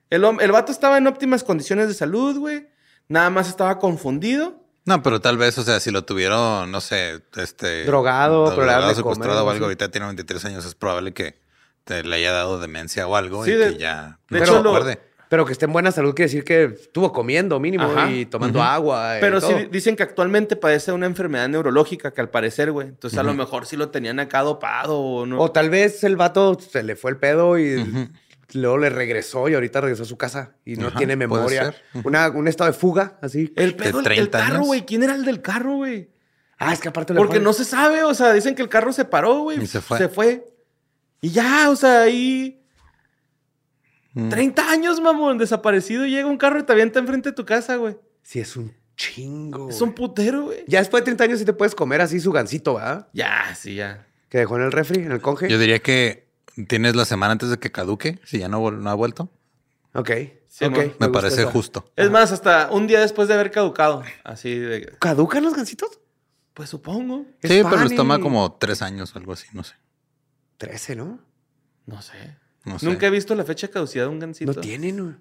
El, 0.10 0.24
el 0.40 0.52
vato 0.54 0.72
estaba 0.72 0.98
en 0.98 1.06
óptimas 1.06 1.44
condiciones 1.44 1.90
de 1.90 1.94
salud, 1.94 2.38
güey. 2.40 2.70
Nada 3.10 3.30
más 3.30 3.50
estaba 3.50 3.78
confundido. 3.78 4.64
No, 4.86 5.04
pero 5.04 5.20
tal 5.20 5.38
vez, 5.38 5.58
o 5.58 5.64
sea, 5.64 5.82
si 5.82 5.92
lo 5.92 6.06
tuvieron, 6.06 6.72
no 6.72 6.80
sé, 6.80 7.22
este... 7.36 7.84
Drogado, 7.84 8.46
de 8.46 8.96
secuestrado 8.96 9.40
comer, 9.40 9.48
o 9.48 9.50
algo, 9.50 9.66
ahorita 9.66 9.92
tiene 9.92 10.08
23 10.08 10.46
años, 10.46 10.66
es 10.66 10.76
probable 10.76 11.14
que 11.14 11.42
te 11.84 12.04
le 12.04 12.15
haya 12.15 12.32
dado 12.32 12.60
demencia 12.60 13.08
o 13.08 13.15
algo 13.15 13.43
Sí, 13.46 13.52
y 13.52 13.56
de- 13.56 13.72
que 13.74 13.78
ya... 13.80 14.19
de 14.30 14.38
no 14.39 14.43
hecho, 14.43 14.58
se 14.58 14.63
lo- 14.63 14.69
acuerde. 14.76 15.00
Pero 15.30 15.46
que 15.48 15.54
esté 15.54 15.65
en 15.65 15.74
buena 15.74 15.91
salud 15.91 16.13
quiere 16.13 16.28
decir 16.30 16.43
que 16.43 16.65
estuvo 16.65 17.12
comiendo 17.12 17.60
mínimo 17.60 17.86
Ajá. 17.86 18.12
y 18.12 18.28
tomando 18.28 18.62
agua. 18.62 19.17
y 19.17 19.19
Pero 19.19 19.41
sí 19.41 19.52
dicen 19.72 19.96
que 19.96 20.04
actualmente 20.04 20.56
padece 20.56 20.91
una 20.91 21.08
enfermedad 21.08 21.50
neurológica 21.50 22.13
que 22.13 22.22
al 22.22 22.30
parecer, 22.30 22.72
güey. 22.72 22.89
Entonces 22.89 23.17
a 23.17 23.24
lo 23.24 23.34
mejor 23.34 23.65
sí 23.65 23.76
lo 23.76 23.89
tenían 23.89 24.19
acá 24.19 24.41
dopado 24.41 25.00
o 25.00 25.26
no. 25.26 25.39
O 25.39 25.50
tal 25.52 25.72
vez 25.72 26.04
el 26.04 26.17
vato 26.17 26.60
se 26.60 26.84
le 26.84 26.96
fue 26.96 27.10
el 27.10 27.17
pedo 27.17 27.58
y 27.58 27.84
luego 28.54 28.78
le 28.78 28.91
regresó 28.91 29.50
y 29.50 29.56
ahorita 29.56 29.82
regresó 29.82 30.04
a 30.04 30.06
su 30.06 30.17
casa 30.19 30.54
y 30.65 30.76
no 30.76 30.91
tiene 30.93 31.15
puede 31.17 31.36
memoria. 31.41 31.63
ser. 31.65 31.76
Ujú. 31.96 32.08
Una, 32.10 32.30
un 32.30 32.48
estado 32.48 32.72
de 32.72 32.78
fuga, 32.78 33.17
así. 33.24 33.52
el 33.56 33.76
pedo 33.76 34.04
de 34.04 34.10
del 34.10 34.30
30 34.30 34.38
carro, 34.38 34.62
güey. 34.65 34.86
¿Quién 34.86 35.02
era 35.02 35.15
el 35.15 35.26
del 35.26 35.41
carro, 35.41 35.78
güey? 35.78 36.12
Ah, 36.60 36.74
es 36.74 36.80
que 36.80 36.89
aparte 36.89 37.12
le 37.15 37.17
Porque 37.19 37.39
no 37.39 37.54
se 37.54 37.65
sabe, 37.65 38.04
o 38.04 38.13
sea, 38.13 38.32
dicen 38.34 38.54
que 38.54 38.62
el 38.62 38.69
carro 38.69 38.93
se 38.93 39.06
paró, 39.06 39.39
güey. 39.39 39.63
Y 39.63 39.65
se 39.65 39.82
fue. 39.82 39.98
Se 39.98 40.10
fue. 40.10 40.46
Y 41.24 41.30
ya, 41.30 41.70
o 41.70 41.76
sea, 41.78 42.02
ahí... 42.02 42.62
Mm. 44.12 44.28
30 44.28 44.70
años, 44.70 45.00
mamón, 45.00 45.38
desaparecido. 45.38 46.06
y 46.06 46.12
Llega 46.12 46.28
un 46.28 46.38
carro 46.38 46.60
y 46.60 46.64
te 46.64 46.74
avienta 46.74 47.00
enfrente 47.00 47.30
de 47.30 47.34
tu 47.34 47.46
casa, 47.46 47.78
güey. 47.78 47.96
Sí, 48.24 48.42
es 48.42 48.58
un 48.58 48.76
chingo. 48.98 49.70
Es 49.70 49.80
güey. 49.80 49.90
un 49.90 49.96
putero, 49.96 50.44
güey. 50.48 50.66
Ya 50.68 50.80
después 50.80 51.00
de 51.00 51.06
30 51.06 51.24
años 51.24 51.40
sí 51.40 51.46
te 51.46 51.54
puedes 51.54 51.76
comer 51.76 52.02
así 52.02 52.20
su 52.20 52.34
gancito, 52.34 52.76
¿verdad? 52.76 53.08
Ya, 53.14 53.56
sí, 53.56 53.76
ya. 53.76 54.06
Que 54.28 54.40
dejó 54.40 54.58
en 54.58 54.64
el 54.64 54.74
refri, 54.74 55.02
en 55.02 55.14
el 55.14 55.22
conge. 55.22 55.48
Yo 55.48 55.58
diría 55.58 55.80
que 55.80 56.28
tienes 56.68 56.94
la 56.94 57.06
semana 57.06 57.32
antes 57.32 57.50
de 57.50 57.58
que 57.58 57.72
caduque, 57.72 58.20
si 58.26 58.40
ya 58.40 58.50
no, 58.50 58.68
ha 58.68 58.94
vuelto. 58.94 59.32
Ok. 59.94 60.12
Sí, 60.50 60.66
ok, 60.66 60.76
mo. 60.76 60.94
Me, 61.00 61.08
parece 61.08 61.44
esa. 61.44 61.52
justo. 61.52 61.90
Es 61.96 62.12
más, 62.12 62.34
hasta 62.34 62.70
un 62.70 62.86
día 62.86 63.00
después 63.00 63.30
de 63.30 63.36
haber 63.36 63.50
caducado. 63.50 64.04
Así 64.26 64.60
de... 64.60 64.94
¿Caducan 65.00 65.42
los 65.42 65.56
gancitos? 65.56 66.02
Pues 66.54 66.70
supongo. 66.70 67.26
Es 67.42 67.50
Sí, 67.50 67.62
pero 67.64 67.82
les 67.82 67.96
toma 67.96 68.20
como 68.20 68.52
tres 68.56 68.82
años 68.82 69.16
o 69.16 69.20
algo 69.20 69.32
así, 69.32 69.48
no 69.54 69.64
sé. 69.64 69.76
13, 70.65 70.95
¿no? 70.95 71.19
No 71.86 72.02
sé. 72.02 72.13
No 72.65 72.80
sé. 72.80 72.86
Nunca 72.86 73.08
he 73.08 73.10
visto 73.10 73.36
la 73.36 73.43
fecha 73.43 73.67
de 73.67 73.73
caducidad 73.73 74.06
de 74.06 74.10
un 74.10 74.19
gancito. 74.19 74.54
No 74.54 74.62
tienen, 74.62 74.97
güey. 75.04 75.15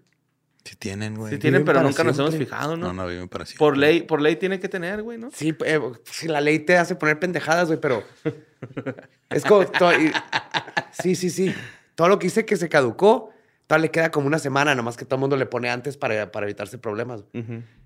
Si 0.64 0.76
tienen, 0.76 1.16
güey. 1.16 1.32
Sí 1.32 1.38
tienen, 1.38 1.62
Viven 1.62 1.74
pero 1.74 1.82
nunca 1.86 2.04
nos 2.04 2.16
hemos 2.18 2.36
fijado, 2.36 2.76
¿no? 2.76 2.86
No, 2.88 2.92
no 3.02 3.08
viven 3.08 3.28
para 3.28 3.44
siempre. 3.44 3.58
Por 3.58 3.76
ley, 3.76 4.02
por 4.02 4.20
ley 4.20 4.36
tiene 4.36 4.60
que 4.60 4.68
tener, 4.68 5.02
güey, 5.02 5.18
¿no? 5.18 5.30
Sí, 5.34 5.56
eh, 5.64 5.80
sí, 6.04 6.28
la 6.28 6.40
ley 6.40 6.60
te 6.60 6.76
hace 6.78 6.94
poner 6.94 7.18
pendejadas, 7.18 7.66
güey, 7.66 7.80
pero 7.80 8.04
es 9.30 9.44
como... 9.44 9.66
to- 9.66 9.92
y- 9.98 10.12
Sí, 10.92 11.16
sí, 11.16 11.30
sí. 11.30 11.52
Todo 11.96 12.08
lo 12.08 12.18
que 12.18 12.28
hice 12.28 12.44
que 12.44 12.56
se 12.56 12.68
caducó, 12.68 13.30
todavía 13.66 13.86
le 13.86 13.90
queda 13.90 14.10
como 14.12 14.26
una 14.28 14.38
semana, 14.38 14.74
nomás 14.74 14.96
que 14.96 15.04
todo 15.04 15.16
el 15.16 15.20
mundo 15.20 15.36
le 15.36 15.46
pone 15.46 15.68
antes 15.70 15.96
para, 15.96 16.30
para 16.30 16.46
evitarse 16.46 16.78
problemas. 16.78 17.24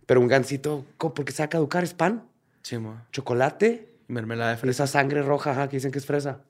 Pero 0.07 0.21
un 0.21 0.29
gancito, 0.29 0.85
¿cómo? 0.99 1.15
¿por 1.15 1.25
qué 1.25 1.33
se 1.33 1.43
va 1.43 1.47
a 1.47 1.51
caducar? 1.51 1.83
¿Es 1.83 1.95
pan? 1.95 2.25
Sí, 2.63 2.77
mo. 2.79 3.01
¿Chocolate? 3.13 3.89
Mermelada 4.09 4.51
de 4.51 4.57
fresa. 4.59 4.85
Esa 4.85 4.93
sangre 4.99 5.23
roja, 5.23 5.53
ajá, 5.53 5.69
que 5.69 5.77
dicen 5.79 5.93
que 5.93 5.99
es 5.99 6.05
fresa. 6.07 6.41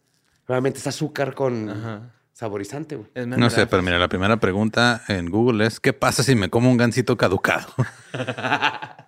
Realmente 0.46 0.78
es 0.78 0.86
azúcar 0.86 1.34
con 1.34 1.70
Ajá. 1.70 2.10
saborizante, 2.32 2.96
güey. 2.96 3.26
No 3.26 3.50
sé, 3.50 3.66
pero 3.66 3.82
mira, 3.82 3.98
la 3.98 4.08
primera 4.08 4.38
pregunta 4.38 5.02
en 5.08 5.30
Google 5.30 5.66
es: 5.66 5.80
¿qué 5.80 5.92
pasa 5.92 6.22
si 6.22 6.34
me 6.34 6.50
como 6.50 6.70
un 6.70 6.76
gansito 6.76 7.16
caducado? 7.16 7.68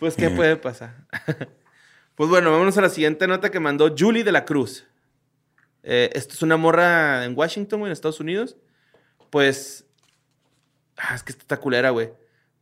Pues, 0.00 0.16
¿qué 0.16 0.30
puede 0.30 0.56
pasar? 0.56 0.94
pues 2.14 2.30
bueno, 2.30 2.50
vámonos 2.50 2.76
a 2.78 2.80
la 2.80 2.88
siguiente 2.88 3.26
nota 3.28 3.50
que 3.50 3.60
mandó 3.60 3.94
Julie 3.96 4.24
de 4.24 4.32
la 4.32 4.46
Cruz. 4.46 4.86
Eh, 5.82 6.08
esto 6.14 6.32
es 6.32 6.40
una 6.40 6.56
morra 6.56 7.26
en 7.26 7.36
Washington, 7.36 7.80
güey, 7.80 7.90
en 7.90 7.92
Estados 7.92 8.18
Unidos. 8.18 8.56
Pues. 9.28 9.86
Ah, 10.96 11.14
es 11.14 11.22
que 11.22 11.32
esta 11.32 11.42
está 11.42 11.56
culera, 11.58 11.90
güey. 11.90 12.12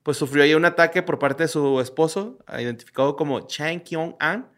Pues 0.03 0.16
sufrió 0.16 0.42
ahí 0.42 0.55
un 0.55 0.64
ataque 0.64 1.03
por 1.03 1.21
parte 1.21 1.44
de 1.44 1.49
su 1.49 1.81
esposo, 1.81 2.38
identificado 2.59 3.14
como 3.14 3.47
Chang 3.47 3.85
Kyung-an. 3.85 4.49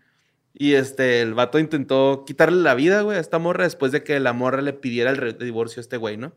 Y 0.52 0.74
este, 0.74 1.22
el 1.22 1.34
vato 1.34 1.58
intentó 1.58 2.24
quitarle 2.26 2.60
la 2.60 2.74
vida, 2.74 3.02
güey, 3.02 3.16
a 3.16 3.20
esta 3.20 3.38
morra 3.38 3.64
después 3.64 3.92
de 3.92 4.02
que 4.02 4.18
la 4.20 4.32
morra 4.32 4.62
le 4.62 4.72
pidiera 4.72 5.10
el 5.10 5.38
divorcio 5.38 5.80
a 5.80 5.82
este 5.82 5.96
güey, 5.96 6.16
¿no? 6.16 6.32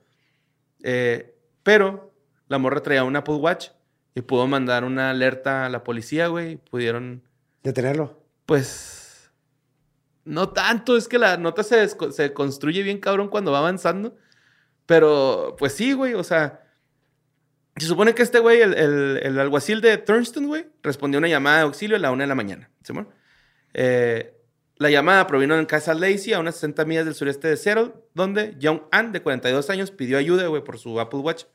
Eh, 0.83 1.35
pero 1.63 2.13
la 2.47 2.57
morra 2.57 2.81
traía 2.83 3.03
un 3.03 3.15
Apple 3.15 3.35
Watch 3.35 3.69
y 4.15 4.21
pudo 4.21 4.47
mandar 4.47 4.83
una 4.83 5.09
alerta 5.09 5.65
a 5.65 5.69
la 5.69 5.83
policía, 5.83 6.27
güey. 6.27 6.51
y 6.53 6.55
Pudieron, 6.57 7.23
Detenerlo. 7.63 8.19
pues, 8.45 9.31
no 10.25 10.49
tanto, 10.49 10.95
es 10.95 11.07
que 11.07 11.17
la 11.17 11.37
nota 11.37 11.63
se, 11.63 11.87
se 12.11 12.33
construye 12.33 12.83
bien 12.83 12.99
cabrón 12.99 13.27
cuando 13.29 13.51
va 13.51 13.59
avanzando. 13.59 14.15
Pero, 14.85 15.55
pues 15.57 15.73
sí, 15.73 15.93
güey, 15.93 16.13
o 16.13 16.23
sea, 16.23 16.61
se 17.77 17.87
supone 17.87 18.13
que 18.13 18.21
este 18.21 18.39
güey, 18.39 18.61
el, 18.61 18.73
el- 18.75 19.19
el 19.23 19.39
alguacil 19.39 19.81
de 19.81 19.97
Thurston, 19.97 20.45
güey, 20.47 20.67
respondió 20.83 21.17
a 21.17 21.19
una 21.21 21.27
llamada 21.29 21.57
de 21.57 21.63
auxilio 21.63 21.95
a 21.95 21.99
la 21.99 22.11
una 22.11 22.23
de 22.25 22.27
la 22.27 22.35
mañana. 22.35 22.69
¿Simón? 22.83 23.07
Eh, 23.73 24.33
la 24.77 24.89
llamada 24.89 25.27
provino 25.27 25.57
en 25.57 25.65
casa 25.65 25.93
Lacey, 25.93 26.33
a 26.33 26.39
unas 26.39 26.55
60 26.55 26.85
millas 26.85 27.05
del 27.05 27.15
sureste 27.15 27.47
de 27.47 27.57
Seattle, 27.57 27.93
donde 28.13 28.55
Young 28.59 28.81
Ann, 28.91 29.11
de 29.11 29.21
42 29.21 29.69
años, 29.69 29.91
pidió 29.91 30.17
ayuda, 30.17 30.47
güey, 30.47 30.63
por 30.63 30.77
su 30.77 30.99
Apple 30.99 31.19
Watch. 31.19 31.45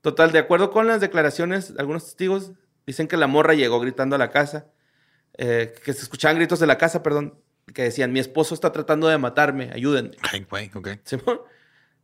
Total, 0.00 0.32
de 0.32 0.38
acuerdo 0.38 0.70
con 0.70 0.86
las 0.86 1.00
declaraciones 1.00 1.74
de 1.74 1.80
algunos 1.80 2.04
testigos, 2.04 2.52
dicen 2.86 3.08
que 3.08 3.16
la 3.16 3.26
morra 3.26 3.54
llegó 3.54 3.80
gritando 3.80 4.16
a 4.16 4.18
la 4.18 4.30
casa, 4.30 4.66
eh, 5.38 5.74
que 5.84 5.92
se 5.92 6.02
escuchaban 6.02 6.36
gritos 6.36 6.60
de 6.60 6.66
la 6.66 6.78
casa, 6.78 7.02
perdón, 7.02 7.38
que 7.72 7.82
decían, 7.82 8.12
mi 8.12 8.20
esposo 8.20 8.54
está 8.54 8.72
tratando 8.72 9.08
de 9.08 9.18
matarme, 9.18 9.70
ayúdenme. 9.72 10.16
Ay, 10.30 10.46
güey, 10.48 10.70
ok. 10.74 10.88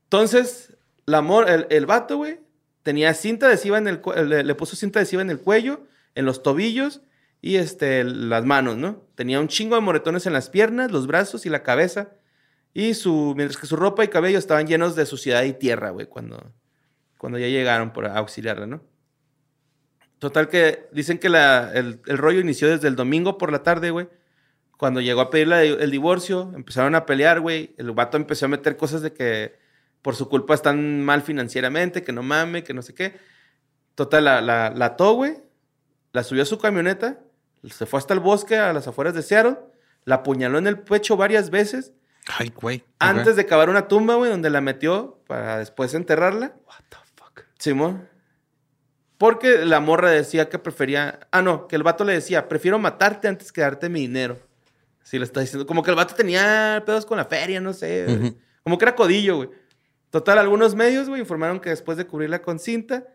Entonces, 0.05 0.77
la 1.05 1.21
mor 1.21 1.49
el, 1.51 1.67
el 1.71 1.87
vato, 1.87 2.17
güey, 2.17 2.41
tenía 2.83 3.13
cinta 3.15 3.47
adhesiva 3.47 3.79
en 3.79 3.89
el 3.89 4.01
le, 4.29 4.45
le 4.45 4.55
puso 4.55 4.77
cinta 4.77 5.01
adhesiva 5.01 5.21
en 5.21 5.31
el 5.31 5.41
cuello, 5.41 5.87
en 6.15 6.25
los 6.25 6.43
tobillos 6.43 7.03
y 7.41 7.57
este, 7.57 8.05
las 8.05 8.45
manos, 8.45 8.77
¿no? 8.77 9.05
Tenía 9.15 9.41
un 9.41 9.49
chingo 9.49 9.75
de 9.77 9.81
moretones 9.81 10.27
en 10.27 10.33
las 10.33 10.51
piernas, 10.51 10.91
los 10.91 11.07
brazos 11.07 11.47
y 11.47 11.51
la 11.51 11.63
cabeza. 11.63 12.11
Y 12.75 12.95
su, 12.95 13.35
mientras 13.37 13.61
que 13.61 13.67
su 13.67 13.77
ropa 13.77 14.05
y 14.05 14.09
cabello 14.09 14.39
estaban 14.39 14.67
llenos 14.67 14.95
de 14.97 15.07
suciedad 15.07 15.43
y 15.45 15.53
tierra, 15.53 15.91
güey, 15.91 16.07
cuando, 16.07 16.53
cuando 17.17 17.39
ya 17.39 17.47
llegaron 17.49 17.93
por 17.93 18.07
auxiliarla, 18.07 18.67
¿no? 18.67 18.83
Total 20.19 20.49
que 20.49 20.89
dicen 20.93 21.19
que 21.19 21.29
la- 21.29 21.71
el, 21.75 22.01
el 22.07 22.19
rollo 22.19 22.41
inició 22.41 22.69
desde 22.69 22.89
el 22.89 22.97
domingo 22.97 23.39
por 23.39 23.53
la 23.53 23.63
tarde, 23.63 23.91
güey. 23.91 24.09
Cuando 24.77 25.01
llegó 25.01 25.21
a 25.21 25.31
pedirle 25.31 25.69
el 25.69 25.91
divorcio, 25.91 26.53
empezaron 26.55 26.95
a 26.95 27.07
pelear, 27.07 27.41
güey. 27.41 27.75
El 27.79 27.91
vato 27.93 28.17
empezó 28.17 28.47
a 28.47 28.49
meter 28.49 28.77
cosas 28.77 29.03
de 29.03 29.13
que 29.13 29.57
por 30.03 30.15
su 30.15 30.29
culpa 30.29 30.55
están 30.55 31.05
mal 31.05 31.23
financieramente, 31.23 32.03
que 32.05 32.13
no 32.13 32.23
mame, 32.23 32.63
que 32.65 32.75
no 32.75 32.83
sé 32.83 32.95
qué. 32.95 33.17
Total, 33.95 34.25
la, 34.25 34.41
la, 34.41 34.71
la 34.71 34.85
ató, 34.87 35.15
güey. 35.15 35.37
La 36.13 36.23
subió 36.23 36.43
a 36.43 36.47
su 36.47 36.59
camioneta. 36.59 37.21
Se 37.71 37.87
fue 37.87 37.99
hasta 37.99 38.15
el 38.15 38.21
bosque, 38.21 38.57
a 38.57 38.73
las 38.73 38.87
afueras 38.87 39.15
de 39.15 39.23
Seattle. 39.23 39.59
La 40.05 40.17
apuñaló 40.17 40.59
en 40.59 40.67
el 40.67 40.79
pecho 40.79 41.17
varias 41.17 41.51
veces. 41.51 41.93
Ay, 42.39 42.53
güey. 42.55 42.85
Antes 42.99 43.37
de 43.37 43.47
cavar 43.47 43.71
una 43.71 43.89
tumba, 43.89 44.15
güey, 44.15 44.31
donde 44.31 44.51
la 44.51 44.61
metió 44.61 45.23
para 45.27 45.59
después 45.59 45.95
enterrarla. 45.95 46.55
What 46.67 46.85
the 46.89 46.97
fuck. 47.17 47.43
Simón. 47.59 48.09
Porque 49.17 49.65
la 49.65 49.81
morra 49.81 50.11
decía 50.11 50.49
que 50.49 50.59
prefería. 50.59 51.21
Ah, 51.33 51.43
no, 51.43 51.67
que 51.67 51.77
el 51.77 51.83
vato 51.83 52.05
le 52.05 52.13
decía, 52.13 52.49
prefiero 52.49 52.79
matarte 52.79 53.29
antes 53.29 53.51
que 53.51 53.61
darte 53.61 53.89
mi 53.89 54.01
dinero. 54.01 54.39
Así 55.03 55.19
le 55.19 55.25
está 55.25 55.41
diciendo. 55.41 55.67
Como 55.67 55.83
que 55.83 55.91
el 55.91 55.97
vato 55.97 56.15
tenía 56.15 56.83
pedos 56.87 57.05
con 57.05 57.17
la 57.17 57.25
feria, 57.25 57.61
no 57.61 57.73
sé. 57.73 58.37
Como 58.63 58.79
que 58.79 58.85
era 58.85 58.95
codillo, 58.95 59.37
güey. 59.37 59.51
Total, 60.11 60.39
algunos 60.39 60.75
medios, 60.75 61.09
güey, 61.09 61.21
informaron 61.21 61.61
que 61.61 61.71
después 61.71 61.99
de 61.99 62.07
cubrirla 62.07 62.41
con 62.41 62.59
cinta, 62.59 63.07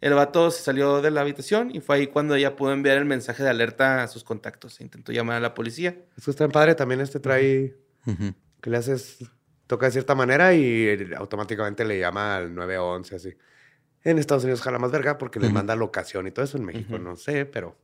el 0.00 0.14
vato 0.14 0.50
se 0.50 0.62
salió 0.62 1.02
de 1.02 1.10
la 1.10 1.22
habitación 1.22 1.74
y 1.74 1.80
fue 1.80 1.96
ahí 1.96 2.06
cuando 2.06 2.34
ella 2.36 2.54
pudo 2.56 2.72
enviar 2.72 2.98
el 2.98 3.04
mensaje 3.04 3.42
de 3.42 3.50
alerta 3.50 4.02
a 4.02 4.08
sus 4.08 4.22
contactos. 4.24 4.80
Intentó 4.80 5.10
llamar 5.12 5.36
a 5.36 5.40
la 5.40 5.54
policía. 5.54 5.96
Esto 6.16 6.30
está 6.30 6.44
en 6.44 6.50
padre. 6.52 6.74
También 6.74 7.00
este 7.00 7.18
trae 7.20 7.76
que 8.60 8.70
le 8.70 8.76
haces, 8.76 9.18
toca 9.66 9.86
de 9.86 9.92
cierta 9.92 10.14
manera 10.14 10.54
y 10.54 11.10
automáticamente 11.16 11.84
le 11.84 11.98
llama 11.98 12.36
al 12.36 12.54
911, 12.54 13.16
así. 13.16 13.34
En 14.04 14.18
Estados 14.18 14.44
Unidos 14.44 14.62
jala 14.62 14.78
más 14.78 14.92
verga 14.92 15.18
porque 15.18 15.40
les 15.40 15.48
Ujú. 15.48 15.54
manda 15.56 15.74
locación 15.76 16.26
y 16.26 16.30
todo 16.30 16.44
eso. 16.44 16.56
En 16.56 16.64
México 16.64 16.98
no 16.98 17.16
sé, 17.16 17.44
pero 17.44 17.76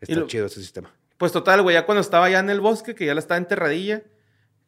está 0.00 0.14
lo- 0.16 0.26
chido 0.26 0.46
ese 0.46 0.60
sistema. 0.60 0.94
Pues 1.16 1.32
total, 1.32 1.62
güey, 1.62 1.74
ya 1.74 1.86
cuando 1.86 2.00
estaba 2.00 2.28
ya 2.28 2.40
en 2.40 2.50
el 2.50 2.60
bosque, 2.60 2.94
que 2.94 3.06
ya 3.06 3.14
la 3.14 3.20
estaba 3.20 3.38
enterradilla, 3.38 4.02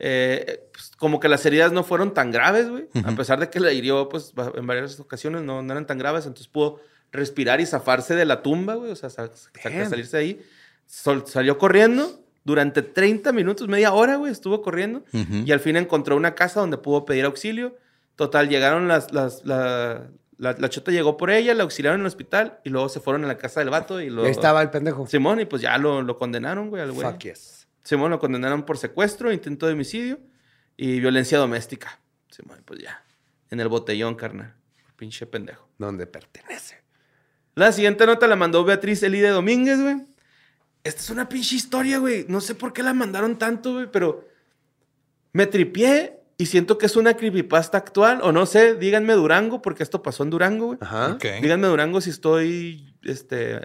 eh, 0.07 0.69
pues, 0.73 0.93
como 0.99 1.19
que 1.19 1.29
las 1.29 1.47
heridas 1.47 1.73
no 1.73 1.83
fueron 1.83 2.13
tan 2.13 2.31
graves, 2.31 2.69
güey. 2.69 2.89
A 3.03 3.09
Ujú. 3.09 3.17
pesar 3.17 3.41
de 3.41 3.49
que 3.49 3.59
la 3.59 3.73
hirió, 3.73 4.09
pues, 4.11 4.35
en 4.55 4.67
varias 4.67 5.01
ocasiones 5.01 5.43
no, 5.43 5.63
no 5.63 5.73
eran 5.73 5.87
tan 5.87 5.97
graves, 5.99 6.27
entonces 6.27 6.49
pudo 6.49 6.81
respirar 7.11 7.61
y 7.61 7.67
zafarse 7.67 8.15
de 8.15 8.25
la 8.27 8.43
tumba, 8.43 8.75
güey, 8.75 8.91
o 8.91 8.97
sea, 8.97 9.09
sa- 9.09 9.31
sa- 9.35 9.51
Damn. 9.65 9.89
salirse 9.89 10.17
de 10.19 10.23
ahí. 10.23 10.43
Sol- 10.87 11.25
salió 11.27 11.57
corriendo 11.57 12.21
durante 12.45 12.83
30 12.83 13.33
minutos, 13.33 13.67
media 13.69 13.95
hora, 13.95 14.17
güey, 14.17 14.31
estuvo 14.31 14.61
corriendo. 14.61 15.05
Ujú. 15.15 15.37
Y 15.47 15.53
al 15.53 15.61
fin 15.61 15.77
encontró 15.77 16.17
una 16.17 16.35
casa 16.35 16.61
donde 16.61 16.77
pudo 16.77 17.07
pedir 17.07 17.25
auxilio. 17.25 17.77
Total, 18.17 18.49
llegaron 18.51 18.87
las... 18.89 19.11
las 19.13 19.45
la, 19.47 20.09
la, 20.37 20.53
la 20.59 20.69
chota 20.69 20.91
llegó 20.91 21.17
por 21.17 21.31
ella, 21.31 21.55
la 21.55 21.63
auxiliaron 21.63 22.01
en 22.01 22.03
el 22.03 22.09
hospital 22.09 22.59
y 22.65 22.69
luego 22.71 22.89
se 22.89 22.99
fueron 23.01 23.25
a 23.25 23.29
la 23.29 23.39
casa 23.39 23.61
del 23.61 23.71
vato 23.71 24.01
y 24.01 24.11
lo... 24.11 24.25
Ahí 24.25 24.31
estaba 24.33 24.61
el 24.61 24.69
pendejo. 24.71 25.07
Simón, 25.07 25.41
y 25.41 25.45
pues 25.47 25.63
ya 25.63 25.79
lo, 25.79 26.03
lo 26.03 26.19
condenaron, 26.19 26.69
güey, 26.71 26.83
al 26.83 26.91
güey. 26.93 27.07
Fuck 27.09 27.21
yes. 27.23 27.54
Simón 27.85 28.11
lo 28.11 28.19
condenaron 28.19 28.65
por 28.65 28.79
secuestro, 28.79 29.33
intento 29.33 29.67
de 29.67 29.75
homicidio 29.75 30.19
y 30.77 31.01
violencia 31.01 31.39
doméstica. 31.39 32.01
Simón, 32.31 32.63
pues 32.65 32.81
ya. 32.81 33.05
En 33.51 33.61
el 33.61 33.69
botellón, 33.69 34.17
carnal. 34.17 34.55
Pinche 34.97 35.27
pendejo. 35.27 35.69
Donde 35.79 36.07
pertenece. 36.07 36.83
La 37.55 37.71
siguiente 37.73 38.07
nota 38.07 38.27
la 38.27 38.37
mandó 38.37 38.65
Beatriz 38.65 39.03
Elide 39.03 39.29
Domínguez, 39.29 39.81
güey. 39.81 39.97
Esta 40.83 41.01
es 41.01 41.11
una 41.11 41.29
pinche 41.29 41.57
historia, 41.57 41.99
güey. 41.99 42.27
No 42.29 42.41
sé 42.41 42.55
por 42.55 42.73
qué 42.73 42.83
la 42.83 42.95
mandaron 42.95 43.39
tanto, 43.39 43.75
güey, 43.75 43.91
pero 43.91 44.29
me 45.33 45.47
tripié 45.47 46.21
y 46.37 46.47
siento 46.47 46.79
que 46.79 46.87
es 46.87 46.97
una 46.97 47.17
creepypasta 47.17 47.79
actual. 47.79 48.21
O 48.23 48.33
no 48.33 48.47
sé, 48.47 48.75
díganme 48.75 49.13
Durango, 49.15 49.63
porque 49.63 49.83
esto 49.83 50.03
pasó 50.03 50.25
en 50.25 50.31
Durango, 50.31 50.67
güey. 50.67 50.79
Ajá. 50.81 51.17
Díganme 51.41 51.69
Durango 51.69 52.01
si 52.01 52.11
estoy, 52.11 52.94
este, 53.05 53.61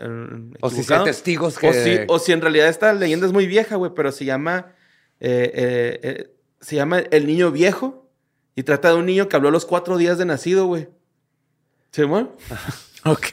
O 0.61 0.69
si 0.69 0.93
hay 0.93 1.03
testigos 1.03 1.57
que... 1.57 1.69
O 1.69 1.73
si, 1.73 1.99
o 2.07 2.19
si 2.19 2.31
en 2.31 2.41
realidad 2.41 2.67
esta 2.67 2.93
leyenda 2.93 3.25
es 3.25 3.33
muy 3.33 3.47
vieja, 3.47 3.75
güey, 3.75 3.91
pero 3.95 4.11
se 4.11 4.25
llama. 4.25 4.73
eh, 5.19 5.51
eh, 5.53 5.99
eh, 6.03 6.35
se 6.61 6.75
llama 6.75 6.99
El 6.99 7.25
Niño 7.27 7.51
Viejo. 7.51 8.09
Y 8.55 8.63
trata 8.63 8.89
de 8.89 8.95
un 8.95 9.05
niño 9.05 9.29
que 9.29 9.35
habló 9.37 9.47
a 9.49 9.51
los 9.51 9.65
cuatro 9.65 9.97
días 9.97 10.17
de 10.17 10.25
nacido, 10.25 10.65
güey. 10.65 10.89
¿Simón? 11.91 12.31
Ok. 13.05 13.27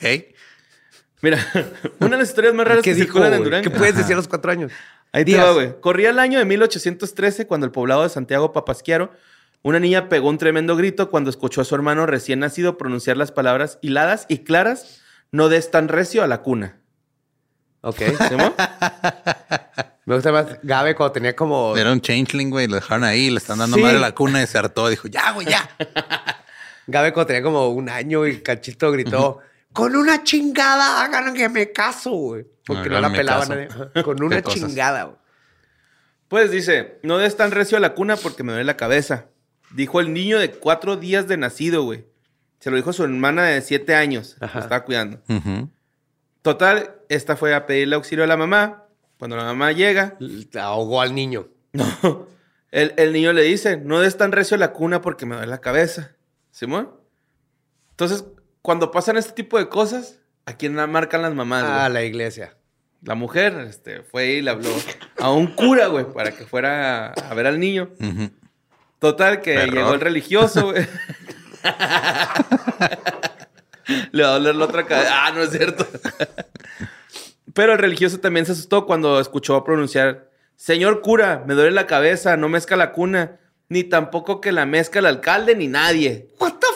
Mira, 1.23 1.39
una 1.99 2.11
de 2.11 2.19
las 2.19 2.29
historias 2.29 2.55
más 2.55 2.69
raras 2.69 2.85
¿Qué 2.85 2.91
que 2.91 2.95
dijo? 2.95 3.07
circulan 3.07 3.35
en? 3.35 3.43
Durango. 3.43 3.65
¿Qué 3.65 3.77
puedes 3.77 3.97
decir 3.97 4.13
a 4.13 4.17
los 4.17 4.29
cuatro 4.29 4.53
años? 4.53 4.71
Ahí 5.11 5.25
te 5.25 5.37
va, 5.37 5.51
güey. 5.53 5.81
Corría 5.81 6.11
el 6.11 6.21
año 6.21 6.39
de 6.39 6.45
1813 6.45 7.49
cuando 7.49 7.67
el 7.67 7.73
poblado 7.73 8.05
de 8.05 8.09
Santiago 8.09 8.53
Papasquiaro, 8.53 9.11
una 9.63 9.81
niña 9.81 10.09
pegó 10.09 10.29
un 10.29 10.39
tremendo 10.39 10.77
grito 10.77 11.11
cuando 11.11 11.31
escuchó 11.31 11.61
a 11.63 11.65
su 11.65 11.75
hermano 11.75 12.07
recién 12.07 12.39
nacido 12.39 12.79
pronunciar 12.79 13.17
las 13.17 13.33
palabras 13.33 13.79
hiladas 13.83 14.27
y 14.29 14.45
claras, 14.45 15.01
no 15.33 15.49
des 15.49 15.71
tan 15.71 15.89
recio 15.89 16.23
a 16.23 16.27
la 16.27 16.43
cuna. 16.43 16.79
Ok. 17.83 17.99
¿Simón? 18.29 18.55
Me 20.07 20.15
gusta 20.15 20.33
más 20.33 20.47
Gabe 20.63 20.95
cuando 20.95 21.13
tenía 21.13 21.35
como... 21.35 21.77
Era 21.77 21.93
un 21.93 22.01
changeling, 22.01 22.51
güey. 22.51 22.67
Lo 22.69 22.77
dejaron 22.77 23.05
ahí, 23.05 23.29
le 23.31 23.39
están 23.39 23.59
dando 23.59 23.77
Sí. 23.77 23.83
madre 23.83 23.97
a 23.99 24.01
la 24.01 24.15
cuna 24.15 24.43
y 24.43 24.47
se 24.47 24.57
hartó. 24.59 24.89
Dijo, 24.89 25.09
ya, 25.09 25.33
güey, 25.33 25.47
ya. 25.49 25.69
Gabe 26.87 27.13
cuando 27.13 27.27
tenía 27.29 27.43
como 27.43 27.69
un 27.69 27.89
año 27.89 28.27
y 28.27 28.41
Cachito 28.43 28.91
gritó... 28.93 29.41
Con 29.73 29.95
una 29.95 30.23
chingada, 30.25 31.05
hagan 31.05 31.35
que 31.35 31.51
me 31.51 31.71
caso, 31.71 32.11
güey. 32.13 32.47
Porque 32.65 32.85
no 32.89 32.93
la 32.95 32.99
Háganme 32.99 33.19
pelaba 33.19 33.41
caso. 33.41 33.55
nadie. 33.55 34.03
Con 34.05 34.23
una 34.23 34.41
chingada, 34.43 35.05
güey. 35.05 35.17
Pues 36.29 36.51
dice, 36.51 36.99
no 37.03 37.19
des 37.19 37.37
tan 37.37 37.51
recio 37.51 37.77
a 37.77 37.81
la 37.81 37.93
cuna 37.95 38.17
porque 38.17 38.43
me 38.43 38.53
duele 38.53 38.65
la 38.65 38.77
cabeza. 38.79 39.27
Dijo 39.73 40.01
el 40.01 40.15
niño 40.15 40.39
de 40.39 40.51
cuatro 40.53 40.97
días 40.97 41.29
de 41.29 41.37
nacido, 41.37 41.83
güey. 41.83 42.07
Se 42.67 42.71
lo 42.73 42.79
dijo 42.79 42.93
su 42.93 43.05
hermana 43.05 43.45
de 43.45 43.63
siete 43.63 43.95
años. 43.95 44.37
Ajá. 44.41 44.59
Lo 44.59 44.65
estaba 44.65 44.85
cuidando. 44.85 45.23
Total, 46.43 46.97
esta 47.09 47.37
fue 47.37 47.55
a 47.55 47.65
pedirle 47.65 47.95
auxilio 47.95 48.25
a 48.25 48.27
la 48.27 48.37
mamá. 48.37 48.89
Cuando 49.21 49.37
la 49.37 49.45
mamá 49.45 49.71
llega, 49.71 50.19
Ahogó 50.59 51.01
al 51.01 51.15
niño. 51.15 51.47
No. 51.73 52.27
El, 52.73 52.93
el 52.97 53.13
niño 53.13 53.33
le 53.33 53.43
dice, 53.43 53.77
no 53.77 54.01
des 54.01 54.17
tan 54.17 54.33
recio 54.33 54.57
la 54.57 54.73
cuna 54.73 55.01
porque 55.01 55.27
me 55.27 55.37
duele 55.37 55.49
la 55.49 55.61
cabeza. 55.61 56.17
¿Simón? 56.51 56.91
Entonces, 57.91 58.25
cuando 58.63 58.91
pasan 58.91 59.17
este 59.17 59.31
tipo 59.33 59.59
de 59.59 59.69
cosas, 59.69 60.19
¿a 60.45 60.55
quién 60.55 60.75
la 60.75 60.89
marcan 60.89 61.23
las 61.23 61.35
mamás? 61.35 61.63
güey? 61.63 61.73
Ah, 61.73 61.89
la 61.89 62.03
iglesia. 62.03 62.57
La 63.01 63.15
mujer 63.15 63.65
este, 63.69 64.03
fue 64.03 64.27
y 64.27 64.43
le 64.43 64.51
habló 64.51 64.71
a 65.21 65.31
un 65.31 65.55
cura, 65.55 65.87
güey, 65.87 66.13
para 66.13 66.33
que 66.33 66.47
fuera 66.47 67.13
a 67.13 67.35
ver 67.35 67.47
al 67.47 67.61
niño. 67.61 67.91
Total, 68.99 69.41
que 69.41 69.55
Error. 69.55 69.73
llegó 69.73 69.95
el 69.95 70.01
religioso, 70.01 70.73
güey. 70.73 70.85
Le 74.13 74.23
va 74.23 74.29
a 74.29 74.33
doler 74.33 74.55
la 74.55 74.65
otra 74.65 74.85
cabeza. 74.87 75.11
Ah, 75.13 75.33
no 75.33 75.43
es 75.43 75.51
cierto. 75.51 75.87
Pero 77.55 77.73
el 77.73 77.79
religioso 77.79 78.19
también 78.21 78.47
se 78.47 78.53
asustó 78.53 78.87
cuando 78.87 79.21
escuchó 79.21 79.63
pronunciar: 79.65 80.31
Señor 80.57 81.01
cura, 81.01 81.45
me 81.47 81.55
duele 81.55 81.71
la 81.71 81.87
cabeza, 81.87 82.37
no 82.37 82.49
mezca 82.49 82.77
la 82.77 82.93
cuna, 82.93 83.39
ni 83.69 83.85
tampoco 83.85 84.41
que 84.41 84.53
la 84.53 84.67
mezca 84.67 84.99
el 84.99 85.07
alcalde 85.07 85.55
ni 85.57 85.69
nadie. 85.69 86.29
What 86.39 86.55
the 86.55 86.67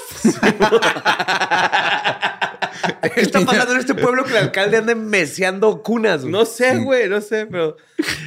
¿Qué 3.15 3.21
está 3.21 3.41
pasando 3.41 3.73
en 3.75 3.81
este 3.81 3.95
pueblo 3.95 4.25
que 4.25 4.31
el 4.33 4.37
alcalde 4.39 4.77
anda 4.79 4.95
meciando 4.95 5.83
cunas? 5.83 6.23
güey? 6.23 6.33
No 6.33 6.45
sé, 6.45 6.79
güey, 6.79 7.09
no 7.09 7.21
sé, 7.21 7.47
pero 7.47 7.77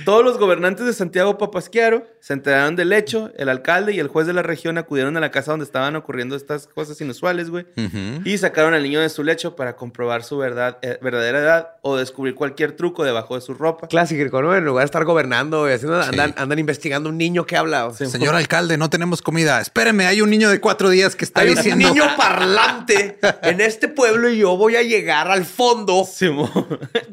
todos 0.05 0.23
los 0.23 0.37
gobernantes 0.37 0.85
de 0.85 0.93
Santiago 0.93 1.37
Papasquiaro 1.37 2.05
se 2.19 2.33
enteraron 2.33 2.75
del 2.75 2.93
hecho. 2.93 3.31
El 3.37 3.49
alcalde 3.49 3.93
y 3.93 3.99
el 3.99 4.07
juez 4.07 4.27
de 4.27 4.33
la 4.33 4.41
región 4.43 4.77
acudieron 4.77 5.17
a 5.17 5.19
la 5.19 5.31
casa 5.31 5.51
donde 5.51 5.65
estaban 5.65 5.95
ocurriendo 5.95 6.35
estas 6.35 6.67
cosas 6.67 6.99
inusuales, 7.01 7.49
güey. 7.49 7.65
Ujú. 7.77 8.21
Y 8.23 8.37
sacaron 8.37 8.73
al 8.73 8.83
niño 8.83 8.99
de 9.01 9.09
su 9.09 9.23
lecho 9.23 9.55
para 9.55 9.75
comprobar 9.75 10.23
su 10.23 10.37
verdad, 10.37 10.77
eh, 10.81 10.97
verdadera 11.01 11.39
edad 11.39 11.67
o 11.81 11.97
descubrir 11.97 12.35
cualquier 12.35 12.73
truco 12.73 13.03
debajo 13.03 13.35
de 13.35 13.41
su 13.41 13.53
ropa. 13.53 13.87
Clásico, 13.87 14.41
¿no? 14.41 14.55
En 14.55 14.63
lugar 14.65 14.83
de 14.83 14.85
estar 14.85 15.03
gobernando 15.05 15.69
y 15.69 15.73
haciendo, 15.73 16.01
Sí. 16.03 16.09
andan, 16.11 16.33
andan 16.37 16.59
investigando 16.59 17.09
un 17.09 17.17
niño 17.17 17.45
que 17.45 17.57
habla. 17.57 17.87
o 17.87 17.93
sea, 17.93 18.07
Señor 18.07 18.35
alcalde, 18.35 18.77
no 18.77 18.89
tenemos 18.89 19.21
comida. 19.21 19.59
Espéreme, 19.59 20.05
hay 20.05 20.21
un 20.21 20.29
niño 20.29 20.49
de 20.49 20.59
cuatro 20.61 20.89
días 20.89 21.15
que 21.15 21.25
está 21.25 21.41
Hay 21.41 21.49
un 21.49 21.55
diciendo... 21.55 21.89
niño 21.89 22.03
parlante 22.17 23.17
en 23.41 23.59
este 23.61 23.87
pueblo 23.87 24.29
y 24.29 24.37
yo 24.37 24.55
voy 24.63 24.75
a 24.77 24.81
llegar 24.83 25.29
al 25.29 25.45
fondo. 25.45 26.03
Simón. 26.05 26.49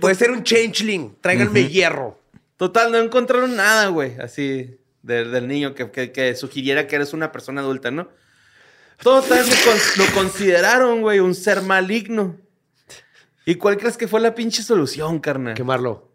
Puede 0.00 0.14
ser 0.14 0.30
un 0.30 0.42
changeling. 0.42 1.16
Tráiganme 1.20 1.68
hierro. 1.68 2.18
Total, 2.56 2.90
no 2.92 2.98
encontraron 2.98 3.56
nada, 3.56 3.88
güey, 3.88 4.16
así 4.20 4.78
de- 5.02 5.24
del 5.24 5.48
niño 5.48 5.74
que, 5.74 5.90
que- 5.90 6.12
que 6.12 6.34
sugiriera 6.34 6.86
que 6.86 6.96
eres 6.96 7.12
una 7.12 7.32
persona 7.32 7.60
adulta, 7.62 7.90
¿no? 7.90 8.08
Total, 9.02 9.46
lo 9.96 10.04
consideraron, 10.14 11.00
güey, 11.00 11.20
un 11.20 11.34
ser 11.34 11.62
maligno. 11.62 12.36
¿Y 13.46 13.54
cuál 13.54 13.78
crees 13.78 13.96
que 13.96 14.06
fue 14.06 14.20
la 14.20 14.34
pinche 14.34 14.62
solución, 14.62 15.18
carnal? 15.20 15.54
Quemarlo. 15.54 16.09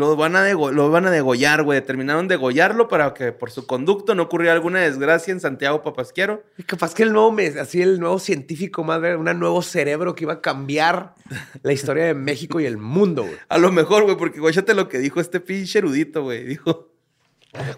Lo 0.00 0.16
van 0.16 0.34
a, 0.34 0.48
lo 0.52 0.90
van 0.90 1.06
a 1.06 1.10
degollar, 1.10 1.62
güey. 1.62 1.80
Terminaron 1.84 2.26
de 2.26 2.34
degollarlo 2.36 2.88
para 2.88 3.12
que 3.14 3.32
por 3.32 3.50
su 3.50 3.66
conducto 3.66 4.14
no 4.14 4.22
ocurriera 4.24 4.54
alguna 4.54 4.80
desgracia 4.80 5.30
en 5.32 5.40
Santiago 5.40 5.82
Papasquiaro. 5.82 6.42
Y 6.58 6.62
capaz 6.62 6.94
que 6.94 7.02
el 7.02 7.12
nuevo, 7.12 7.30
mes- 7.30 7.56
así 7.56 7.82
el 7.82 8.00
nuevo 8.00 8.18
científico 8.18 8.82
más, 8.82 9.00
un 9.16 9.38
nuevo 9.38 9.60
cerebro 9.62 10.14
que 10.14 10.24
iba 10.24 10.32
a 10.32 10.40
cambiar 10.40 11.14
la 11.62 11.72
historia 11.72 12.04
de 12.06 12.14
México 12.14 12.58
y 12.60 12.66
el 12.66 12.78
mundo, 12.78 13.22
güey. 13.22 13.36
A 13.48 13.58
lo 13.58 13.70
mejor, 13.70 14.04
güey, 14.04 14.16
porque 14.16 14.40
guáchate 14.40 14.74
lo 14.74 14.88
que 14.88 14.98
dijo 14.98 15.20
este 15.20 15.38
pinche 15.38 15.78
erudito, 15.78 16.22
güey. 16.22 16.44
Dijo, 16.44 16.88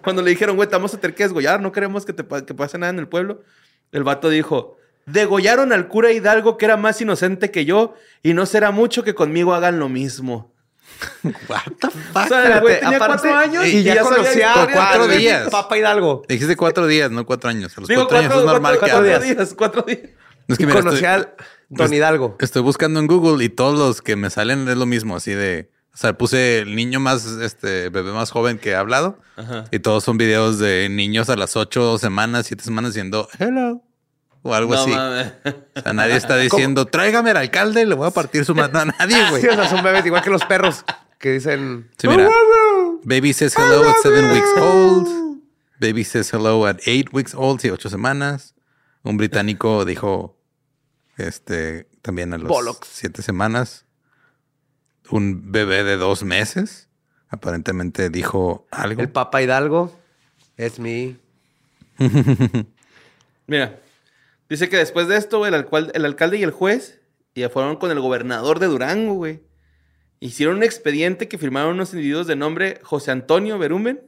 cuando 0.05 0.23
le 0.23 0.31
dijeron, 0.31 0.55
güey, 0.57 0.69
te 0.69 0.77
vamos 0.77 0.95
a 0.95 1.01
tener 1.01 1.15
que 1.17 1.25
desgollar, 1.25 1.61
no 1.61 1.73
queremos 1.73 2.05
que, 2.07 2.13
te 2.13 2.25
que 2.47 2.55
pase 2.55 2.79
nada 2.79 2.91
en 2.93 2.99
el 3.01 3.09
pueblo. 3.09 3.43
El 3.91 4.05
vato 4.05 4.29
dijo, 4.29 4.77
degollaron 5.07 5.73
al 5.73 5.89
cura 5.89 6.13
Hidalgo 6.13 6.57
que 6.57 6.65
era 6.67 6.77
más 6.77 7.01
inocente 7.01 7.51
que 7.51 7.65
yo 7.65 7.95
y 8.23 8.35
no 8.35 8.47
será 8.47 8.71
mucho 8.71 9.03
que 9.03 9.15
conmigo 9.15 9.55
hagan 9.55 9.79
lo 9.79 9.89
mismo. 9.89 10.52
What 11.49 11.63
the 11.81 11.89
fuck? 11.91 12.17
O 12.25 12.29
sea, 12.29 12.55
el 12.57 12.61
güey 12.61 12.81
tenía 12.81 12.97
aparte- 12.99 13.29
cuatro 13.29 13.35
años 13.37 13.67
y, 13.67 13.83
ya, 13.83 13.95
sabía 14.03 14.17
conocía 14.17 14.63
a 14.63 14.67
cuatro 14.73 15.09
días. 15.09 15.49
Papa 15.51 15.79
Hidalgo. 15.79 16.23
Dijiste 16.29 16.57
cuatro 16.57 16.87
días, 16.87 17.11
no 17.11 17.25
cuatro 17.27 17.51
años. 17.51 17.77
A 17.77 17.81
los 17.81 17.89
Digo, 17.89 18.03
cuatro, 18.03 18.19
cuatro, 18.19 18.31
años 18.33 18.41
es 18.45 18.53
normal 18.53 18.79
cuatro- 18.79 18.87
que 18.87 18.93
cuatro 19.03 19.15
hables. 19.17 19.37
días, 19.37 19.55
cuatro 19.57 19.83
días. 19.83 20.01
Es 20.49 20.57
que 20.59 20.63
y 20.65 20.67
mira, 20.67 20.81
conocía 20.81 21.17
estoy, 21.17 21.31
al 21.31 21.47
Don 21.69 21.93
Hidalgo. 21.95 22.37
estoy 22.41 22.63
buscando 22.63 23.01
en 23.01 23.07
Google 23.07 23.45
y 23.45 23.49
todos 23.49 23.79
los 23.79 24.03
que 24.03 24.17
me 24.17 24.29
salen 24.31 24.69
es 24.69 24.77
lo 24.77 24.87
mismo, 24.87 25.17
así 25.17 25.33
de... 25.33 25.71
O 25.95 25.97
sea, 25.97 26.17
puse 26.17 26.61
el 26.61 26.75
niño 26.75 27.01
más, 27.01 27.27
este, 27.27 27.91
bebé 27.91 28.13
más 28.13 28.31
joven 28.31 28.59
que 28.59 28.75
ha 28.75 28.81
hablado. 28.81 29.19
Ajá. 29.37 29.65
Y 29.71 29.79
todos 29.81 30.03
son 30.03 30.17
videos 30.17 30.59
de 30.59 30.89
niños 30.91 31.29
a 31.29 31.37
las 31.37 31.55
ocho 31.55 31.99
semanas, 31.99 32.47
siete 32.47 32.65
semanas 32.65 32.95
diciendo 32.95 33.29
hello. 33.39 33.83
O 34.43 34.55
algo 34.55 34.75
No 34.75 34.81
así. 34.81 34.91
O 34.91 35.81
sea, 35.81 35.93
nadie 35.93 36.17
está 36.17 36.37
diciendo, 36.37 36.87
tráigame 36.87 37.31
al 37.31 37.37
alcalde, 37.37 37.87
le 37.87 37.95
voy 37.95 38.09
a 38.09 38.11
partir 38.11 38.45
su 38.45 38.55
mano 38.55 38.79
a 38.81 38.85
nadie, 38.99 39.17
güey. 39.31 39.41
Sí, 39.43 39.49
o 39.49 39.55
sea, 39.55 39.69
son 39.69 39.83
bebés 39.85 40.05
igual 40.05 40.23
que 40.23 40.31
los 40.31 40.45
perros 40.45 40.85
que 41.19 41.31
dicen... 41.31 41.89
Sí, 41.97 42.09
mira. 42.09 42.29
Baby 43.05 43.33
says 43.33 43.55
hello 43.57 43.89
at 43.89 43.97
seven 44.03 44.31
weeks 44.33 44.51
old. 44.61 45.09
Baby 45.81 46.05
says 46.05 46.33
hello 46.33 46.67
at 46.67 46.79
eight 46.87 47.13
weeks 47.13 47.35
old, 47.35 47.61
sí, 47.61 47.71
ocho 47.71 47.89
semanas. 47.89 48.55
Un 49.05 49.17
británico 49.17 49.85
dijo, 49.85 50.37
este, 51.17 51.89
también 52.03 52.33
a 52.35 52.39
los 52.39 52.49
Bollocks. 52.49 52.89
siete 52.91 53.23
semanas. 53.23 53.85
Un 55.11 55.51
bebé 55.53 55.83
de 55.85 55.97
dos 55.97 56.23
meses, 56.23 56.89
aparentemente 57.29 58.09
dijo 58.11 58.67
algo. 58.71 59.01
El 59.03 59.09
Papa 59.09 59.43
Hidalgo 59.43 59.97
es 60.57 60.79
mi... 60.79 61.17
Mira, 63.47 63.79
dice 64.53 64.69
que 64.69 64.77
después 64.77 65.09
de 65.09 65.17
esto, 65.17 65.39
güey, 65.39 65.53
el, 65.53 66.05
alcalde 66.05 66.39
y 66.39 66.43
el 66.43 66.51
juez 66.51 67.01
ya 67.35 67.49
fueron 67.49 67.77
con 67.77 67.91
el 67.91 68.01
gobernador 68.01 68.59
de 68.59 68.67
Durango, 68.67 69.15
güey. 69.15 69.43
Hicieron 70.21 70.57
un 70.57 70.63
expediente 70.63 71.27
que 71.27 71.39
firmaron 71.39 71.75
unos 71.75 71.93
individuos 71.95 72.27
de 72.27 72.37
nombre 72.37 72.79
José 72.83 73.11
Antonio 73.11 73.59
Berumen 73.59 74.03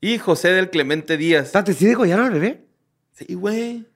y 0.00 0.18
José 0.18 0.52
del 0.52 0.70
Clemente 0.70 1.16
Díaz. 1.16 1.46
¿Espérate, 1.46 1.74
sí 1.74 1.86
degollaron 1.86 2.32
bebé? 2.32 2.66
Sí, 3.12 3.34
güey. 3.34 3.86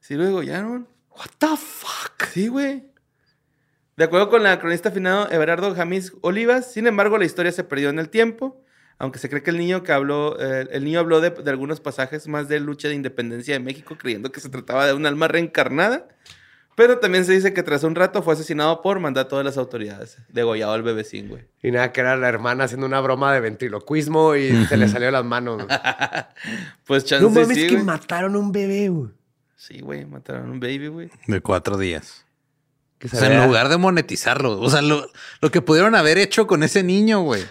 Sí 0.00 0.14
lo 0.14 0.24
degollaron. 0.24 0.88
What 1.10 1.30
the 1.38 1.56
fuck? 1.56 2.28
Sí, 2.32 2.48
güey. 2.48 2.84
De 3.96 4.04
acuerdo 4.04 4.30
con 4.30 4.44
la 4.44 4.60
cronista 4.60 4.90
afinado 4.90 5.28
Everardo 5.30 5.74
Jamis 5.74 6.12
Olivas, 6.20 6.72
sin 6.72 6.86
embargo, 6.86 7.18
la 7.18 7.24
historia 7.24 7.50
se 7.50 7.64
perdió 7.64 7.90
en 7.90 7.98
el 7.98 8.08
tiempo, 8.08 8.62
aunque 8.98 9.18
se 9.18 9.28
cree 9.28 9.42
que 9.42 9.50
el 9.50 9.58
niño 9.58 9.82
que 9.82 9.92
habló, 9.92 10.36
eh, 10.40 10.68
el 10.72 10.84
niño 10.84 11.00
habló 11.00 11.20
de, 11.20 11.30
de 11.30 11.50
algunos 11.50 11.80
pasajes 11.80 12.26
más 12.28 12.48
de 12.48 12.60
lucha 12.60 12.88
de 12.88 12.94
independencia 12.94 13.54
de 13.54 13.60
México, 13.60 13.96
creyendo 13.98 14.32
que 14.32 14.40
se 14.40 14.48
trataba 14.48 14.86
de 14.86 14.92
un 14.94 15.06
alma 15.06 15.28
reencarnada. 15.28 16.08
Pero 16.74 17.00
también 17.00 17.24
se 17.24 17.32
dice 17.32 17.52
que 17.52 17.64
tras 17.64 17.82
un 17.82 17.96
rato 17.96 18.22
fue 18.22 18.34
asesinado 18.34 18.82
por 18.82 19.00
mandato 19.00 19.36
de 19.36 19.42
las 19.42 19.56
autoridades, 19.58 20.18
degollado 20.28 20.74
al 20.74 20.84
bebecín, 20.84 21.28
güey. 21.28 21.42
Y 21.60 21.72
nada, 21.72 21.90
que 21.90 22.00
era 22.00 22.16
la 22.16 22.28
hermana 22.28 22.64
haciendo 22.64 22.86
una 22.86 23.00
broma 23.00 23.34
de 23.34 23.40
ventriloquismo 23.40 24.36
y 24.36 24.64
se 24.66 24.76
le 24.76 24.86
salió 24.88 25.06
de 25.06 25.12
las 25.12 25.24
manos. 25.24 25.66
Pues 26.86 27.04
chance 27.04 27.24
no 27.24 27.30
mames, 27.30 27.56
sí, 27.56 27.66
que 27.66 27.74
güey. 27.74 27.84
mataron 27.84 28.36
un 28.36 28.52
bebé, 28.52 28.88
güey. 28.88 29.10
Sí, 29.56 29.80
güey, 29.80 30.06
mataron 30.06 30.48
a 30.48 30.52
un 30.52 30.60
baby, 30.60 30.86
güey. 30.86 31.10
De 31.26 31.40
cuatro 31.40 31.76
días. 31.76 32.24
O 33.04 33.08
se 33.08 33.16
sea, 33.16 33.32
en 33.32 33.44
lugar 33.44 33.68
de 33.68 33.76
monetizarlo. 33.76 34.60
O 34.60 34.70
sea, 34.70 34.80
lo, 34.80 35.04
lo 35.40 35.50
que 35.50 35.60
pudieron 35.60 35.96
haber 35.96 36.16
hecho 36.16 36.46
con 36.46 36.62
ese 36.62 36.84
niño, 36.84 37.22
güey. 37.22 37.44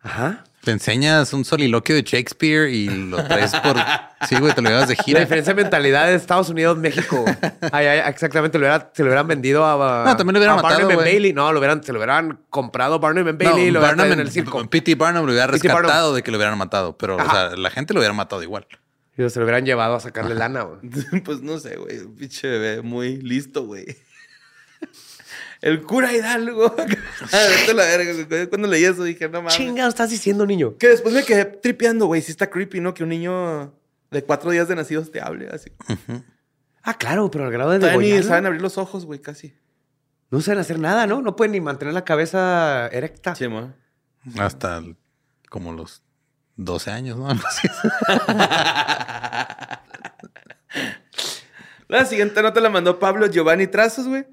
Ajá. 0.00 0.44
Le 0.66 0.72
enseñas 0.72 1.32
un 1.32 1.44
soliloquio 1.44 1.94
de 1.94 2.02
Shakespeare 2.02 2.70
y 2.70 2.88
lo 2.88 3.22
traes 3.24 3.52
por... 3.56 3.76
Sí, 4.28 4.36
güey, 4.40 4.54
te 4.54 4.62
lo 4.62 4.70
llevas 4.70 4.88
de 4.88 4.94
La 4.96 5.02
gira. 5.02 5.20
diferencia 5.20 5.52
de 5.52 5.62
mentalidad 5.62 6.06
de 6.06 6.14
Estados 6.14 6.48
Unidos, 6.48 6.78
México. 6.78 7.20
güey. 7.20 7.36
Ay, 7.72 7.86
ay, 7.88 8.02
exactamente, 8.10 8.56
lo 8.58 8.62
hubiera- 8.64 8.90
se 8.94 9.02
lo 9.02 9.08
hubieran 9.10 9.26
vendido 9.28 9.66
a, 9.66 10.04
No, 10.06 10.16
también 10.16 10.32
lo 10.32 10.38
hubieran 10.40 10.58
a 10.58 10.62
matado, 10.62 10.86
Barnum. 10.86 11.04
Bailey. 11.04 11.34
No, 11.34 11.52
lo 11.52 11.58
hubieran, 11.58 11.84
se 11.84 11.92
lo 11.92 11.98
hubieran 11.98 12.40
comprado 12.48 12.98
Barnum 12.98 13.28
and 13.28 13.38
Bailey 13.38 13.64
y 13.66 13.70
lo 13.70 13.80
hubieran 13.80 13.98
Barnum 13.98 14.14
en 14.14 14.20
el 14.20 14.30
circo. 14.30 14.64
P.T. 14.66 14.94
Barnum 14.94 15.26
lo 15.26 15.32
hubiera. 15.32 15.46
Barnum. 15.48 15.60
rescatado 15.62 16.14
de 16.14 16.22
que 16.22 16.30
lo 16.30 16.38
hubieran 16.38 16.56
matado. 16.56 16.96
Pero, 16.96 17.16
o 17.16 17.30
sea, 17.30 17.50
la 17.54 17.68
gente 17.68 17.92
lo 17.92 18.00
hubiera 18.00 18.14
matado 18.14 18.42
igual. 18.42 18.66
Y 19.18 19.28
se 19.28 19.38
lo 19.38 19.44
hubieran 19.44 19.66
llevado 19.66 19.94
a 19.96 20.00
sacarle 20.00 20.34
lana, 20.34 20.62
güey. 20.62 20.78
pues 21.24 21.42
no 21.42 21.58
sé, 21.58 21.76
güey. 21.76 21.98
Pinche 22.18 22.48
bebé 22.48 22.80
muy 22.80 23.18
listo, 23.18 23.66
güey. 23.66 23.84
El 25.64 25.80
cura 25.82 26.12
Hidalgo. 26.12 26.74
Ah, 27.32 27.48
la 27.72 27.84
verga. 27.84 28.48
Cuando 28.50 28.68
leí 28.68 28.84
eso 28.84 29.02
dije, 29.02 29.30
no 29.30 29.40
mames. 29.40 29.54
Chinga, 29.54 29.86
estás 29.88 30.10
diciendo, 30.10 30.44
niño. 30.44 30.76
Que 30.76 30.88
después 30.88 31.14
me 31.14 31.24
quedé 31.24 31.46
tripeando, 31.46 32.04
güey. 32.04 32.20
Sí 32.20 32.32
está 32.32 32.50
creepy, 32.50 32.80
¿no? 32.80 32.92
Que 32.92 33.02
un 33.02 33.08
niño 33.08 33.72
de 34.10 34.22
cuatro 34.22 34.50
días 34.50 34.68
de 34.68 34.76
nacidos 34.76 35.10
te 35.10 35.22
hable 35.22 35.48
así. 35.48 35.72
Ah, 36.82 36.98
claro, 36.98 37.30
pero 37.30 37.46
al 37.46 37.50
grado 37.50 37.70
de 37.70 37.96
ni 37.96 38.22
saben 38.22 38.44
abrir 38.44 38.60
los 38.60 38.76
ojos, 38.76 39.06
güey, 39.06 39.20
casi. 39.20 39.54
no 40.30 40.42
saben 40.42 40.60
hacer 40.60 40.78
nada, 40.78 41.06
¿no? 41.06 41.22
No 41.22 41.34
pueden 41.34 41.52
ni 41.52 41.62
mantener 41.62 41.94
la 41.94 42.04
cabeza 42.04 42.88
erecta. 42.88 43.34
Sí, 43.34 43.48
mo. 43.48 43.72
Hasta 44.38 44.76
el- 44.76 44.96
como 45.48 45.72
los 45.72 46.02
12 46.56 46.90
años, 46.90 47.16
¿no? 47.16 47.28
La 51.88 52.04
siguiente 52.04 52.42
nota 52.42 52.60
la 52.60 52.68
mandó 52.70 52.98
Pablo 52.98 53.26
Giovanni 53.28 53.66
Trazos, 53.66 54.08
güey. 54.08 54.26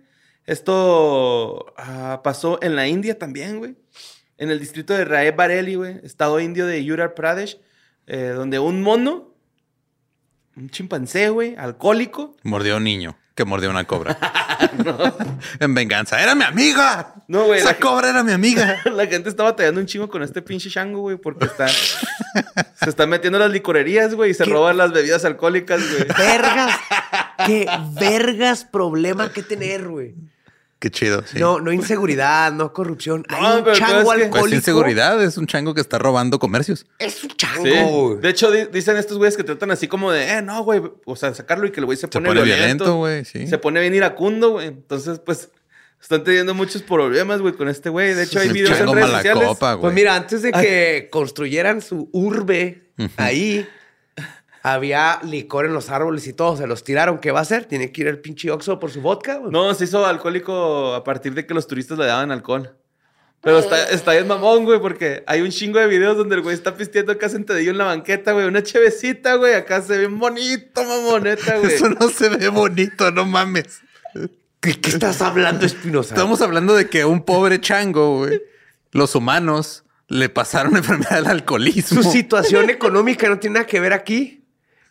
Esto 0.46 1.74
ah, 1.78 2.22
pasó 2.24 2.60
en 2.62 2.76
la 2.76 2.88
India 2.88 3.18
también, 3.18 3.60
güey. 3.60 3.76
En 4.38 4.50
el 4.50 4.60
distrito 4.60 4.94
de 4.94 5.06
Rae 5.06 5.32
Bareli, 5.32 5.76
güey. 5.76 6.00
Estado 6.04 6.40
indio 6.40 6.66
de 6.66 6.82
Uttar 6.92 7.14
Pradesh. 7.14 7.58
eh, 8.08 8.34
donde 8.36 8.60
un 8.60 8.82
mono, 8.82 9.34
un 10.58 10.70
chimpancé, 10.70 11.30
güey, 11.30 11.56
alcohólico. 11.56 12.36
Mordió 12.44 12.74
a 12.74 12.78
un 12.78 12.84
niño 12.84 13.18
que 13.36 13.46
mordió 13.46 13.70
a 13.70 13.72
una 13.72 13.86
cobra. 13.86 14.18
En 15.60 15.74
venganza. 15.74 16.22
¡Era 16.22 16.36
mi 16.36 16.44
amiga! 16.44 17.16
No, 17.28 17.46
güey, 17.46 17.60
Esa 17.60 17.72
la- 17.72 17.80
cobra 17.80 18.10
era 18.10 18.24
mi 18.24 18.32
amiga. 18.32 18.80
La 18.86 19.08
gente 19.08 19.28
está 19.30 19.44
batallando 19.44 19.82
un 19.82 19.88
chingo 19.88 20.08
con 20.10 20.22
este 20.24 20.42
pinche 20.42 20.70
chango, 20.70 21.02
güey, 21.02 21.18
porque 21.18 21.46
está, 21.46 21.68
se 21.68 22.90
está 22.90 23.06
metiendo 23.08 23.40
las 23.40 23.52
licorerías, 23.52 24.14
güey, 24.14 24.32
y 24.32 24.34
se 24.34 24.44
¿Qué? 24.44 24.52
roban 24.52 24.78
las 24.78 24.92
bebidas 24.94 25.26
alcohólicas, 25.26 25.82
güey. 25.92 26.06
Vergas. 26.18 26.76
Qué 27.48 27.68
vergas 28.00 28.66
problema 28.66 29.32
que 29.34 29.42
tener, 29.44 29.88
güey. 29.88 30.16
Qué 30.82 30.90
chido. 30.90 31.24
sí. 31.26 31.38
No, 31.40 31.60
no 31.62 31.72
inseguridad, 31.72 32.52
no 32.52 32.74
corrupción. 32.74 33.24
No, 33.30 33.38
Hay 33.38 33.58
un 33.60 33.64
pero 33.64 33.76
chango 33.78 33.94
es 34.00 34.18
que- 34.18 34.24
alcohólico. 34.26 34.40
Pues 34.40 34.54
inseguridad. 34.54 35.24
Es 35.24 35.38
un 35.38 35.48
chango 35.48 35.74
que 35.74 35.80
está 35.82 35.98
robando 36.00 36.40
comercios. 36.40 36.86
Es 37.00 37.24
un 37.24 37.30
chango, 37.30 37.64
Sí. 38.16 38.22
De 38.22 38.30
hecho, 38.30 38.52
di- 38.52 38.66
dicen 38.66 38.98
estos 38.98 39.18
güeyes 39.18 39.38
que 39.38 39.44
tratan 39.44 39.72
así 39.72 39.88
como 39.88 40.12
de, 40.12 40.28
eh, 40.38 40.42
no, 40.42 40.64
güey, 40.64 40.82
o 41.06 41.16
sea, 41.16 41.34
sacarlo 41.34 41.68
y 41.68 41.72
que 41.72 41.80
el 41.80 41.86
güey 41.86 41.96
se 41.98 42.02
Se 42.02 42.08
pone, 42.10 42.28
pone 42.30 42.42
violento. 42.42 42.96
güey. 42.98 43.24
Sí. 43.26 43.46
Se 43.48 43.58
pone 43.60 43.80
bien 43.80 43.94
iracundo, 43.94 44.50
güey. 44.54 44.68
Entonces, 44.68 45.20
pues, 45.24 45.50
están 46.02 46.24
teniendo 46.24 46.56
muchos 46.56 46.82
problemas, 46.82 47.42
güey, 47.42 47.54
con 47.54 47.70
este 47.70 47.90
güey. 47.90 48.16
De 48.16 48.24
hecho, 48.24 48.40
hay 48.40 48.48
El 48.48 48.54
videos 48.54 48.80
en 48.80 48.92
redes 48.92 49.12
sociales. 49.12 49.48
copa. 49.48 49.80
Pues 49.80 49.94
mira, 49.94 50.16
antes 50.16 50.42
de 50.42 50.52
que 50.52 51.10
construyeran 51.12 51.82
su 51.82 52.10
urbe 52.12 52.90
ahí, 53.18 53.68
había 54.64 55.20
licor 55.24 55.66
en 55.66 55.74
los 55.74 55.90
árboles 55.90 56.28
y 56.28 56.34
todo. 56.34 56.56
Se 56.56 56.68
los 56.68 56.84
tiraron. 56.84 57.20
¿Qué 57.20 57.32
va 57.32 57.40
a 57.40 57.42
hacer? 57.44 57.66
Tiene 57.66 57.92
que 57.92 58.02
ir 58.02 58.08
el 58.08 58.20
pinche 58.20 58.52
Oxxo 58.52 58.80
por 58.80 58.92
su 58.92 59.02
vodka, 59.02 59.38
güey. 59.38 59.52
No, 59.52 59.74
se 59.74 59.86
hizo 59.86 60.06
alcohólico 60.06 60.94
a 60.94 61.04
partir 61.04 61.34
de 61.34 61.46
que 61.46 61.54
los 61.54 61.68
turistas 61.68 61.98
le 61.98 62.06
daban 62.06 62.32
alcohol. 62.32 62.76
Pero 63.42 63.58
está, 63.58 63.90
está 63.90 64.12
bien 64.12 64.28
mamón, 64.28 64.66
güey, 64.66 64.80
porque 64.80 65.24
hay 65.26 65.42
un 65.42 65.50
chingo 65.50 65.80
de 65.80 65.88
videos 65.88 66.16
donde 66.16 66.36
el 66.36 66.44
güey 66.44 66.54
está 66.54 66.76
pisteando 66.76 67.12
acá 67.12 67.28
sentadillo 67.28 67.72
en 67.72 67.80
la 67.80 67.86
banqueta, 67.86 68.34
güey. 68.34 68.46
Una 68.46 68.62
chevecita, 68.62 69.34
güey. 69.36 69.56
Acá 69.56 69.82
se 69.82 69.98
ve 69.98 70.08
bonito, 70.08 70.84
mamoneta, 70.84 71.58
güey. 71.58 71.74
Eso 71.74 71.90
no 71.90 72.10
se 72.10 72.30
ve 72.30 72.50
bonito, 72.50 73.10
no 73.10 73.26
mames. 73.26 73.82
¿Qué, 74.60 74.80
qué 74.80 74.92
estás 74.92 75.24
hablando, 75.24 75.66
Espinosa? 75.66 76.14
Estamos 76.14 76.40
hablando 76.42 76.76
de 76.76 76.88
que 76.88 77.04
un 77.04 77.24
pobre 77.24 77.60
chango, 77.60 78.20
güey, 78.20 78.44
los 78.92 79.16
humanos 79.16 79.86
le 80.08 80.30
pasaron 80.30 80.74
la 80.74 80.78
enfermedad 80.80 81.16
del 81.16 81.28
alcoholismo. 81.28 82.04
Su 82.04 82.12
situación 82.12 82.70
económica 82.70 83.28
no 83.28 83.40
tiene 83.40 83.56
nada 83.56 83.66
que 83.66 83.80
ver 83.80 83.94
aquí. 83.94 84.41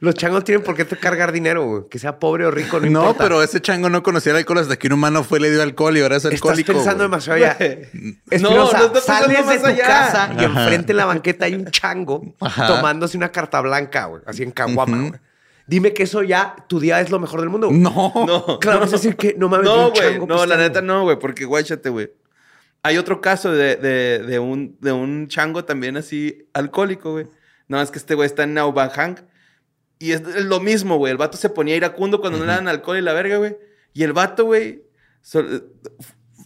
Los 0.00 0.14
changos 0.14 0.44
tienen 0.44 0.64
por 0.64 0.74
qué 0.74 0.86
cargar 0.86 1.30
dinero, 1.30 1.64
güey. 1.66 1.82
Que 1.90 1.98
sea 1.98 2.18
pobre 2.18 2.46
o 2.46 2.50
rico, 2.50 2.80
no, 2.80 2.86
No, 2.90 3.00
importa. 3.00 3.22
pero 3.24 3.42
ese 3.42 3.60
chango 3.60 3.90
no 3.90 4.02
conocía 4.02 4.32
el 4.32 4.38
alcohol 4.38 4.58
hasta 4.58 4.76
que 4.78 4.86
un 4.86 4.94
humano 4.94 5.22
fue 5.24 5.38
y 5.38 5.42
le 5.42 5.50
dio 5.50 5.62
alcohol 5.62 5.94
y 5.96 6.00
ahora 6.00 6.16
es 6.16 6.24
Estás 6.24 6.36
alcohólico. 6.38 6.72
pensando 6.72 6.96
güey. 7.08 7.08
demasiado. 7.10 7.38
Güey. 7.58 8.16
Espinosa, 8.30 8.78
No, 8.78 8.86
no 8.86 8.92
pensando 8.94 9.24
sales 9.26 9.48
de 9.48 9.58
tu 9.58 9.66
allá. 9.66 9.86
casa 9.86 10.30
y 10.38 10.44
Ajá. 10.44 10.62
enfrente 10.62 10.92
en 10.92 10.96
la 10.96 11.04
banqueta 11.04 11.44
hay 11.44 11.54
un 11.54 11.66
chango 11.66 12.34
Ajá. 12.40 12.66
tomándose 12.66 13.16
una 13.18 13.30
carta 13.30 13.60
blanca, 13.60 14.06
güey. 14.06 14.22
Así 14.26 14.42
en 14.42 14.52
caguama, 14.52 14.96
Ujú. 14.96 15.08
güey. 15.08 15.20
Dime 15.66 15.92
que 15.92 16.02
eso 16.04 16.22
ya, 16.22 16.56
tu 16.66 16.80
día 16.80 17.00
es 17.00 17.10
lo 17.10 17.20
mejor 17.20 17.40
del 17.40 17.50
mundo. 17.50 17.68
güey. 17.68 17.78
No. 17.78 18.12
No. 18.26 18.58
Claro, 18.58 18.84
a 18.84 18.86
decir 18.86 19.16
que 19.16 19.34
no 19.36 19.48
mames. 19.50 19.66
No, 19.66 19.88
un 19.88 19.90
güey. 19.90 20.00
chango 20.12 20.26
No, 20.26 20.46
la 20.46 20.56
neta 20.56 20.80
no, 20.80 21.02
güey. 21.02 21.18
Porque 21.18 21.44
guáchate, 21.44 21.90
güey. 21.90 22.10
Hay 22.82 22.96
otro 22.96 23.20
caso 23.20 23.52
de, 23.52 23.76
de, 23.76 24.20
de, 24.20 24.38
un, 24.38 24.78
de 24.80 24.92
un 24.92 25.28
chango 25.28 25.64
también 25.66 25.98
así 25.98 26.48
alcohólico, 26.54 27.12
güey. 27.12 27.26
No, 27.68 27.80
es 27.82 27.90
que 27.90 27.98
este 27.98 28.14
güey 28.14 28.24
está 28.26 28.44
en 28.44 28.54
Naubahang. 28.54 29.16
Y 30.00 30.12
es, 30.12 30.22
lo 30.22 30.58
mismo, 30.60 30.96
güey. 30.96 31.12
El 31.12 31.18
vato 31.18 31.36
se 31.36 31.48
ponía 31.50 31.76
iracundo 31.76 32.20
cuando 32.20 32.38
no 32.38 32.46
le 32.46 32.52
dan 32.52 32.66
alcohol 32.66 32.96
y 32.98 33.02
la 33.02 33.12
verga, 33.12 33.36
güey. 33.36 33.56
Y 33.92 34.02
el 34.02 34.12
vato, 34.12 34.46
güey, 34.46 34.82
so- 35.20 35.40
f- 35.40 35.62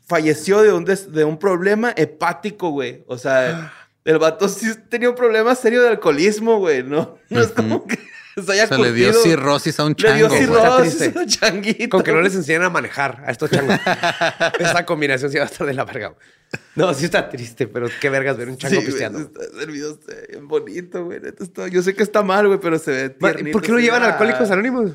falleció 0.06 0.60
de 0.62 0.72
un, 0.72 0.84
des- 0.84 1.12
de 1.12 1.24
un 1.24 1.38
problema 1.38 1.92
hepático, 1.96 2.70
güey. 2.70 3.04
O 3.06 3.16
sea, 3.16 3.72
el 4.04 4.18
vato 4.18 4.48
sí 4.48 4.66
tenía 4.90 5.08
un 5.08 5.14
problema 5.16 5.54
serio 5.54 5.82
de 5.82 5.88
alcoholismo, 5.90 6.58
güey. 6.58 6.82
No, 6.82 7.16
no 7.30 7.40
es 7.40 7.52
como 7.52 7.86
que 7.86 7.96
se 8.44 8.52
haya 8.52 8.64
O 8.64 8.66
sea, 8.66 8.78
le 8.78 8.92
dio 8.92 9.12
cirrosis 9.12 9.78
a 9.78 9.84
un 9.84 9.94
Le 9.96 10.14
dio 10.14 10.28
chango. 10.28 10.34
güey. 10.36 10.42
Está 10.42 10.84
cirrosis 10.84 11.16
a 11.16 11.20
un 11.20 11.26
changuito. 11.28 11.88
Con 11.90 12.02
que 12.02 12.12
no 12.12 12.20
les 12.22 12.34
enseñan 12.34 12.64
a 12.64 12.70
manejar 12.70 13.22
a 13.24 13.30
estos 13.30 13.48
changos. 13.50 13.78
Esa 14.58 14.84
combinación 14.84 15.30
sí 15.30 15.38
va 15.38 15.44
a 15.44 15.46
estar 15.46 15.64
de 15.66 15.74
la 15.74 15.84
verga. 15.84 16.08
güey. 16.08 16.18
No, 16.76 16.92
sí 16.94 17.04
está 17.04 17.28
triste, 17.28 17.66
pero 17.66 17.88
qué 18.00 18.10
vergas 18.10 18.36
ver 18.36 18.48
un 18.48 18.56
chango 18.56 18.80
Sí, 18.80 18.86
pisteando. 18.86 19.18
está- 19.20 19.40
el 19.62 19.70
video 19.70 19.92
está 19.92 20.12
bien 20.28 20.48
bonito, 20.48 21.04
güey. 21.04 21.20
está- 21.38 21.68
Yo 21.68 21.82
sé 21.82 21.94
que 21.94 22.02
está 22.02 22.22
mal, 22.22 22.46
güey, 22.48 22.58
pero 22.60 22.78
se 22.78 22.90
ve 22.90 23.10
tiernito, 23.10 23.52
¿Por 23.52 23.62
qué 23.62 23.72
no 23.72 23.78
llevan 23.78 24.02
ah. 24.02 24.12
alcohólicos 24.12 24.50
anónimos? 24.50 24.90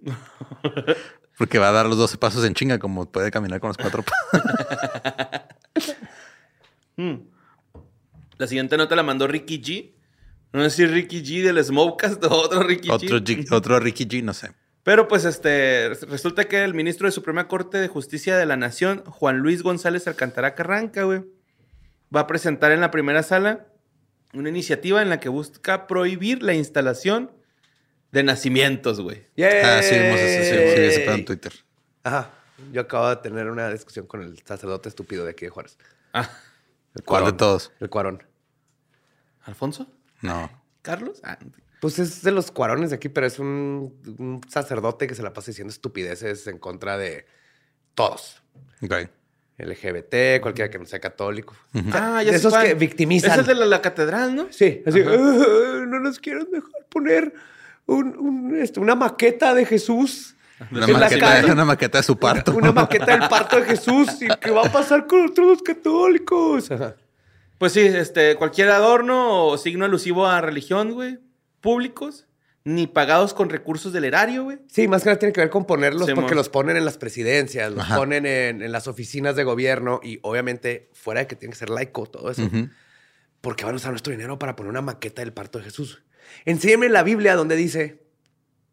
Porque 1.38 1.58
va 1.58 1.68
a 1.68 1.72
dar 1.72 1.86
los 1.86 1.96
12 1.98 2.18
pasos 2.18 2.44
en 2.44 2.54
chinga, 2.54 2.78
como 2.78 3.10
puede 3.10 3.30
caminar 3.30 3.60
con 3.60 3.68
los 3.68 3.76
cuatro 3.76 4.02
pasos. 4.02 4.48
La 8.38 8.46
siguiente 8.46 8.76
nota 8.76 8.94
la 8.96 9.02
mandó 9.02 9.26
Ricky 9.26 9.60
G. 9.60 9.94
No 10.52 10.62
sé 10.64 10.70
si 10.70 10.86
Ricky 10.86 11.22
G 11.22 11.42
del 11.42 11.62
Smokecast 11.62 12.24
o 12.24 12.30
otro 12.30 12.62
Ricky 12.62 12.90
otro, 12.90 13.18
G. 13.18 13.44
G- 13.44 13.52
otro 13.52 13.78
Ricky 13.80 14.06
G, 14.06 14.22
no 14.22 14.32
sé. 14.32 14.50
Pero 14.88 15.06
pues 15.06 15.26
este, 15.26 15.90
resulta 16.08 16.46
que 16.46 16.64
el 16.64 16.72
ministro 16.72 17.06
de 17.06 17.12
Suprema 17.12 17.46
Corte 17.46 17.76
de 17.76 17.88
Justicia 17.88 18.38
de 18.38 18.46
la 18.46 18.56
Nación, 18.56 19.04
Juan 19.04 19.36
Luis 19.36 19.62
González 19.62 20.08
Alcantara 20.08 20.54
Carranca, 20.54 21.02
güey, 21.02 21.26
va 22.16 22.20
a 22.20 22.26
presentar 22.26 22.72
en 22.72 22.80
la 22.80 22.90
primera 22.90 23.22
sala 23.22 23.66
una 24.32 24.48
iniciativa 24.48 25.02
en 25.02 25.10
la 25.10 25.20
que 25.20 25.28
busca 25.28 25.86
prohibir 25.88 26.42
la 26.42 26.54
instalación 26.54 27.30
de 28.12 28.22
nacimientos, 28.22 29.02
güey. 29.02 29.26
Ah, 29.36 29.82
sí, 29.82 29.94
vimos 29.94 30.20
eso, 30.20 30.42
sí, 30.42 30.76
sí, 30.76 30.82
ese 30.82 31.00
pedo 31.00 31.14
en. 31.16 31.24
Twitter. 31.26 31.52
Ajá. 32.02 32.30
Yo 32.72 32.80
acabo 32.80 33.10
de 33.10 33.16
tener 33.16 33.50
una 33.50 33.68
discusión 33.68 34.06
con 34.06 34.22
el 34.22 34.38
sacerdote 34.38 34.88
estúpido 34.88 35.26
de 35.26 35.32
aquí 35.32 35.44
de 35.44 35.50
Juárez. 35.50 35.76
Ah, 36.14 36.30
El 36.94 37.02
¿Cuál 37.02 37.26
de 37.26 37.32
todos? 37.34 37.72
El 37.78 37.90
cuarón. 37.90 38.22
¿Alfonso? 39.42 39.86
No. 40.22 40.50
¿Carlos? 40.88 41.20
Ah, 41.22 41.38
Pues 41.80 41.98
es 41.98 42.22
de 42.22 42.30
los 42.32 42.50
cuarones 42.50 42.90
de 42.90 42.96
aquí, 42.96 43.08
pero 43.08 43.26
es 43.26 43.38
un, 43.38 43.94
un 44.18 44.40
sacerdote 44.48 45.06
que 45.06 45.14
se 45.14 45.22
la 45.22 45.32
pasa 45.32 45.50
diciendo 45.50 45.70
estupideces 45.70 46.46
en 46.46 46.58
contra 46.58 46.96
de 46.98 47.26
todos. 47.94 48.42
Ok. 48.82 48.94
LGBT, 49.58 50.40
cualquiera 50.40 50.70
que 50.70 50.78
no 50.78 50.86
sea 50.86 51.00
católico. 51.00 51.54
Ah, 51.92 52.22
ya 52.22 52.30
sé 52.30 52.36
esos 52.36 52.52
cuál. 52.52 52.66
que 52.66 52.74
victimizan. 52.74 53.32
Es 53.32 53.38
el 53.38 53.46
de 53.46 53.54
la, 53.56 53.66
la 53.66 53.82
catedral, 53.82 54.34
¿no? 54.34 54.46
Sí, 54.50 54.82
así. 54.86 55.00
"Ah, 55.04 55.84
no 55.86 55.98
nos 56.00 56.18
quieren 56.20 56.48
dejar 56.50 56.86
poner 56.88 57.34
un- 57.86 58.16
un, 58.16 58.56
este, 58.60 58.78
una 58.80 58.94
maqueta 58.94 59.54
de 59.54 59.64
Jesús. 59.66 60.36
Una 60.70 60.86
maqueta, 60.86 61.42
una 61.52 61.64
maqueta 61.64 61.98
de 61.98 62.04
su 62.04 62.16
parto. 62.18 62.52
Una 62.56 62.72
maqueta 62.72 63.16
del 63.18 63.28
parto 63.28 63.56
de 63.60 63.66
Jesús. 63.66 64.20
¿Y 64.22 64.28
qué 64.40 64.50
va 64.50 64.62
a 64.66 64.72
pasar 64.72 65.06
con 65.06 65.26
otros 65.26 65.46
los 65.48 65.62
católicos? 65.62 66.70
Ajá. 66.70 66.94
Pues 67.58 67.72
sí, 67.72 67.80
este, 67.80 68.36
cualquier 68.36 68.70
adorno 68.70 69.46
o 69.46 69.58
signo 69.58 69.84
alusivo 69.84 70.26
a 70.26 70.40
religión, 70.40 70.92
güey, 70.92 71.18
públicos, 71.60 72.26
ni 72.64 72.86
pagados 72.86 73.34
con 73.34 73.48
recursos 73.50 73.92
del 73.92 74.04
erario, 74.04 74.44
güey. 74.44 74.58
Sí, 74.68 74.86
más 74.88 75.02
que 75.02 75.08
nada 75.08 75.18
tiene 75.18 75.32
que 75.32 75.40
ver 75.40 75.50
con 75.50 75.64
ponerlos 75.64 76.06
Sí, 76.06 76.14
porque 76.14 76.34
los 76.34 76.48
ponen 76.48 76.76
en 76.76 76.84
las 76.84 76.98
presidencias, 76.98 77.72
los 77.72 77.80
Ajá. 77.80 77.96
ponen 77.96 78.26
en, 78.26 78.62
en 78.62 78.70
las 78.72 78.86
oficinas 78.86 79.34
de 79.36 79.44
gobierno 79.44 80.00
y 80.02 80.18
obviamente 80.22 80.88
fuera 80.92 81.20
de 81.20 81.26
que 81.26 81.34
tiene 81.36 81.52
que 81.52 81.58
ser 81.58 81.70
laico 81.70 82.06
todo 82.06 82.30
eso. 82.30 82.48
Porque 83.40 83.64
van 83.64 83.74
a 83.74 83.76
usar 83.76 83.90
nuestro 83.90 84.10
dinero 84.12 84.38
para 84.38 84.54
poner 84.54 84.70
una 84.70 84.82
maqueta 84.82 85.22
del 85.22 85.32
parto 85.32 85.58
de 85.58 85.64
Jesús. 85.64 86.02
Enséñame 86.44 86.88
la 86.88 87.02
Biblia 87.02 87.34
donde 87.36 87.56
dice 87.56 88.02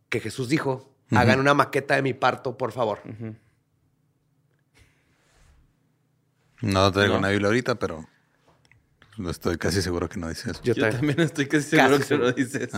que 0.09 0.19
Jesús 0.19 0.49
dijo, 0.49 0.93
hagan 1.11 1.39
una 1.39 1.53
maqueta 1.53 1.95
de 1.95 2.01
mi 2.01 2.13
parto, 2.13 2.57
por 2.57 2.71
favor. 2.71 2.99
No 6.61 6.91
traigo 6.91 7.13
No. 7.13 7.19
una 7.19 7.29
Biblia 7.29 7.47
ahorita, 7.47 7.75
pero 7.75 8.07
no 9.17 9.29
estoy 9.29 9.57
casi 9.57 9.81
seguro 9.81 10.07
que 10.09 10.19
no 10.19 10.29
dice 10.29 10.51
eso. 10.51 10.61
Yo, 10.63 10.73
Yo, 10.73 10.89
también. 10.89 11.19
estoy 11.21 11.47
casi 11.47 11.69
seguro 11.69 11.97
Casi 11.97 12.09
que 12.09 12.17
lo 12.17 12.31
seguro. 12.31 12.31
dices. 12.33 12.69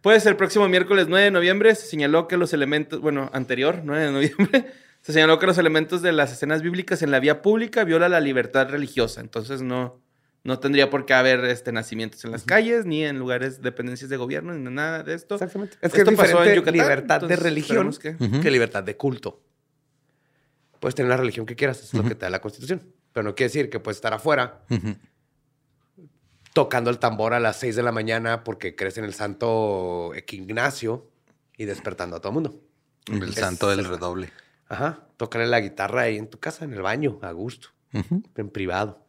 Pues 0.00 0.26
el 0.26 0.36
próximo 0.36 0.68
miércoles 0.68 1.06
9 1.08 1.26
de 1.26 1.30
noviembre 1.30 1.74
se 1.74 1.86
señaló 1.86 2.26
que 2.28 2.36
los 2.36 2.52
elementos, 2.52 3.00
bueno, 3.00 3.30
anterior, 3.32 3.82
9 3.84 4.04
de 4.06 4.10
noviembre, 4.12 4.72
se 5.00 5.12
señaló 5.12 5.38
que 5.38 5.46
los 5.46 5.58
elementos 5.58 6.02
de 6.02 6.12
las 6.12 6.32
escenas 6.32 6.60
bíblicas 6.62 7.02
en 7.02 7.10
la 7.10 7.20
vía 7.20 7.40
pública 7.42 7.84
viola 7.84 8.08
la 8.08 8.20
libertad 8.20 8.68
religiosa. 8.68 9.20
Entonces 9.20 9.62
no, 9.62 10.00
no 10.42 10.58
tendría 10.58 10.90
por 10.90 11.06
qué 11.06 11.14
haber 11.14 11.44
este, 11.44 11.70
nacimientos 11.70 12.24
en 12.24 12.32
las 12.32 12.42
calles, 12.42 12.84
ni 12.84 13.04
en 13.04 13.18
lugares, 13.18 13.62
dependencias 13.62 14.10
de 14.10 14.16
gobierno, 14.16 14.52
ni 14.54 14.70
nada 14.74 15.04
de 15.04 15.14
esto. 15.14 15.36
Exactamente. 15.36 15.76
Es 15.80 15.92
que 15.92 15.98
Esto 15.98 16.10
es 16.10 16.16
pasó 16.16 16.30
en 16.30 16.36
diferente 16.48 16.56
Yucatán, 16.56 16.74
libertad 16.88 17.20
de 17.28 17.36
religión 17.36 17.92
que- 18.00 18.16
que 18.40 18.50
libertad 18.50 18.82
de 18.82 18.96
culto. 18.96 19.40
puedes 20.80 20.96
tener 20.96 21.10
la 21.10 21.16
religión 21.16 21.46
que 21.46 21.54
quieras, 21.54 21.80
es 21.80 21.94
lo 21.94 22.02
que 22.02 22.16
te 22.16 22.26
da 22.26 22.30
la 22.30 22.40
constitución. 22.40 22.82
Pero 23.12 23.22
no 23.22 23.34
quiere 23.36 23.50
decir 23.50 23.70
que 23.70 23.78
puedes 23.78 23.98
estar 23.98 24.12
afuera. 24.14 24.62
Tocando 26.54 26.90
el 26.90 26.98
tambor 26.98 27.34
a 27.34 27.40
las 27.40 27.58
6 27.60 27.76
de 27.76 27.82
la 27.82 27.92
mañana 27.92 28.44
porque 28.44 28.74
crees 28.76 28.98
en 28.98 29.04
el 29.04 29.14
santo 29.14 30.12
Ignacio 30.14 31.08
y 31.56 31.64
despertando 31.64 32.16
a 32.16 32.20
todo 32.20 32.28
el 32.30 32.34
mundo. 32.34 32.60
El 33.06 33.22
Es- 33.30 33.34
santo 33.36 33.68
del 33.70 33.84
redoble. 33.84 34.30
Ajá, 34.68 35.06
tocarle 35.16 35.46
la 35.48 35.60
guitarra 35.60 36.02
ahí 36.02 36.16
en 36.16 36.28
tu 36.28 36.38
casa, 36.38 36.64
en 36.64 36.72
el 36.72 36.82
baño, 36.82 37.18
a 37.22 37.30
gusto, 37.32 37.68
Ujú. 37.92 38.22
en 38.36 38.48
privado. 38.50 39.04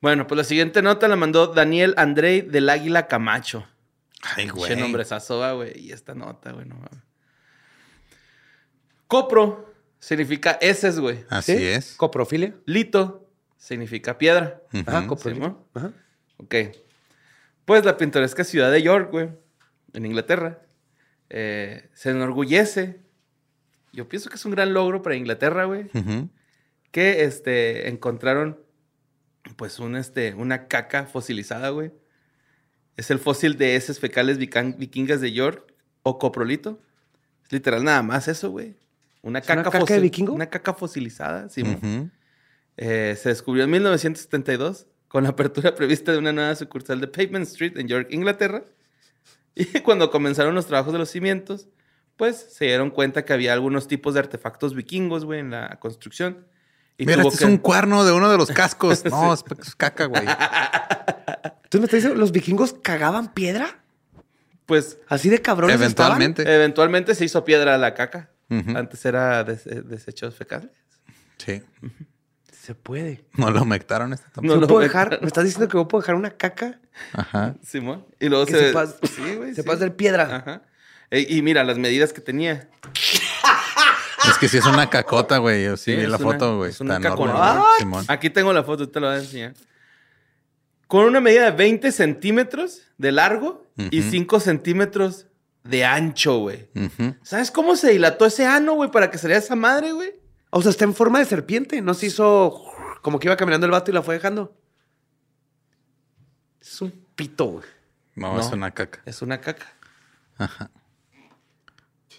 Bueno, 0.00 0.26
pues 0.26 0.36
la 0.38 0.44
siguiente 0.44 0.80
nota 0.82 1.08
la 1.08 1.16
mandó 1.16 1.48
Daniel 1.48 1.94
Andrei 1.96 2.40
del 2.42 2.68
Águila 2.68 3.06
Camacho. 3.08 3.66
Ay, 4.22 4.46
Qué 4.46 4.52
güey. 4.52 4.76
nombre 4.76 5.04
sazoa, 5.04 5.52
güey. 5.52 5.78
Y 5.78 5.92
esta 5.92 6.14
nota, 6.14 6.52
güey, 6.52 6.66
no 6.66 6.76
mames. 6.76 7.02
Copro 9.06 9.72
significa 9.98 10.58
heces, 10.60 10.98
güey. 10.98 11.24
Así 11.28 11.56
¿Sí? 11.56 11.64
es. 11.66 11.94
Coprofilia. 11.96 12.54
Lito 12.66 13.28
significa 13.56 14.18
piedra. 14.18 14.62
Ajá, 14.86 15.06
coprofilia. 15.06 15.54
Ajá. 15.74 15.92
Ok. 16.38 16.54
Pues 17.64 17.84
la 17.84 17.96
pintoresca 17.96 18.44
ciudad 18.44 18.70
de 18.70 18.82
York, 18.82 19.10
güey, 19.10 19.30
en 19.94 20.06
Inglaterra, 20.06 20.60
eh, 21.30 21.88
se 21.94 22.10
enorgullece. 22.10 23.00
Yo 23.92 24.08
pienso 24.08 24.28
que 24.28 24.36
es 24.36 24.44
un 24.44 24.50
gran 24.52 24.74
logro 24.74 25.02
para 25.02 25.16
Inglaterra, 25.16 25.64
güey, 25.64 25.88
que 26.90 27.24
este, 27.24 27.88
encontraron, 27.88 28.58
pues, 29.56 29.78
un, 29.78 29.96
este, 29.96 30.34
una 30.34 30.66
caca 30.68 31.06
fosilizada, 31.06 31.70
güey. 31.70 31.92
Es 32.96 33.10
el 33.10 33.18
fósil 33.18 33.56
de 33.56 33.76
heces 33.76 33.98
fecales 33.98 34.38
vikingas 34.38 35.20
de 35.20 35.32
York 35.32 35.72
o 36.02 36.18
coprolito. 36.18 36.80
Es 37.44 37.52
literal 37.52 37.82
nada 37.84 38.02
más 38.02 38.28
eso, 38.28 38.50
güey. 38.50 38.76
Una 39.22 39.38
¿Es 39.38 39.48
una 39.48 39.62
caca, 39.62 39.78
de 39.78 39.84
fosil- 39.84 40.00
vikingo? 40.02 40.32
Una 40.32 40.50
caca 40.50 40.74
fosilizada, 40.74 41.48
sí. 41.48 41.62
Eh, 42.76 43.16
se 43.20 43.28
descubrió 43.30 43.64
en 43.64 43.70
1972 43.70 44.86
con 45.14 45.22
la 45.22 45.30
apertura 45.30 45.76
prevista 45.76 46.10
de 46.10 46.18
una 46.18 46.32
nueva 46.32 46.56
sucursal 46.56 47.00
de 47.00 47.06
Pavement 47.06 47.46
Street 47.46 47.76
en 47.78 47.86
York, 47.86 48.08
Inglaterra. 48.10 48.64
Y 49.54 49.66
cuando 49.82 50.10
comenzaron 50.10 50.56
los 50.56 50.66
trabajos 50.66 50.92
de 50.92 50.98
los 50.98 51.08
cimientos, 51.08 51.68
pues 52.16 52.34
se 52.50 52.64
dieron 52.64 52.90
cuenta 52.90 53.24
que 53.24 53.32
había 53.32 53.52
algunos 53.52 53.86
tipos 53.86 54.14
de 54.14 54.18
artefactos 54.20 54.74
vikingos, 54.74 55.24
güey, 55.24 55.38
en 55.38 55.52
la 55.52 55.78
construcción. 55.78 56.48
Y 56.98 57.06
Mira, 57.06 57.22
este 57.22 57.38
que- 57.38 57.44
es 57.44 57.48
un 57.48 57.58
cuerno 57.58 58.04
de 58.04 58.10
uno 58.10 58.28
de 58.28 58.36
los 58.36 58.50
cascos. 58.50 59.04
No, 59.08 59.32
es, 59.32 59.44
es 59.64 59.76
caca, 59.76 60.06
güey. 60.06 60.24
¿Tú 61.70 61.78
me 61.78 61.84
estás 61.84 61.98
diciendo 61.98 62.18
los 62.18 62.32
vikingos 62.32 62.72
cagaban 62.82 63.32
piedra? 63.32 63.78
Pues 64.66 64.98
Así 65.06 65.28
de 65.28 65.40
cabrones 65.40 65.76
Eventualmente. 65.76 66.42
eventualmente 66.52 67.14
se 67.14 67.24
hizo 67.24 67.44
piedra 67.44 67.78
la 67.78 67.94
caca. 67.94 68.30
Antes 68.50 69.04
era 69.04 69.44
des- 69.44 69.62
desechos 69.88 70.34
fecales. 70.34 70.70
Sí. 71.38 71.52
estaban? 71.52 72.13
Se 72.64 72.74
puede. 72.74 73.24
No 73.34 73.50
lo 73.50 73.62
humectaron 73.62 74.10
tampoco. 74.10 74.42
No 74.46 74.54
¿Yo 74.54 74.60
lo 74.60 74.66
puedo 74.66 74.80
dejar? 74.80 75.18
¿Me 75.20 75.26
estás 75.26 75.44
diciendo 75.44 75.68
que 75.68 75.76
yo 75.76 75.86
puedo 75.86 76.00
dejar 76.00 76.14
una 76.14 76.30
caca? 76.30 76.80
Ajá. 77.12 77.56
Simón. 77.62 78.06
Y 78.18 78.28
luego 78.30 78.46
Que 78.46 78.52
se... 78.52 78.58
se 78.70 78.74
pas- 78.74 78.94
sí, 79.02 79.34
güey. 79.36 79.50
Se 79.50 79.56
sí. 79.56 79.62
puede 79.64 79.76
hacer 79.76 79.96
piedra. 79.96 80.36
Ajá. 80.36 80.62
Y 81.10 81.42
mira, 81.42 81.62
las 81.64 81.76
medidas 81.78 82.12
que 82.14 82.20
tenía. 82.22 82.68
Es 84.26 84.38
que 84.38 84.48
sí 84.48 84.56
es 84.56 84.64
una 84.64 84.88
cacota, 84.88 85.36
güey. 85.36 85.64
Yo 85.64 85.76
sí, 85.76 85.90
Sí, 85.92 85.96
vi 85.98 86.04
es 86.04 86.08
la 86.08 86.16
una- 86.16 86.24
foto, 86.26 86.56
güey. 86.56 86.70
es 86.70 86.80
una 86.80 86.96
Está 86.96 87.08
enorme, 87.08 87.32
cacona. 87.34 87.52
güey. 87.58 87.66
Simón. 87.78 88.04
Aquí 88.08 88.30
tengo 88.30 88.54
la 88.54 88.64
foto, 88.64 88.88
te 88.88 88.98
la 88.98 89.08
voy 89.08 89.16
a 89.16 89.20
enseñar. 89.20 89.52
Con 90.86 91.04
una 91.04 91.20
medida 91.20 91.44
de 91.44 91.50
20 91.50 91.92
centímetros 91.92 92.80
de 92.96 93.12
largo 93.12 93.66
y 93.76 94.00
Ujú. 94.00 94.10
5 94.10 94.40
centímetros 94.40 95.26
de 95.62 95.84
ancho, 95.84 96.38
güey. 96.38 96.68
¿Sabes 97.22 97.50
cómo 97.50 97.76
se 97.76 97.90
dilató 97.90 98.24
ese 98.24 98.46
ano, 98.46 98.72
güey, 98.74 98.90
para 98.90 99.10
que 99.10 99.18
saliera 99.18 99.42
esa 99.42 99.56
madre, 99.56 99.92
güey? 99.92 100.14
O 100.56 100.62
sea, 100.62 100.70
está 100.70 100.84
en 100.84 100.94
forma 100.94 101.18
de 101.18 101.24
serpiente. 101.24 101.80
No 101.82 101.94
se 101.94 102.06
hizo 102.06 102.64
como 103.02 103.18
que 103.18 103.26
iba 103.28 103.36
caminando 103.36 103.66
el 103.66 103.72
vato 103.72 103.90
y 103.90 103.94
la 103.94 104.02
fue 104.02 104.14
dejando. 104.14 104.56
Es 106.60 106.80
un 106.80 106.90
pito, 107.16 107.46
güey. 107.46 107.64
No, 108.14 108.34
No. 108.34 108.40
es 108.40 108.46
una 108.52 108.70
caca. 108.70 109.02
Es 109.04 109.20
una 109.22 109.40
caca. 109.40 109.66
Ajá. 110.38 110.70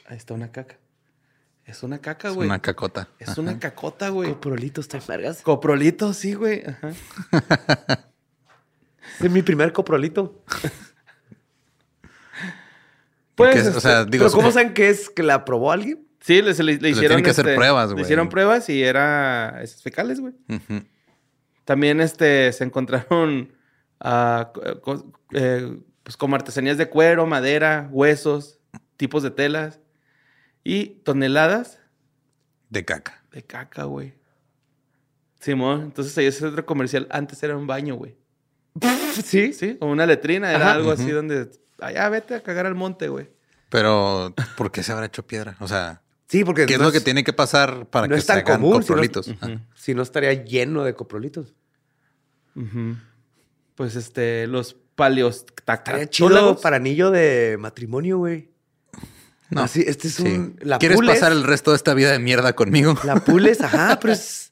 Ahí 0.07 0.17
está 0.17 0.33
una 0.33 0.51
caca. 0.51 0.77
Es 1.63 1.81
una 1.81 1.99
caca, 1.99 2.27
Es 2.27 2.36
güey. 2.36 2.47
una 2.47 2.61
cacota. 2.61 3.07
Es 3.19 3.29
Ajá. 3.29 3.41
una 3.41 3.57
cacota, 3.57 4.09
güey. 4.09 4.29
Coprolito 4.33 4.81
está 4.81 4.97
en 4.97 5.03
vergas. 5.07 5.41
Coprolito, 5.41 6.13
sí, 6.13 6.33
güey. 6.33 6.63
Ajá. 6.65 6.91
Es 9.21 9.31
mi 9.31 9.41
primer 9.43 9.71
coprolito. 9.71 10.43
Pues, 13.36 13.55
es- 13.67 13.75
o 13.75 13.79
sea, 13.79 13.99
este, 14.01 14.11
digo, 14.11 14.25
¿Pero 14.25 14.36
cómo 14.36 14.47
es- 14.49 14.53
saben 14.53 14.73
que 14.73 14.89
es 14.89 15.09
que 15.09 15.23
la 15.23 15.45
probó 15.45 15.71
alguien? 15.71 16.04
Sí, 16.26 16.41
le, 16.41 16.53
le- 16.53 16.63
le 16.63 16.78
le 16.78 16.89
hicieron. 16.89 16.99
tienen 17.09 17.23
que 17.23 17.30
hacer 17.30 17.45
este, 17.45 17.55
pruebas, 17.55 17.88
Le 17.89 17.93
güey. 17.93 18.03
hicieron 18.03 18.30
pruebas 18.30 18.67
y 18.69 18.82
era 18.84 19.61
heces 19.61 19.82
fecales, 19.84 20.19
güey. 20.19 20.34
También 21.65 22.01
este, 22.01 22.51
se 22.53 22.63
encontraron 22.63 23.51
ah, 23.99 24.51
co- 24.53 24.82
co- 24.82 25.11
eh, 25.34 25.78
pues 26.03 26.17
como 26.17 26.36
artesanías 26.36 26.78
de 26.78 26.89
cuero, 26.89 27.26
madera, 27.26 27.89
huesos, 27.91 28.59
tipos 28.97 29.23
de 29.23 29.32
telas 29.32 29.80
y 30.63 31.01
toneladas 31.03 31.80
De 32.69 32.86
caca. 32.86 33.23
de 33.32 33.43
caca, 33.43 33.84
güey. 33.84 34.13
Simón, 35.39 35.82
entonces 35.84 36.17
ahí 36.17 36.26
ese 36.26 36.39
centro 36.39 36.65
comercial 36.65 37.07
antes 37.11 37.41
era 37.43 37.55
un 37.55 37.67
baño, 37.67 37.95
güey. 37.95 38.17
Sí. 39.23 39.53
Sí, 39.53 39.78
o 39.80 39.88
una 39.88 40.05
letrina, 40.05 40.49
era 40.51 40.65
Ajá. 40.65 40.73
algo 40.73 40.91
así 40.91 41.09
donde, 41.09 41.49
allá 41.80 42.09
vete 42.09 42.36
a 42.36 42.41
cagar 42.43 42.65
al 42.65 42.76
monte, 42.76 43.07
güey. 43.07 43.30
Pero, 43.69 44.34
¿por 44.57 44.71
qué 44.71 44.84
se 44.84 44.91
habrá 44.91 45.05
hecho 45.05 45.26
piedra? 45.26 45.55
O 45.59 45.67
sea, 45.67 46.01
Sí, 46.28 46.43
porque 46.43 46.65
¿qué 46.65 46.73
es 46.73 46.80
no 46.80 46.86
lo 46.86 46.91
que 46.91 47.01
tiene 47.01 47.23
que 47.23 47.34
pasar 47.34 47.86
para 47.88 48.07
no 48.07 48.15
que 48.15 48.19
es 48.19 48.26
se 48.26 48.32
hagan 48.34 48.59
común, 48.61 48.73
si 48.73 48.78
no- 48.80 48.88
coprolitos? 48.88 49.28
Ujú. 49.28 49.38
Ah. 49.41 49.59
Si 49.76 49.93
no 49.93 50.01
estaría 50.03 50.34
lleno 50.34 50.84
de 50.84 50.93
coprolitos. 50.95 51.53
Pues 53.76 53.95
este, 53.95 54.47
los 54.47 54.76
paleos 54.95 55.45
Estaría 55.67 56.09
chido 56.09 56.59
para 56.61 56.78
anillo 56.78 57.11
de 57.11 57.57
matrimonio, 57.59 58.17
güey. 58.19 58.49
No. 59.49 59.61
Así, 59.63 59.84
este 59.86 60.07
es 60.07 60.15
Sí. 60.15 60.23
un... 60.23 60.57
La 60.61 60.80
¿Quieres 60.80 60.97
pules- 60.97 61.13
pasar 61.15 61.32
el 61.32 61.43
resto 61.43 61.71
de 61.71 61.78
esta 61.78 61.93
vida 61.93 62.11
de 62.11 62.19
mierda 62.19 62.53
conmigo? 62.53 62.95
La 63.03 63.15
pules, 63.23 63.61
ajá, 63.61 63.99
pero 63.99 64.13
es... 64.13 64.51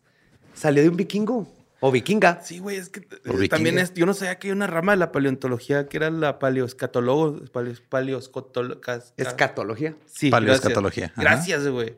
Salió 0.53 0.83
de 0.83 0.89
un 0.89 0.97
vikingo. 0.97 1.47
O 1.85 1.91
vikinga. 1.91 2.39
Sí, 2.41 2.59
güey, 2.59 2.77
es 2.77 2.87
que 2.87 3.01
eh, 3.01 3.05
O 3.27 3.33
vikinga. 3.33 3.49
también 3.49 3.77
es, 3.77 3.93
yo 3.93 4.05
no 4.05 4.13
sabía 4.13 4.39
que 4.39 4.47
hay 4.47 4.51
una 4.53 4.67
rama 4.67 4.93
de 4.93 4.99
la 4.99 5.11
paleontología 5.11 5.89
que 5.89 5.97
era 5.97 6.09
la 6.09 6.39
paleoscatólogo, 6.39 7.43
paleos, 7.51 7.83
paleoscotolocas- 7.89 9.11
Escatología. 9.17 9.95
Sí, 10.05 10.29
Paleoescatología, 10.29 11.11
Gracias, 11.17 11.67
güey. 11.67 11.97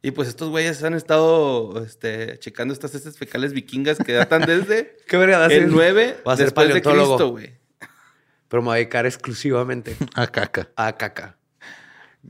Y 0.00 0.12
pues 0.12 0.28
estos 0.28 0.48
güeyes 0.48 0.82
han 0.84 0.94
estado 0.94 1.84
este, 1.84 2.38
checando 2.38 2.72
estas 2.72 2.94
heces 2.94 3.18
fecales 3.18 3.52
vikingas 3.52 3.98
que 3.98 4.14
datan 4.14 4.46
desde 4.46 4.96
¿Qué 5.06 5.18
verga 5.18 5.44
el 5.48 5.70
9 5.70 6.22
Va 6.26 6.32
a 6.32 6.36
ser 6.38 6.46
después 6.46 6.68
de 6.68 6.80
paleontólogo. 6.80 7.16
Cristo, 7.16 7.30
güey. 7.32 7.60
Pero 8.48 8.62
me 8.62 8.66
voy 8.68 8.72
a 8.72 8.76
dedicar 8.76 9.04
exclusivamente 9.04 9.96
A 10.14 10.26
caca. 10.28 10.70
a 10.76 10.96
caca. 10.96 11.36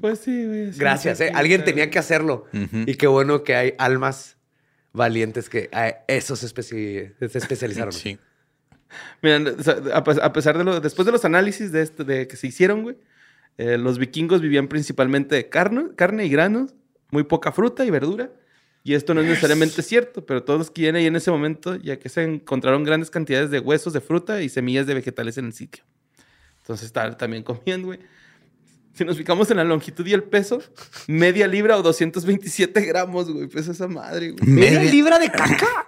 Pues 0.00 0.18
sí, 0.18 0.44
güey. 0.44 0.72
Gracias, 0.72 1.20
¿eh? 1.20 1.30
Alguien 1.32 1.62
tenía 1.64 1.88
que 1.88 2.00
hacerlo. 2.00 2.46
Y 2.52 2.96
qué 2.96 3.06
bueno 3.06 3.44
que 3.44 3.54
hay 3.54 3.74
almas 3.78 4.36
valientes 4.92 5.48
que 5.48 5.68
a 5.72 5.88
eso 6.08 6.36
se, 6.36 6.46
especi- 6.46 7.12
se 7.28 7.38
especializaron. 7.38 7.92
Sí. 7.92 8.18
Miren, 9.22 9.48
a 9.94 10.02
pes- 10.04 10.18
a 10.18 10.32
pesar 10.32 10.58
de 10.58 10.64
lo, 10.64 10.80
después 10.80 11.06
de 11.06 11.12
los 11.12 11.24
análisis 11.24 11.70
de, 11.72 11.82
este, 11.82 12.04
de 12.04 12.26
que 12.26 12.36
se 12.36 12.48
hicieron, 12.48 12.82
güey, 12.82 12.96
eh, 13.58 13.78
los 13.78 13.98
vikingos 13.98 14.40
vivían 14.40 14.68
principalmente 14.68 15.34
de 15.36 15.48
carne, 15.48 15.90
carne 15.96 16.24
y 16.24 16.28
granos, 16.30 16.74
muy 17.10 17.22
poca 17.24 17.52
fruta 17.52 17.84
y 17.84 17.90
verdura. 17.90 18.30
Y 18.82 18.94
esto 18.94 19.12
no 19.12 19.20
es 19.20 19.26
necesariamente 19.28 19.82
cierto, 19.82 20.24
pero 20.24 20.42
todos 20.42 20.58
los 20.58 20.70
que 20.70 20.82
vienen 20.82 21.00
ahí 21.00 21.06
en 21.06 21.14
ese 21.14 21.30
momento, 21.30 21.76
ya 21.76 21.98
que 21.98 22.08
se 22.08 22.22
encontraron 22.22 22.82
grandes 22.82 23.10
cantidades 23.10 23.50
de 23.50 23.60
huesos 23.60 23.92
de 23.92 24.00
fruta 24.00 24.40
y 24.42 24.48
semillas 24.48 24.86
de 24.86 24.94
vegetales 24.94 25.36
en 25.36 25.44
el 25.46 25.52
sitio. 25.52 25.84
Entonces 26.62 26.86
está 26.86 27.16
también 27.18 27.42
comiendo, 27.42 27.88
güey. 27.88 28.00
Si 29.00 29.04
nos 29.06 29.16
fijamos 29.16 29.50
en 29.50 29.56
la 29.56 29.64
longitud 29.64 30.06
y 30.06 30.12
el 30.12 30.24
peso, 30.24 30.62
media 31.06 31.46
libra 31.46 31.78
o 31.78 31.82
227 31.82 32.82
gramos, 32.82 33.32
güey. 33.32 33.46
Pesa 33.48 33.72
esa 33.72 33.88
madre, 33.88 34.32
güey. 34.32 34.46
¿Media 34.46 34.82
libra 34.82 35.18
de 35.18 35.30
caca? 35.32 35.86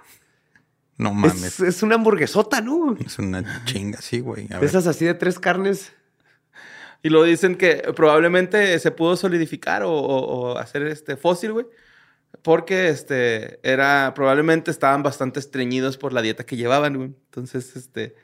No 0.97 1.13
mames. 1.13 1.45
Es, 1.45 1.61
es 1.61 1.83
una 1.83 1.97
hamburguesota, 1.97 2.63
¿no? 2.63 2.97
Es 3.05 3.19
una 3.19 3.67
chinga, 3.67 4.01
sí, 4.01 4.21
güey. 4.21 4.47
A 4.47 4.55
De 4.55 4.61
ver. 4.61 4.65
esas 4.65 4.87
así 4.87 5.05
de 5.05 5.13
tres 5.13 5.39
carnes. 5.39 5.93
Y 7.03 7.11
luego 7.11 7.27
dicen 7.27 7.57
que 7.57 7.83
probablemente 7.95 8.79
se 8.79 8.91
pudo 8.93 9.15
solidificar 9.19 9.83
o, 9.83 9.93
o- 9.93 10.53
o 10.55 10.57
hacer 10.59 10.87
este 10.87 11.19
fósil, 11.19 11.53
güey. 11.53 11.67
Porque 12.41 12.89
este 12.89 13.61
era, 13.63 14.15
probablemente 14.15 14.71
estaban 14.71 15.03
bastante 15.03 15.39
estreñidos 15.39 15.99
por 15.99 16.15
la 16.15 16.23
dieta 16.23 16.47
que 16.47 16.57
llevaban, 16.57 16.97
güey. 16.97 17.09
Entonces, 17.27 17.77
este, 17.77 18.15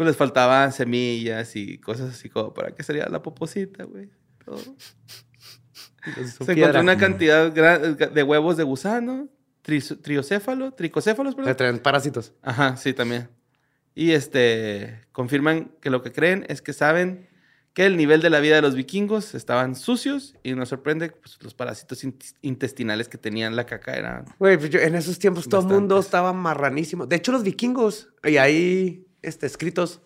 pues 0.00 0.08
les 0.08 0.16
faltaban 0.16 0.72
semillas 0.72 1.54
y 1.56 1.76
cosas 1.76 2.14
así 2.14 2.30
como 2.30 2.54
para 2.54 2.74
que 2.74 2.82
sería 2.82 3.06
la 3.10 3.20
poposita, 3.20 3.84
güey. 3.84 4.08
Todo. 4.42 4.56
Se 6.46 6.52
encontró 6.52 6.80
una 6.80 6.96
cantidad 6.96 7.52
de 7.52 8.22
huevos 8.22 8.56
de 8.56 8.62
gusano, 8.64 9.28
tris- 9.62 10.00
triocéfalo, 10.00 10.72
tricocéfalos, 10.72 11.34
perdón. 11.34 11.54
Traen 11.54 11.78
parásitos. 11.80 12.32
Ajá, 12.40 12.78
sí, 12.78 12.94
también. 12.94 13.28
Y 13.94 14.12
este 14.12 15.02
confirman 15.12 15.72
que 15.82 15.90
lo 15.90 16.00
que 16.02 16.12
creen 16.12 16.46
es 16.48 16.62
que 16.62 16.72
saben 16.72 17.28
que 17.74 17.84
el 17.84 17.98
nivel 17.98 18.22
de 18.22 18.30
la 18.30 18.40
vida 18.40 18.54
de 18.56 18.62
los 18.62 18.74
vikingos 18.74 19.34
estaban 19.34 19.76
sucios 19.76 20.34
y 20.42 20.54
nos 20.54 20.70
sorprende 20.70 21.10
pues, 21.10 21.36
los 21.42 21.52
parásitos 21.52 22.02
in- 22.04 22.16
intestinales 22.40 23.06
que 23.10 23.18
tenían 23.18 23.54
la 23.54 23.66
caca 23.66 23.92
eran... 23.92 24.24
Güey, 24.38 24.56
pues 24.56 24.74
en 24.74 24.94
esos 24.94 25.18
tiempos 25.18 25.46
todo 25.50 25.60
el 25.60 25.66
mundo 25.66 25.98
estaba 25.98 26.32
marranísimo. 26.32 27.06
De 27.06 27.16
hecho, 27.16 27.30
los 27.32 27.42
vikingos, 27.42 28.08
y 28.24 28.38
ahí 28.38 29.06
este, 29.22 29.46
escritos, 29.46 30.00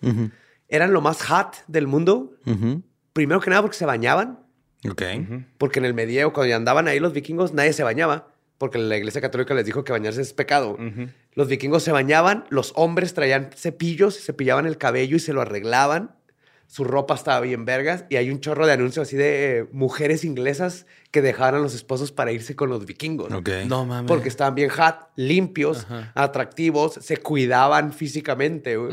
eran 0.69 0.93
lo 0.93 1.01
más 1.01 1.23
hot 1.23 1.65
del 1.67 1.87
mundo. 1.87 2.35
Primero 3.13 3.41
que 3.41 3.51
nada 3.51 3.63
porque 3.63 3.77
se 3.77 3.87
bañaban. 3.87 4.41
Ok. 4.89 5.03
Porque 5.59 5.79
en 5.79 5.85
el 5.85 5.95
medievo, 5.95 6.33
cuando 6.33 6.51
ya 6.51 6.57
andaban 6.57 6.89
ahí 6.89 7.01
los 7.01 7.13
vikingos, 7.13 7.55
nadie 7.55 7.73
se 7.73 7.83
bañaba. 7.83 8.29
Porque 8.59 8.79
la 8.79 8.97
iglesia 8.97 9.21
católica 9.21 9.55
les 9.55 9.67
dijo 9.67 9.85
que 9.85 9.93
bañarse 9.93 10.23
es 10.23 10.33
pecado. 10.33 10.79
Los 11.33 11.49
vikingos 11.49 11.83
se 11.83 11.93
bañaban, 11.93 12.45
los 12.51 12.73
hombres 12.77 13.15
traían 13.15 13.51
cepillos, 13.55 14.15
se 14.15 14.23
cepillaban 14.23 14.67
el 14.67 14.79
cabello 14.79 15.17
y 15.17 15.21
se 15.21 15.33
lo 15.33 15.41
arreglaban. 15.41 16.15
Su 16.75 16.83
ropa 16.83 17.15
estaba 17.15 17.39
bien 17.39 17.65
vergas. 17.65 18.05
Y 18.11 18.17
hay 18.17 18.31
un 18.31 18.41
chorro 18.41 18.67
de 18.67 18.73
anuncios 18.73 19.07
así 19.07 19.17
de 19.17 19.59
eh, 19.59 19.69
mujeres 19.71 20.25
inglesas 20.25 20.87
que 21.13 21.23
dejaban 21.23 21.55
a 21.55 21.59
los 21.61 21.73
esposos 21.73 22.11
para 22.11 22.33
irse 22.33 22.57
con 22.57 22.69
los 22.69 22.85
vikingos. 22.85 23.33
Ok. 23.33 23.49
No 23.69 23.85
mames. 23.85 24.09
Porque 24.09 24.29
estaban 24.29 24.57
bien 24.57 24.71
hot, 24.71 24.97
limpios, 25.15 25.85
Ajá. 25.85 26.11
atractivos, 26.17 26.95
se 26.95 27.19
cuidaban 27.19 27.93
físicamente. 27.93 28.77
O 28.77 28.89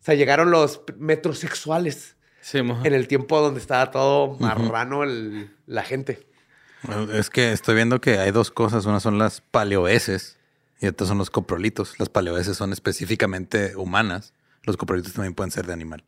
sea, 0.00 0.14
llegaron 0.14 0.50
los 0.50 0.82
metrosexuales 0.98 2.16
Sí, 2.42 2.58
en 2.58 2.92
el 2.92 3.08
tiempo 3.08 3.40
donde 3.40 3.58
estaba 3.58 3.90
todo 3.90 4.36
marrano 4.38 5.02
el- 5.02 5.50
la 5.66 5.82
gente. 5.82 6.26
Es 7.14 7.30
que 7.30 7.52
estoy 7.52 7.74
viendo 7.74 8.02
que 8.02 8.18
hay 8.18 8.32
dos 8.32 8.50
cosas. 8.50 8.84
Una 8.84 9.00
son 9.00 9.18
las 9.18 9.40
paleoeses 9.40 10.36
y 10.78 10.86
otras 10.88 11.08
son 11.08 11.16
los 11.16 11.30
coprolitos. 11.30 11.98
Las 11.98 12.10
paleoeses 12.10 12.58
son 12.58 12.74
específicamente 12.74 13.76
humanas. 13.76 14.34
Los 14.64 14.76
coprolitos 14.76 15.14
también 15.14 15.32
pueden 15.34 15.50
ser 15.50 15.66
de 15.66 15.72
animal. 15.72 16.04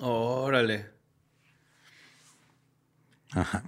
Órale. 0.00 0.86
Ajá. 3.32 3.62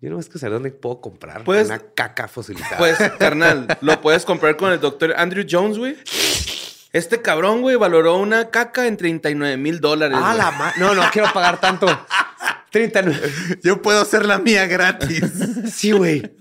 Yo 0.00 0.10
no 0.10 0.20
es 0.20 0.28
que 0.28 0.38
saber 0.38 0.54
dónde 0.54 0.70
puedo 0.70 1.00
comprar 1.00 1.42
Pues- 1.44 1.66
una 1.66 1.78
caca 1.78 2.28
fosilizada. 2.28 2.76
Pues, 2.78 2.98
carnal, 3.18 3.66
lo 3.80 4.00
puedes 4.00 4.24
comprar 4.24 4.56
con 4.56 4.72
el 4.72 4.80
doctor 4.80 5.14
Andrew 5.16 5.44
Jones, 5.48 5.78
güey. 5.78 5.96
Este 6.92 7.20
cabrón, 7.20 7.62
güey, 7.62 7.76
valoró 7.76 8.16
una 8.16 8.50
caca 8.50 8.86
en 8.86 8.96
39 8.96 9.56
mil 9.56 9.80
dólares. 9.80 10.16
ah, 10.20 10.28
güey. 10.34 10.38
la 10.38 10.50
ma- 10.52 10.72
No, 10.78 10.94
no 10.94 11.02
quiero 11.12 11.32
pagar 11.32 11.60
tanto. 11.60 11.86
39. 12.70 13.58
Yo 13.62 13.80
puedo 13.82 14.00
hacer 14.00 14.24
la 14.26 14.38
mía 14.38 14.66
gratis. 14.66 15.22
Sí, 15.74 15.92
güey. 15.92 16.36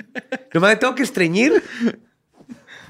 Nomás 0.54 0.72
me 0.72 0.76
tengo 0.76 0.96
que 0.96 1.04
estreñir. 1.04 1.64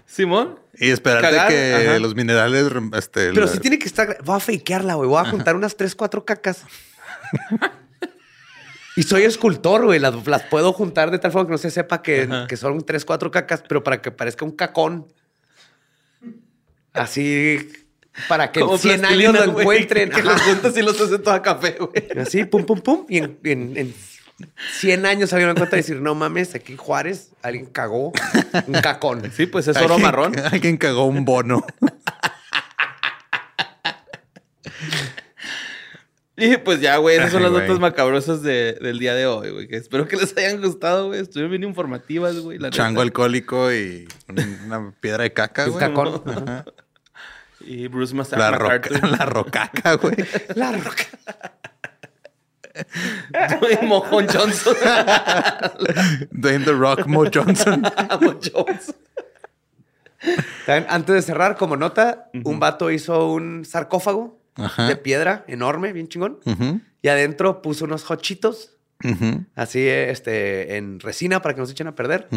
Simón. 0.06 0.60
Y 0.80 0.90
esperarte 0.90 1.28
Cagar, 1.28 1.48
que 1.50 1.74
ajá. 1.90 2.00
los 2.00 2.16
minerales. 2.16 2.66
Este, 2.98 3.30
Pero 3.32 3.46
la- 3.46 3.52
sí 3.52 3.60
tiene 3.60 3.80
que 3.80 3.86
estar. 3.88 4.18
Voy 4.24 4.36
a 4.38 4.40
fakearla, 4.40 4.96
güey. 4.96 5.10
Voy 5.10 5.22
a 5.22 5.30
juntar 5.30 5.56
unas 5.56 5.76
3, 5.78 5.96
4 5.96 6.26
cacas. 6.26 6.64
Y 8.96 9.04
soy 9.04 9.24
escultor, 9.24 9.86
güey. 9.86 10.00
Las, 10.00 10.26
las 10.28 10.44
puedo 10.44 10.72
juntar 10.74 11.12
de 11.12 11.20
tal 11.20 11.32
forma 11.32 11.48
que 11.48 11.52
no 11.52 11.58
se 11.58 11.72
sepa 11.72 12.02
que, 12.02 12.30
que 12.48 12.58
son 12.58 12.82
3, 12.86 13.04
4 13.04 13.32
cacas, 13.32 13.64
pero 13.68 13.84
para 13.84 14.02
que 14.02 14.12
parezca 14.12 14.46
un 14.46 14.52
cacón. 14.52 15.08
Así. 16.94 17.70
Para 18.30 18.52
que 18.52 18.62
en 18.62 18.78
100 18.80 19.06
años 19.06 19.34
lo 19.34 19.60
encuentren. 19.60 20.10
Que 20.10 20.24
los 20.24 20.42
juntas 20.42 20.78
y 20.78 20.82
los 20.82 21.00
hace 21.02 21.20
toda 21.20 21.42
café, 21.42 21.76
güey. 21.80 21.92
Así, 22.22 22.46
pum, 22.46 22.66
pum, 22.66 22.80
pum. 22.80 23.06
Y 23.10 23.18
en, 23.18 23.38
en, 23.44 23.78
en 23.78 23.94
100 24.80 25.06
años 25.06 25.30
se 25.30 25.38
dieron 25.38 25.56
cuenta 25.56 25.76
de 25.76 25.82
decir, 25.82 26.02
no 26.02 26.14
mames, 26.16 26.56
aquí 26.56 26.74
en 26.74 26.78
Juárez 26.78 27.30
alguien 27.42 27.66
cagó 27.68 28.12
un 28.68 28.74
cacón. 28.82 29.32
Sí, 29.32 29.46
pues 29.46 29.68
es 29.68 29.78
oro 29.78 29.98
marrón. 29.98 30.34
Alguien 30.52 30.78
cagó 30.78 31.06
un 31.06 31.24
bono. 31.26 31.66
Y 36.38 36.58
pues 36.58 36.82
ya, 36.82 36.98
güey, 36.98 37.16
esas 37.16 37.32
son 37.32 37.46
Ay, 37.46 37.50
las 37.50 37.62
notas 37.62 37.80
macabrosas 37.80 38.42
de- 38.42 38.74
del 38.82 39.00
día 39.00 39.16
de 39.16 39.26
hoy, 39.26 39.52
güey. 39.52 39.68
Que 39.70 39.78
espero 39.78 40.06
que 40.06 40.18
les 40.18 40.36
hayan 40.36 40.62
gustado, 40.62 41.08
güey. 41.08 41.22
Estuvieron 41.22 41.50
bien 41.52 41.64
informativas, 41.64 42.36
güey. 42.40 42.58
la 42.60 42.72
Chango 42.72 42.96
neta. 42.96 43.04
alcohólico 43.04 43.72
y 43.72 44.06
un- 44.28 44.60
una 44.66 44.92
piedra 45.00 45.24
de 45.24 45.32
caca, 45.32 45.64
Un 45.66 45.72
güey. 45.72 45.80
cacón. 45.88 46.22
Ajá. 46.26 46.66
Y 47.62 47.88
Bruce 47.88 48.14
Massa- 48.14 48.38
La, 48.38 48.52
roca, 48.52 48.90
la 49.08 49.26
rocaca, 49.26 49.94
güey. 49.94 50.16
La 50.56 50.74
roca. 50.74 51.06
y 53.82 53.86
Mojón 53.86 54.28
Johnson. 54.28 54.76
Dwayne 56.32 56.66
The 56.66 56.72
Rock 56.72 57.06
Mo 57.08 57.26
Johnson. 57.34 57.82
Mo 58.22 58.40
Johnson. 58.54 58.96
También, 60.66 60.86
Antes 60.90 61.16
de 61.16 61.22
cerrar, 61.22 61.56
como 61.56 61.78
nota, 61.78 62.30
un 62.44 62.60
vato 62.60 62.90
hizo 62.92 63.32
un 63.32 63.64
sarcófago 63.66 64.40
Ajá. 64.56 64.88
de 64.88 64.96
piedra 64.96 65.46
enorme, 65.48 65.94
bien 65.94 66.08
chingón. 66.08 66.40
Y 67.02 67.08
adentro 67.08 67.62
puso 67.62 67.86
unos 67.86 68.10
hochitos, 68.10 68.78
así 69.56 69.88
este, 69.88 70.78
en 70.78 71.00
resina 71.00 71.42
para 71.42 71.54
que 71.54 71.62
no 71.62 71.68
se 71.68 71.74
echen 71.74 71.88
a 71.88 71.96
perder. 71.96 72.28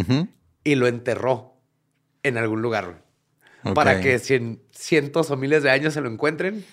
Y 0.64 0.74
lo 0.74 0.86
enterró 0.86 1.54
en 2.22 2.36
algún 2.36 2.62
lugar. 2.62 3.02
Para 3.74 4.00
que 4.00 4.18
si 4.18 4.34
en 4.34 4.62
cientos 4.72 5.30
o 5.30 5.36
miles 5.36 5.62
de 5.62 5.70
años 5.70 5.94
se 5.94 6.00
lo 6.00 6.08
encuentren, 6.10 6.64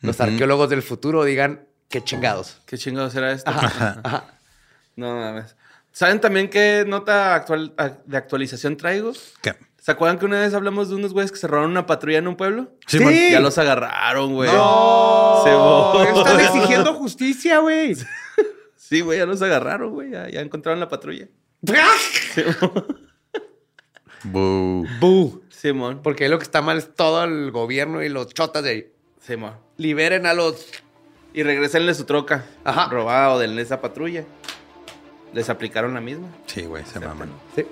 los 0.00 0.20
arqueólogos 0.20 0.70
del 0.70 0.82
futuro 0.82 1.24
digan 1.24 1.66
qué 1.88 2.02
chingados. 2.02 2.60
¿Qué 2.66 2.78
chingados 2.78 3.14
era 3.14 3.32
esto? 3.32 3.50
Ajá, 3.50 4.00
ajá. 4.02 4.24
No 4.96 5.14
mames. 5.14 5.56
¿Saben 5.92 6.20
también 6.20 6.48
qué 6.48 6.84
nota 6.86 7.34
actual, 7.34 7.74
de 8.04 8.16
actualización 8.16 8.76
traigo? 8.76 9.12
¿Qué? 9.42 9.54
¿Se 9.80 9.92
acuerdan 9.92 10.18
que 10.18 10.26
una 10.26 10.40
vez 10.40 10.52
hablamos 10.54 10.90
de 10.90 10.96
unos 10.96 11.12
güeyes 11.12 11.32
que 11.32 11.38
se 11.38 11.46
robaron 11.46 11.70
una 11.70 11.86
patrulla 11.86 12.18
en 12.18 12.28
un 12.28 12.36
pueblo? 12.36 12.72
Sí, 12.86 12.98
Sí. 12.98 13.30
Ya 13.30 13.40
los 13.40 13.56
agarraron, 13.58 14.34
güey. 14.34 14.50
¡No! 14.52 15.42
Se 15.44 16.18
Están 16.18 16.40
exigiendo 16.40 16.94
justicia, 16.94 17.60
güey. 17.60 17.96
Sí, 18.76 19.00
güey, 19.00 19.18
ya 19.18 19.26
los 19.26 19.40
agarraron, 19.42 19.92
güey. 19.92 20.10
Ya, 20.10 20.28
ya 20.28 20.40
encontraron 20.40 20.80
la 20.80 20.88
patrulla. 20.88 21.26
Boo. 24.24 24.86
¡Bu! 25.00 25.42
Simón. 25.48 26.00
Porque 26.02 26.24
ahí 26.24 26.30
lo 26.30 26.38
que 26.38 26.44
está 26.44 26.62
mal 26.62 26.78
es 26.78 26.94
todo 26.94 27.24
el 27.24 27.50
gobierno 27.50 28.02
y 28.02 28.08
los 28.08 28.28
chotas 28.32 28.62
de 28.62 28.70
ahí. 28.70 28.92
Simón. 29.20 29.54
Liberen 29.76 30.26
a 30.26 30.34
los... 30.34 30.66
Y 31.38 31.44
regresenle 31.44 31.94
su 31.94 32.04
troca. 32.04 32.46
Ajá. 32.64 32.88
Robada 32.88 33.30
o 33.30 33.38
de 33.38 33.62
esa 33.62 33.80
patrulla. 33.80 34.24
Les 35.32 35.48
aplicaron 35.48 35.94
la 35.94 36.00
misma. 36.00 36.26
Sí, 36.46 36.62
güey, 36.62 36.84
se 36.84 36.98
maman. 36.98 37.30
Sí. 37.54 37.64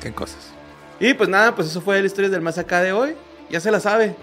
Qué 0.00 0.12
cosas. 0.12 0.52
Y 0.98 1.14
pues 1.14 1.28
nada, 1.28 1.54
pues 1.54 1.68
eso 1.68 1.80
fue 1.80 2.00
la 2.00 2.06
historia 2.08 2.28
del 2.28 2.40
más 2.40 2.58
acá 2.58 2.82
de 2.82 2.92
hoy. 2.92 3.14
Ya 3.50 3.60
se 3.60 3.70
la 3.70 3.78
sabe. 3.78 4.16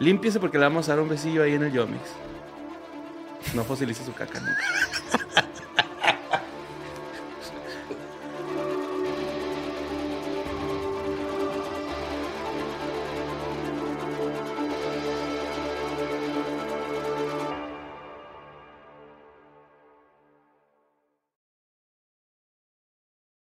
Límpiese 0.00 0.40
porque 0.40 0.58
le 0.58 0.64
vamos 0.64 0.88
a 0.88 0.96
dar 0.96 1.00
un 1.00 1.08
besillo 1.08 1.44
ahí 1.44 1.54
en 1.54 1.62
el 1.62 1.70
Yomix. 1.70 2.02
No 3.54 3.62
fosilice 3.62 4.04
su 4.04 4.12
caca 4.12 4.40
nunca. 4.40 4.64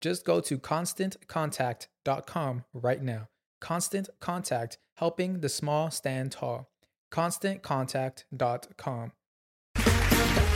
Just 0.00 0.24
go 0.24 0.40
to 0.40 0.58
constantcontact.com 0.58 2.64
right 2.72 3.02
now. 3.02 3.28
Constant 3.60 4.08
Contact, 4.20 4.78
helping 4.96 5.40
the 5.40 5.48
small 5.48 5.90
stand 5.90 6.30
tall. 6.32 6.70
ConstantContact.com. 7.12 9.12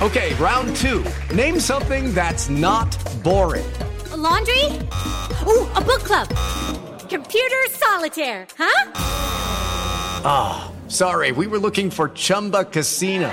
Okay, 0.01 0.34
round 0.34 0.74
two. 0.76 1.05
Name 1.34 1.59
something 1.61 2.12
that's 2.14 2.49
not 2.49 2.97
boring. 3.22 3.70
A 4.12 4.16
laundry? 4.16 4.64
Ooh, 5.47 5.68
a 5.74 5.80
book 5.80 6.03
club. 6.03 6.28
Computer 7.09 7.57
solitaire, 7.70 8.47
huh? 8.59 8.93
Ah, 10.24 10.72
sorry, 10.88 11.32
we 11.32 11.47
were 11.47 11.59
looking 11.59 11.90
for 11.90 12.09
Chumba 12.11 12.64
Casino. 12.64 13.32